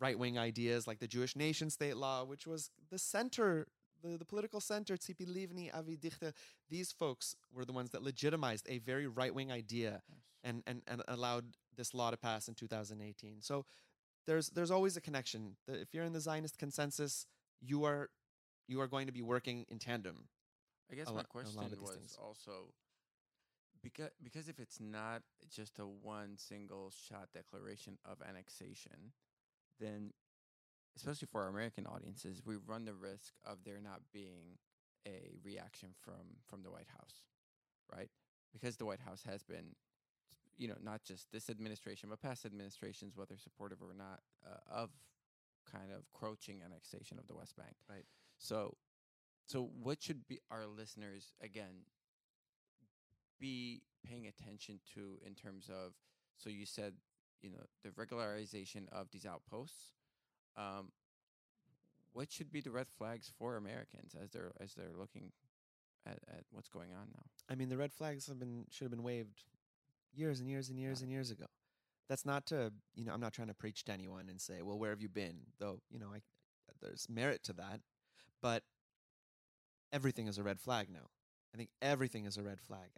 right 0.00 0.18
wing 0.18 0.38
ideas 0.38 0.86
like 0.86 0.98
the 0.98 1.06
Jewish 1.06 1.36
nation 1.36 1.70
state 1.70 1.96
law, 1.96 2.24
which 2.24 2.46
was 2.46 2.70
the 2.90 2.98
center, 2.98 3.66
the, 4.02 4.16
the 4.16 4.24
political 4.24 4.60
center, 4.60 4.96
Tzipi 4.96 5.26
Livni, 5.26 5.74
Avi 5.74 5.96
Dichter. 5.96 6.32
These 6.68 6.92
folks 6.92 7.36
were 7.52 7.64
the 7.64 7.72
ones 7.72 7.90
that 7.90 8.02
legitimized 8.02 8.66
a 8.68 8.78
very 8.78 9.06
right 9.06 9.34
wing 9.34 9.52
idea 9.52 10.02
and, 10.42 10.62
and, 10.66 10.82
and 10.86 11.02
allowed 11.08 11.56
this 11.76 11.94
law 11.94 12.10
to 12.10 12.16
pass 12.16 12.48
in 12.48 12.54
2018. 12.54 13.40
So 13.40 13.64
there's 14.26 14.50
there's 14.50 14.70
always 14.70 14.96
a 14.96 15.00
connection. 15.00 15.56
If 15.68 15.94
you're 15.94 16.04
in 16.04 16.12
the 16.12 16.20
Zionist 16.20 16.58
consensus, 16.58 17.26
you 17.60 17.84
are 17.84 18.10
you 18.68 18.80
are 18.80 18.86
going 18.86 19.06
to 19.06 19.12
be 19.12 19.22
working 19.22 19.66
in 19.68 19.78
tandem. 19.78 20.28
I 20.90 20.94
guess 20.96 21.08
my 21.08 21.16
lot- 21.16 21.28
question 21.28 21.60
was 21.80 21.90
things. 21.90 22.18
also 22.22 22.72
because 23.82 24.10
because 24.22 24.48
if 24.48 24.58
it's 24.58 24.80
not 24.80 25.22
just 25.54 25.78
a 25.78 25.82
one 25.86 26.36
single 26.36 26.90
shot 26.90 27.28
declaration 27.32 27.98
of 28.04 28.18
annexation, 28.26 29.12
then 29.78 30.12
especially 30.96 31.28
for 31.30 31.42
our 31.42 31.48
American 31.48 31.86
audiences, 31.86 32.42
we 32.44 32.56
run 32.56 32.84
the 32.84 32.94
risk 32.94 33.34
of 33.44 33.58
there 33.64 33.80
not 33.82 34.00
being 34.12 34.58
a 35.06 35.30
reaction 35.44 35.90
from 36.00 36.38
from 36.48 36.62
the 36.62 36.70
White 36.70 36.88
House, 36.88 37.22
right? 37.94 38.08
Because 38.52 38.76
the 38.76 38.86
White 38.86 39.00
House 39.00 39.22
has 39.28 39.42
been, 39.42 39.74
you 40.56 40.68
know, 40.68 40.76
not 40.82 41.02
just 41.04 41.30
this 41.32 41.50
administration 41.50 42.08
but 42.08 42.20
past 42.20 42.44
administrations, 42.44 43.16
whether 43.16 43.36
supportive 43.36 43.78
or 43.82 43.94
not, 43.96 44.20
uh, 44.46 44.82
of 44.82 44.90
kind 45.70 45.90
of 45.96 46.04
crouching 46.12 46.60
annexation 46.64 47.18
of 47.18 47.26
the 47.26 47.34
West 47.34 47.56
Bank. 47.56 47.74
Right. 47.88 48.04
So, 48.38 48.76
so 49.46 49.70
what 49.82 50.02
should 50.02 50.26
be 50.26 50.40
our 50.50 50.66
listeners 50.66 51.32
again 51.42 51.86
be 53.40 53.82
paying 54.06 54.26
attention 54.26 54.80
to 54.94 55.18
in 55.26 55.34
terms 55.34 55.68
of? 55.68 55.92
So 56.36 56.50
you 56.50 56.66
said, 56.66 56.94
you 57.42 57.50
know, 57.50 57.64
the 57.82 57.90
regularization 57.90 58.88
of 58.92 59.08
these 59.12 59.26
outposts. 59.26 59.92
Um, 60.56 60.92
what 62.12 62.30
should 62.30 62.52
be 62.52 62.60
the 62.60 62.70
red 62.70 62.86
flags 62.88 63.30
for 63.38 63.56
Americans 63.56 64.14
as 64.22 64.30
they're 64.30 64.52
as 64.60 64.74
they're 64.74 64.94
looking 64.96 65.32
at, 66.06 66.18
at 66.28 66.44
what's 66.52 66.68
going 66.68 66.90
on 66.92 67.08
now? 67.12 67.24
I 67.50 67.56
mean, 67.56 67.68
the 67.68 67.76
red 67.76 67.92
flags 67.92 68.28
have 68.28 68.38
been 68.38 68.66
should 68.70 68.84
have 68.84 68.92
been 68.92 69.02
waved 69.02 69.42
years 70.16 70.40
and 70.40 70.48
years 70.48 70.68
and 70.68 70.78
years 70.78 71.02
and 71.02 71.10
years 71.10 71.30
ago. 71.30 71.46
That's 72.08 72.26
not 72.26 72.46
to 72.46 72.72
you 72.94 73.04
know. 73.04 73.12
I'm 73.12 73.20
not 73.20 73.32
trying 73.32 73.48
to 73.48 73.54
preach 73.54 73.84
to 73.84 73.92
anyone 73.92 74.28
and 74.28 74.40
say, 74.40 74.62
well, 74.62 74.78
where 74.78 74.90
have 74.90 75.00
you 75.00 75.08
been? 75.08 75.38
Though 75.58 75.80
you 75.90 75.98
know, 75.98 76.08
I 76.14 76.20
there's 76.82 77.06
merit 77.08 77.42
to 77.44 77.52
that, 77.54 77.80
but 78.42 78.62
everything 79.92 80.26
is 80.26 80.38
a 80.38 80.42
red 80.42 80.60
flag 80.60 80.88
now. 80.92 81.08
I 81.54 81.56
think 81.56 81.70
everything 81.80 82.26
is 82.26 82.36
a 82.36 82.42
red 82.42 82.60
flag. 82.60 82.88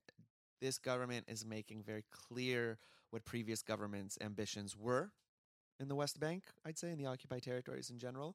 This 0.60 0.78
government 0.78 1.26
is 1.28 1.44
making 1.44 1.82
very 1.82 2.04
clear 2.10 2.78
what 3.10 3.24
previous 3.24 3.62
governments' 3.62 4.18
ambitions 4.20 4.76
were 4.76 5.12
in 5.78 5.88
the 5.88 5.94
West 5.94 6.18
Bank. 6.18 6.44
I'd 6.64 6.78
say 6.78 6.90
in 6.90 6.98
the 6.98 7.06
occupied 7.06 7.42
territories 7.42 7.90
in 7.90 7.98
general, 7.98 8.34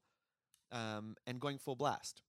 um, 0.72 1.16
and 1.26 1.40
going 1.40 1.58
full 1.58 1.76
blast 1.76 2.22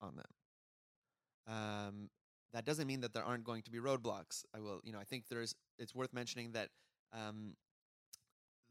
on 0.00 0.16
them. 0.16 1.54
Um, 1.54 2.10
that 2.54 2.64
doesn't 2.64 2.86
mean 2.86 3.00
that 3.00 3.12
there 3.12 3.24
aren't 3.24 3.44
going 3.44 3.62
to 3.62 3.70
be 3.70 3.78
roadblocks. 3.78 4.44
I 4.54 4.60
will, 4.60 4.80
you 4.84 4.92
know, 4.92 4.98
I 4.98 5.04
think 5.04 5.24
there's. 5.28 5.54
It's 5.78 5.94
worth 5.94 6.14
mentioning 6.14 6.52
that 6.52 6.68
um, 7.12 7.56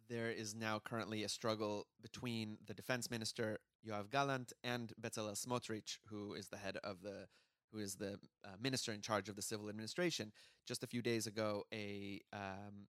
there 0.10 0.32
is 0.32 0.56
now 0.56 0.80
currently 0.84 1.24
a 1.24 1.30
struggle 1.30 1.86
between 2.02 2.58
the 2.66 2.74
defense 2.74 3.12
minister 3.12 3.60
Yoav 3.88 4.10
Gallant 4.10 4.54
and 4.64 4.94
Bezalel 5.02 5.38
Smotrich, 5.38 5.98
who 6.08 6.34
is 6.34 6.48
the 6.48 6.58
head 6.58 6.78
of 6.84 7.02
the 7.02 7.28
who 7.74 7.80
is 7.80 7.96
the 7.96 8.20
uh, 8.46 8.50
minister 8.62 8.94
in 8.94 9.02
charge 9.02 9.28
of 9.28 9.36
the 9.36 9.42
civil 9.42 9.68
administration. 9.68 10.32
Just 10.66 10.84
a 10.84 10.88
few 10.88 11.02
days 11.02 11.28
ago, 11.28 11.64
a 11.74 12.22
um, 12.32 12.88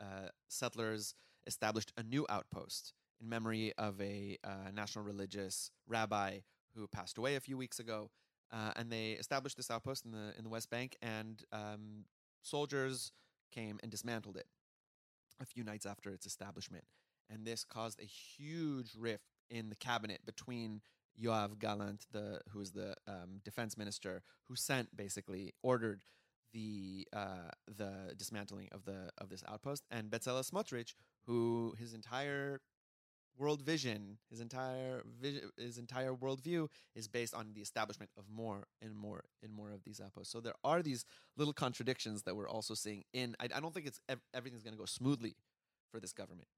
uh, 0.00 0.28
settlers 0.48 1.14
established 1.46 1.92
a 1.96 2.02
new 2.02 2.26
outpost 2.28 2.92
in 3.20 3.28
memory 3.28 3.72
of 3.78 4.00
a 4.00 4.36
uh, 4.44 4.70
national 4.74 5.04
religious 5.04 5.70
rabbi 5.86 6.40
who 6.74 6.86
passed 6.88 7.16
away 7.16 7.36
a 7.36 7.40
few 7.40 7.56
weeks 7.56 7.78
ago. 7.78 8.10
Uh, 8.52 8.72
and 8.76 8.90
they 8.90 9.12
established 9.12 9.56
this 9.56 9.70
outpost 9.70 10.04
in 10.04 10.12
the 10.12 10.32
in 10.38 10.44
the 10.44 10.50
West 10.50 10.70
Bank, 10.70 10.96
and 11.02 11.42
um, 11.52 12.04
soldiers 12.42 13.12
came 13.52 13.78
and 13.82 13.90
dismantled 13.90 14.36
it 14.36 14.46
a 15.40 15.44
few 15.44 15.64
nights 15.64 15.86
after 15.86 16.10
its 16.10 16.26
establishment. 16.26 16.84
And 17.28 17.44
this 17.44 17.64
caused 17.64 18.00
a 18.00 18.04
huge 18.04 18.92
rift 18.96 19.24
in 19.50 19.68
the 19.68 19.76
cabinet 19.76 20.20
between 20.24 20.80
Yoav 21.20 21.58
Gallant, 21.58 22.06
the 22.12 22.40
who 22.50 22.60
is 22.60 22.72
the 22.72 22.94
um, 23.08 23.40
defense 23.44 23.76
minister, 23.76 24.22
who 24.44 24.54
sent 24.54 24.96
basically 24.96 25.54
ordered 25.62 26.02
the 26.52 27.06
uh, 27.12 27.50
the 27.76 28.14
dismantling 28.16 28.68
of 28.72 28.84
the 28.84 29.10
of 29.18 29.28
this 29.28 29.42
outpost, 29.48 29.84
and 29.90 30.10
Bezalel 30.10 30.48
Smotrich, 30.48 30.94
who 31.26 31.74
his 31.78 31.94
entire 31.94 32.60
world 33.38 33.62
vision, 33.62 34.18
his 34.30 34.40
entire 34.40 35.02
vision, 35.20 35.50
his 35.56 35.78
entire 35.78 36.12
worldview 36.14 36.68
is 36.94 37.08
based 37.08 37.34
on 37.34 37.52
the 37.54 37.60
establishment 37.60 38.10
of 38.16 38.24
more 38.28 38.66
and 38.82 38.96
more 38.96 39.24
and 39.42 39.52
more 39.52 39.70
of 39.72 39.84
these 39.84 40.00
outposts. 40.00 40.32
So 40.32 40.40
there 40.40 40.54
are 40.64 40.82
these 40.82 41.04
little 41.36 41.52
contradictions 41.54 42.22
that 42.22 42.34
we're 42.36 42.48
also 42.48 42.74
seeing 42.74 43.04
in. 43.12 43.36
I, 43.40 43.44
I 43.54 43.60
don't 43.60 43.74
think 43.74 43.86
it's 43.86 44.00
ev- 44.08 44.22
everything's 44.34 44.62
going 44.62 44.74
to 44.74 44.78
go 44.78 44.86
smoothly 44.86 45.36
for 45.90 46.00
this 46.00 46.12
government, 46.12 46.48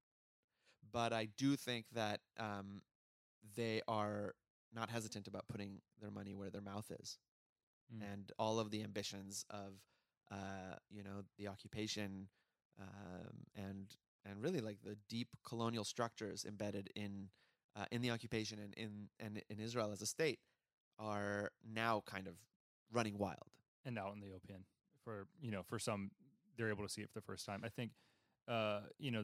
but 0.91 1.13
I 1.13 1.27
do 1.37 1.55
think 1.55 1.85
that 1.93 2.21
um, 2.37 2.81
they 3.55 3.81
are 3.87 4.33
not 4.73 4.89
hesitant 4.89 5.27
about 5.27 5.47
putting 5.47 5.81
their 6.01 6.11
money 6.11 6.33
where 6.35 6.49
their 6.49 6.61
mouth 6.61 6.91
is, 6.99 7.17
Mm. 7.91 8.13
and 8.13 8.31
all 8.37 8.59
of 8.59 8.69
the 8.69 8.83
ambitions 8.83 9.45
of, 9.49 9.73
uh, 10.29 10.75
you 10.91 11.01
know, 11.03 11.23
the 11.39 11.47
occupation, 11.47 12.29
um, 12.79 13.47
and 13.55 13.95
and 14.25 14.41
really 14.41 14.59
like 14.61 14.77
the 14.83 14.97
deep 15.07 15.29
colonial 15.45 15.83
structures 15.83 16.45
embedded 16.45 16.89
in 16.95 17.29
uh, 17.75 17.85
in 17.91 18.01
the 18.01 18.11
occupation 18.11 18.59
and 18.59 18.73
in 18.75 19.09
and 19.19 19.41
in 19.49 19.59
Israel 19.59 19.91
as 19.91 20.01
a 20.01 20.05
state 20.05 20.39
are 20.97 21.51
now 21.73 22.03
kind 22.05 22.27
of 22.27 22.35
running 22.91 23.17
wild. 23.17 23.51
and 23.85 23.97
out 23.97 24.13
in 24.13 24.19
the 24.19 24.27
open 24.35 24.65
for 25.03 25.27
you 25.41 25.51
know 25.51 25.63
for 25.63 25.79
some 25.79 26.11
they're 26.57 26.69
able 26.69 26.83
to 26.83 26.89
see 26.89 27.01
it 27.01 27.09
for 27.09 27.19
the 27.19 27.25
first 27.25 27.45
time 27.45 27.61
i 27.65 27.69
think 27.69 27.91
uh 28.47 28.81
you 28.97 29.09
know 29.09 29.23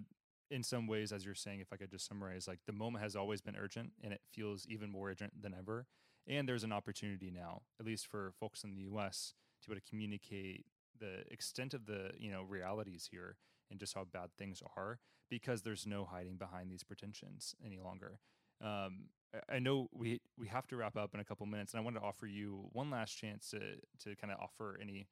in 0.50 0.64
some 0.64 0.88
ways 0.88 1.12
as 1.12 1.26
you're 1.26 1.36
saying 1.36 1.60
if 1.60 1.72
i 1.74 1.76
could 1.76 1.92
just 1.92 2.08
summarize 2.08 2.48
like 2.48 2.60
the 2.66 2.74
moment 2.74 3.04
has 3.04 3.16
always 3.16 3.42
been 3.42 3.56
urgent 3.58 3.92
and 4.04 4.14
it 4.14 4.22
feels 4.32 4.66
even 4.68 4.90
more 4.90 5.10
urgent 5.10 5.34
than 5.42 5.54
ever 5.54 5.86
and 6.28 6.48
there's 6.48 6.64
an 6.64 6.72
opportunity 6.72 7.30
now 7.30 7.62
at 7.80 7.86
least 7.86 8.08
for 8.08 8.32
folks 8.40 8.64
in 8.64 8.76
the 8.76 8.84
us 8.84 9.34
to 9.62 9.70
be 9.70 9.74
able 9.74 9.82
to 9.82 9.90
communicate 9.90 10.66
the 11.00 11.24
extent 11.32 11.74
of 11.74 11.86
the 11.86 12.12
you 12.18 12.32
know 12.32 12.44
realities 12.44 13.10
here 13.12 13.36
and 13.70 13.80
just 13.80 13.94
how 13.94 14.04
bad 14.04 14.30
things 14.38 14.62
are 14.76 15.00
because 15.30 15.62
there's 15.64 15.86
no 15.88 16.06
hiding 16.06 16.38
behind 16.38 16.72
these 16.72 16.84
pretensions 16.84 17.56
any 17.66 17.80
longer 17.80 18.20
um, 18.62 19.10
I- 19.50 19.60
know 19.60 19.90
we 19.92 20.22
we 20.38 20.48
have 20.48 20.68
to 20.68 20.76
wrap 20.76 20.96
up 20.98 21.14
in 21.14 21.20
a 21.20 21.24
couple 21.26 21.46
minutes, 21.46 21.74
and 21.74 21.80
I 21.80 21.84
wanted 21.84 22.00
to 22.00 22.06
offer 22.06 22.26
you 22.28 22.70
one 22.72 22.90
last 22.90 23.14
chance 23.14 23.50
to 23.52 23.60
to 24.04 24.16
kind 24.16 24.32
of 24.32 24.40
offer 24.40 24.78
any 24.82 25.08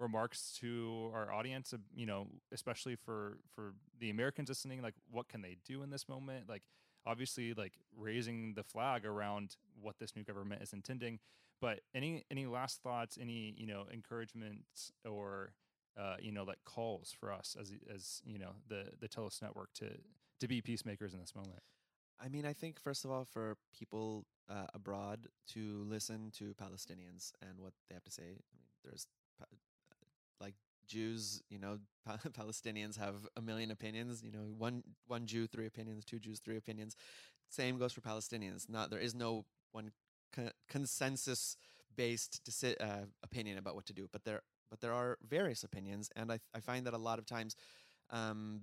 remarks 0.00 0.56
to 0.60 1.10
our 1.14 1.32
audience. 1.32 1.72
You 1.94 2.06
know, 2.06 2.28
especially 2.52 2.96
for 2.96 3.38
for 3.54 3.74
the 3.98 4.10
Americans 4.10 4.48
listening, 4.48 4.82
like 4.82 4.94
what 5.10 5.28
can 5.28 5.42
they 5.42 5.56
do 5.64 5.82
in 5.82 5.90
this 5.90 6.08
moment? 6.08 6.48
Like 6.48 6.62
obviously, 7.06 7.54
like 7.54 7.74
raising 7.96 8.54
the 8.54 8.64
flag 8.64 9.04
around 9.04 9.56
what 9.80 9.98
this 9.98 10.16
new 10.16 10.24
government 10.24 10.62
is 10.62 10.72
intending. 10.72 11.20
But 11.60 11.80
any 11.94 12.24
any 12.30 12.46
last 12.46 12.82
thoughts? 12.82 13.18
Any 13.20 13.54
you 13.56 13.66
know 13.66 13.84
encouragements 13.92 14.92
or 15.04 15.52
uh, 15.98 16.16
you 16.20 16.32
know 16.32 16.44
like 16.44 16.58
calls 16.64 17.14
for 17.18 17.32
us 17.32 17.56
as 17.60 17.72
as 17.92 18.22
you 18.24 18.38
know 18.38 18.52
the 18.68 18.84
the 19.00 19.08
Telos 19.08 19.40
Network 19.42 19.70
to 19.74 19.86
to 20.40 20.48
be 20.48 20.60
peacemakers 20.60 21.14
in 21.14 21.20
this 21.20 21.34
moment. 21.34 21.60
I 22.20 22.28
mean, 22.28 22.44
I 22.44 22.52
think 22.52 22.80
first 22.80 23.04
of 23.04 23.10
all, 23.10 23.24
for 23.24 23.56
people 23.76 24.26
uh, 24.50 24.66
abroad 24.74 25.28
to 25.54 25.84
listen 25.88 26.30
to 26.38 26.54
Palestinians 26.54 27.32
and 27.42 27.60
what 27.60 27.72
they 27.88 27.94
have 27.94 28.04
to 28.04 28.10
say. 28.10 28.22
I 28.24 28.54
mean, 28.56 28.66
there's 28.84 29.06
like 30.40 30.54
Jews, 30.86 31.42
you 31.48 31.58
know, 31.58 31.78
pa- 32.06 32.18
Palestinians 32.30 32.98
have 32.98 33.14
a 33.36 33.42
million 33.42 33.70
opinions. 33.70 34.22
You 34.22 34.32
know, 34.32 34.52
one 34.56 34.82
one 35.06 35.26
Jew, 35.26 35.46
three 35.46 35.66
opinions. 35.66 36.04
Two 36.04 36.18
Jews, 36.18 36.40
three 36.40 36.56
opinions. 36.56 36.96
Same 37.50 37.78
goes 37.78 37.92
for 37.92 38.00
Palestinians. 38.00 38.68
Not 38.68 38.90
there 38.90 39.00
is 39.00 39.14
no 39.14 39.44
one 39.72 39.90
co- 40.34 40.50
consensus 40.68 41.56
based 41.96 42.48
uh, 42.80 43.06
opinion 43.22 43.58
about 43.58 43.74
what 43.74 43.86
to 43.86 43.92
do, 43.92 44.08
but 44.12 44.24
there 44.24 44.42
but 44.70 44.80
there 44.80 44.92
are 44.92 45.18
various 45.28 45.64
opinions, 45.64 46.10
and 46.16 46.32
I 46.32 46.40
I 46.54 46.60
find 46.60 46.86
that 46.86 46.94
a 46.94 46.98
lot 46.98 47.18
of 47.18 47.26
times. 47.26 47.56
Um, 48.10 48.62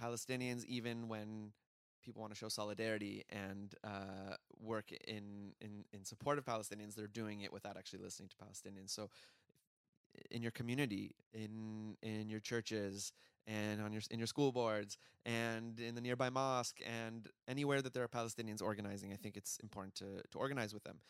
Palestinians, 0.00 0.64
even 0.66 1.08
when 1.08 1.50
people 2.04 2.20
want 2.20 2.32
to 2.32 2.38
show 2.38 2.48
solidarity 2.48 3.24
and 3.28 3.74
uh, 3.84 4.34
work 4.60 4.92
in, 5.06 5.52
in 5.60 5.84
in 5.92 6.04
support 6.04 6.38
of 6.38 6.44
Palestinians, 6.44 6.94
they're 6.94 7.06
doing 7.06 7.40
it 7.42 7.52
without 7.52 7.76
actually 7.76 8.02
listening 8.02 8.28
to 8.28 8.36
Palestinians. 8.36 8.90
So, 8.90 9.10
in 10.30 10.42
your 10.42 10.52
community, 10.52 11.14
in 11.32 11.96
in 12.02 12.28
your 12.28 12.40
churches, 12.40 13.12
and 13.46 13.80
on 13.82 13.92
your 13.92 14.02
in 14.10 14.18
your 14.18 14.26
school 14.26 14.52
boards, 14.52 14.96
and 15.26 15.78
in 15.80 15.94
the 15.94 16.00
nearby 16.00 16.30
mosque, 16.30 16.80
and 16.86 17.28
anywhere 17.46 17.82
that 17.82 17.92
there 17.92 18.04
are 18.04 18.08
Palestinians 18.08 18.62
organizing, 18.62 19.12
I 19.12 19.16
think 19.16 19.36
it's 19.36 19.58
important 19.62 19.94
to 19.96 20.22
to 20.30 20.38
organize 20.38 20.72
with 20.72 20.84
them. 20.84 21.00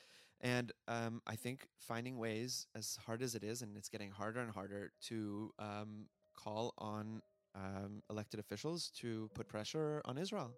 And 0.41 0.73
um, 0.87 1.21
I 1.27 1.35
think 1.35 1.67
finding 1.79 2.19
ways, 2.19 2.67
as 2.77 2.99
hard 3.05 3.23
as 3.23 3.35
it 3.35 3.43
is, 3.43 3.63
and 3.63 3.77
it's 3.77 3.89
getting 3.89 4.11
harder 4.11 4.41
and 4.41 4.51
harder, 4.51 4.93
to 5.07 5.53
um, 5.59 6.07
call 6.37 6.75
on 6.79 7.23
um, 7.55 8.03
elected 8.09 8.39
officials 8.39 8.91
to 9.01 9.31
put 9.35 9.49
pressure 9.49 10.01
on 10.05 10.17
Israel 10.17 10.53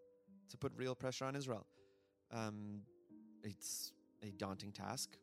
to 0.50 0.56
put 0.56 0.72
real 0.76 0.94
pressure 0.94 1.24
on 1.24 1.34
Israel. 1.34 1.66
Um, 2.32 2.82
it's 3.42 3.92
a 4.22 4.30
daunting 4.32 4.72
task. 4.72 5.16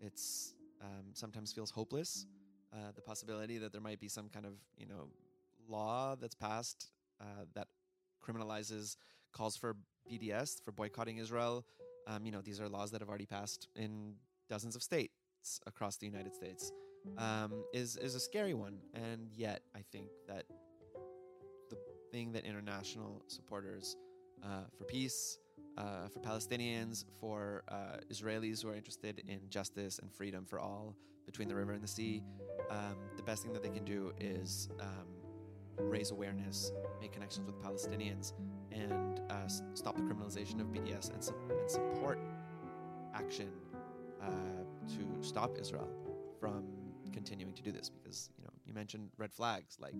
It's 0.00 0.54
um, 0.80 1.06
sometimes 1.12 1.52
feels 1.52 1.70
hopeless. 1.70 2.26
Uh, 2.72 2.92
the 2.94 3.02
possibility 3.02 3.58
that 3.58 3.72
there 3.72 3.80
might 3.80 3.98
be 3.98 4.08
some 4.08 4.28
kind 4.28 4.46
of 4.46 4.52
you 4.78 4.86
know 4.86 5.08
law 5.68 6.14
that's 6.14 6.34
passed 6.34 6.90
uh, 7.20 7.44
that 7.54 7.66
criminalizes 8.24 8.96
calls 9.32 9.56
for 9.56 9.76
BDS 10.10 10.62
for 10.64 10.72
boycotting 10.72 11.18
Israel. 11.18 11.64
Um, 12.10 12.26
you 12.26 12.32
know 12.32 12.40
these 12.40 12.60
are 12.60 12.68
laws 12.68 12.90
that 12.90 13.00
have 13.00 13.08
already 13.08 13.26
passed 13.26 13.68
in 13.76 14.14
dozens 14.48 14.74
of 14.74 14.82
states 14.82 15.60
across 15.66 15.96
the 15.96 16.06
United 16.06 16.34
States. 16.34 16.72
Um, 17.16 17.64
is 17.72 17.96
is 17.96 18.14
a 18.14 18.20
scary 18.20 18.52
one, 18.52 18.78
and 18.94 19.28
yet 19.32 19.62
I 19.74 19.82
think 19.92 20.08
that 20.26 20.44
the 21.70 21.76
thing 22.10 22.32
that 22.32 22.44
international 22.44 23.22
supporters 23.28 23.96
uh, 24.42 24.64
for 24.76 24.84
peace, 24.84 25.38
uh, 25.78 26.08
for 26.08 26.18
Palestinians, 26.18 27.04
for 27.20 27.62
uh, 27.68 27.98
Israelis 28.12 28.62
who 28.62 28.70
are 28.70 28.74
interested 28.74 29.22
in 29.28 29.40
justice 29.48 29.98
and 30.00 30.12
freedom 30.12 30.44
for 30.44 30.58
all 30.58 30.96
between 31.26 31.48
the 31.48 31.54
river 31.54 31.72
and 31.72 31.82
the 31.82 31.88
sea. 31.88 32.22
Um, 32.70 32.96
the 33.16 33.22
best 33.22 33.42
thing 33.42 33.52
that 33.52 33.62
they 33.62 33.70
can 33.70 33.84
do 33.84 34.12
is 34.18 34.68
um, 34.80 35.06
raise 35.82 36.10
awareness, 36.10 36.72
make 37.00 37.12
connections 37.12 37.46
with 37.46 37.60
Palestinians, 37.62 38.32
and 38.72 39.20
uh, 39.30 39.46
stop 39.74 39.96
the 39.96 40.02
criminalization 40.02 40.60
of 40.60 40.68
BDS 40.68 41.12
and, 41.12 41.22
su- 41.22 41.34
and 41.50 41.70
support 41.70 42.18
action 43.14 43.50
uh, 44.22 44.30
to 44.88 45.26
stop 45.26 45.58
Israel 45.58 45.88
from 46.38 46.64
continuing 47.12 47.52
to 47.54 47.62
do 47.62 47.72
this. 47.72 47.90
Because 47.90 48.30
you 48.38 48.44
know, 48.44 48.50
you 48.64 48.72
mentioned 48.74 49.10
red 49.18 49.32
flags. 49.32 49.76
Like 49.80 49.94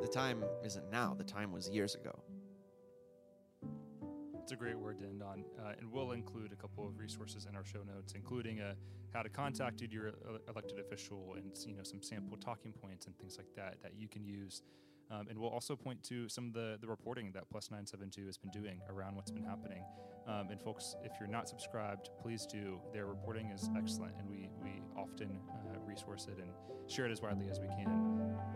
the 0.00 0.08
time 0.08 0.44
isn't 0.64 0.90
now; 0.90 1.14
the 1.16 1.24
time 1.24 1.52
was 1.52 1.68
years 1.68 1.94
ago. 1.94 2.18
It's 4.46 4.52
a 4.52 4.56
great 4.56 4.78
word 4.78 5.00
to 5.00 5.06
end 5.06 5.24
on, 5.24 5.44
uh, 5.58 5.72
and 5.76 5.90
we'll 5.90 6.12
include 6.12 6.52
a 6.52 6.54
couple 6.54 6.86
of 6.86 7.00
resources 7.00 7.48
in 7.50 7.56
our 7.56 7.64
show 7.64 7.80
notes, 7.80 8.12
including 8.14 8.60
uh, 8.60 8.74
how 9.12 9.22
to 9.22 9.28
contact 9.28 9.82
your 9.90 10.10
uh, 10.10 10.38
elected 10.48 10.78
official 10.78 11.34
and 11.36 11.50
you 11.66 11.74
know 11.74 11.82
some 11.82 12.00
sample 12.00 12.38
talking 12.38 12.72
points 12.72 13.06
and 13.06 13.18
things 13.18 13.38
like 13.38 13.48
that 13.56 13.82
that 13.82 13.94
you 13.98 14.06
can 14.06 14.24
use. 14.24 14.62
Um, 15.10 15.26
and 15.28 15.36
we'll 15.36 15.50
also 15.50 15.74
point 15.74 16.00
to 16.04 16.28
some 16.28 16.46
of 16.46 16.52
the, 16.52 16.78
the 16.80 16.86
reporting 16.86 17.32
that 17.32 17.50
Plus 17.50 17.72
972 17.72 18.24
has 18.26 18.38
been 18.38 18.52
doing 18.52 18.80
around 18.88 19.16
what's 19.16 19.32
been 19.32 19.42
happening. 19.42 19.82
Um, 20.28 20.50
and 20.52 20.62
folks, 20.62 20.94
if 21.02 21.10
you're 21.18 21.28
not 21.28 21.48
subscribed, 21.48 22.10
please 22.22 22.46
do. 22.46 22.78
Their 22.92 23.06
reporting 23.06 23.50
is 23.50 23.68
excellent, 23.76 24.14
and 24.16 24.30
we, 24.30 24.48
we 24.62 24.80
often 24.96 25.40
uh, 25.50 25.65
resource 25.96 26.28
it 26.30 26.38
and 26.42 26.50
share 26.90 27.06
it 27.06 27.12
as 27.12 27.22
widely 27.22 27.48
as 27.50 27.58
we 27.58 27.68
can. 27.68 27.86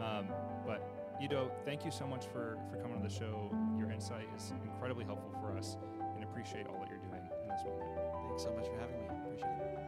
Um, 0.01 0.26
but 0.66 0.82
Ido, 1.22 1.51
thank 1.64 1.84
you 1.84 1.91
so 1.91 2.07
much 2.07 2.26
for, 2.26 2.59
for 2.70 2.76
coming 2.76 2.97
on 2.97 3.03
the 3.03 3.09
show. 3.09 3.51
Your 3.78 3.91
insight 3.91 4.28
is 4.36 4.53
incredibly 4.64 5.05
helpful 5.05 5.34
for 5.41 5.57
us 5.57 5.76
and 6.14 6.24
appreciate 6.24 6.66
all 6.66 6.78
that 6.80 6.88
you're 6.88 6.99
doing 6.99 7.22
in 7.43 7.49
this 7.49 7.62
moment. 7.64 7.99
Thanks 8.28 8.43
so 8.43 8.53
much 8.55 8.66
for 8.66 8.78
having 8.78 8.99
me. 9.01 9.07
Appreciate 9.24 9.49
it. 9.49 9.78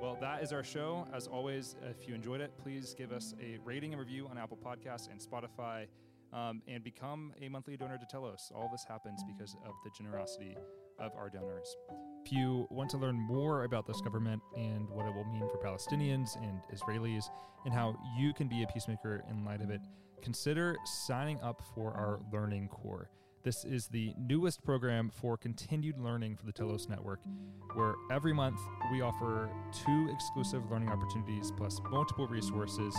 Well, 0.00 0.18
that 0.20 0.42
is 0.42 0.52
our 0.52 0.62
show. 0.62 1.06
As 1.14 1.26
always, 1.26 1.76
if 1.82 2.06
you 2.06 2.14
enjoyed 2.14 2.42
it, 2.42 2.52
please 2.62 2.94
give 2.96 3.12
us 3.12 3.34
a 3.40 3.58
rating 3.64 3.92
and 3.92 4.00
review 4.00 4.28
on 4.30 4.36
Apple 4.36 4.58
Podcasts 4.62 5.08
and 5.10 5.18
Spotify 5.18 5.86
um, 6.32 6.60
and 6.68 6.84
become 6.84 7.32
a 7.40 7.48
monthly 7.48 7.76
donor 7.76 7.96
to 7.96 8.06
Telos. 8.06 8.52
All 8.54 8.68
this 8.70 8.84
happens 8.86 9.22
because 9.26 9.56
of 9.64 9.74
the 9.84 9.90
generosity 9.96 10.56
of 10.98 11.12
our 11.16 11.28
donors. 11.28 11.76
If 12.24 12.32
you 12.32 12.66
want 12.70 12.90
to 12.90 12.96
learn 12.96 13.16
more 13.16 13.64
about 13.64 13.86
this 13.86 14.00
government 14.00 14.42
and 14.56 14.88
what 14.88 15.06
it 15.06 15.14
will 15.14 15.24
mean 15.24 15.48
for 15.48 15.58
Palestinians 15.58 16.36
and 16.42 16.60
Israelis 16.74 17.30
and 17.64 17.72
how 17.72 17.96
you 18.18 18.32
can 18.32 18.48
be 18.48 18.62
a 18.62 18.66
peacemaker 18.66 19.24
in 19.30 19.44
light 19.44 19.60
of 19.60 19.70
it, 19.70 19.80
consider 20.22 20.76
signing 20.84 21.40
up 21.40 21.62
for 21.74 21.92
our 21.92 22.20
Learning 22.32 22.68
Corps. 22.68 23.10
This 23.44 23.64
is 23.64 23.86
the 23.86 24.12
newest 24.18 24.64
program 24.64 25.08
for 25.08 25.36
continued 25.36 25.98
learning 25.98 26.34
for 26.34 26.46
the 26.46 26.52
Telos 26.52 26.88
Network, 26.88 27.20
where 27.74 27.94
every 28.10 28.32
month 28.32 28.58
we 28.90 29.02
offer 29.02 29.48
two 29.72 30.08
exclusive 30.12 30.68
learning 30.68 30.88
opportunities 30.88 31.52
plus 31.56 31.80
multiple 31.88 32.26
resources 32.26 32.92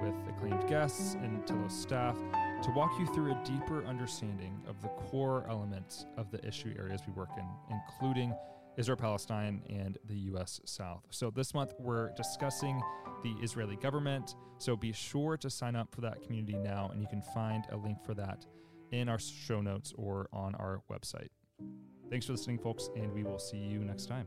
with 0.00 0.14
acclaimed 0.28 0.68
guests 0.68 1.14
and 1.14 1.44
Telos 1.48 1.74
staff 1.74 2.16
to 2.62 2.70
walk 2.72 2.98
you 2.98 3.06
through 3.06 3.32
a 3.32 3.40
deeper 3.44 3.84
understanding 3.86 4.60
of 4.68 4.80
the 4.82 4.88
core 4.88 5.46
elements 5.48 6.06
of 6.16 6.30
the 6.30 6.44
issue 6.46 6.74
areas 6.78 7.00
we 7.06 7.12
work 7.12 7.30
in, 7.36 7.46
including 7.70 8.34
Israel 8.76 8.96
Palestine 8.96 9.62
and 9.68 9.98
the 10.06 10.16
U.S. 10.32 10.60
South. 10.64 11.02
So 11.10 11.30
this 11.30 11.52
month 11.54 11.72
we're 11.78 12.10
discussing 12.16 12.80
the 13.22 13.34
Israeli 13.42 13.76
government. 13.76 14.36
So 14.58 14.76
be 14.76 14.92
sure 14.92 15.36
to 15.36 15.50
sign 15.50 15.76
up 15.76 15.92
for 15.92 16.00
that 16.02 16.22
community 16.22 16.56
now, 16.56 16.90
and 16.92 17.00
you 17.00 17.08
can 17.08 17.22
find 17.34 17.64
a 17.70 17.76
link 17.76 17.98
for 18.04 18.14
that 18.14 18.46
in 18.92 19.08
our 19.08 19.18
show 19.18 19.60
notes 19.60 19.92
or 19.96 20.28
on 20.32 20.54
our 20.54 20.82
website. 20.90 21.28
Thanks 22.10 22.26
for 22.26 22.32
listening, 22.32 22.58
folks, 22.58 22.88
and 22.96 23.12
we 23.12 23.24
will 23.24 23.38
see 23.38 23.58
you 23.58 23.80
next 23.80 24.06
time. 24.06 24.26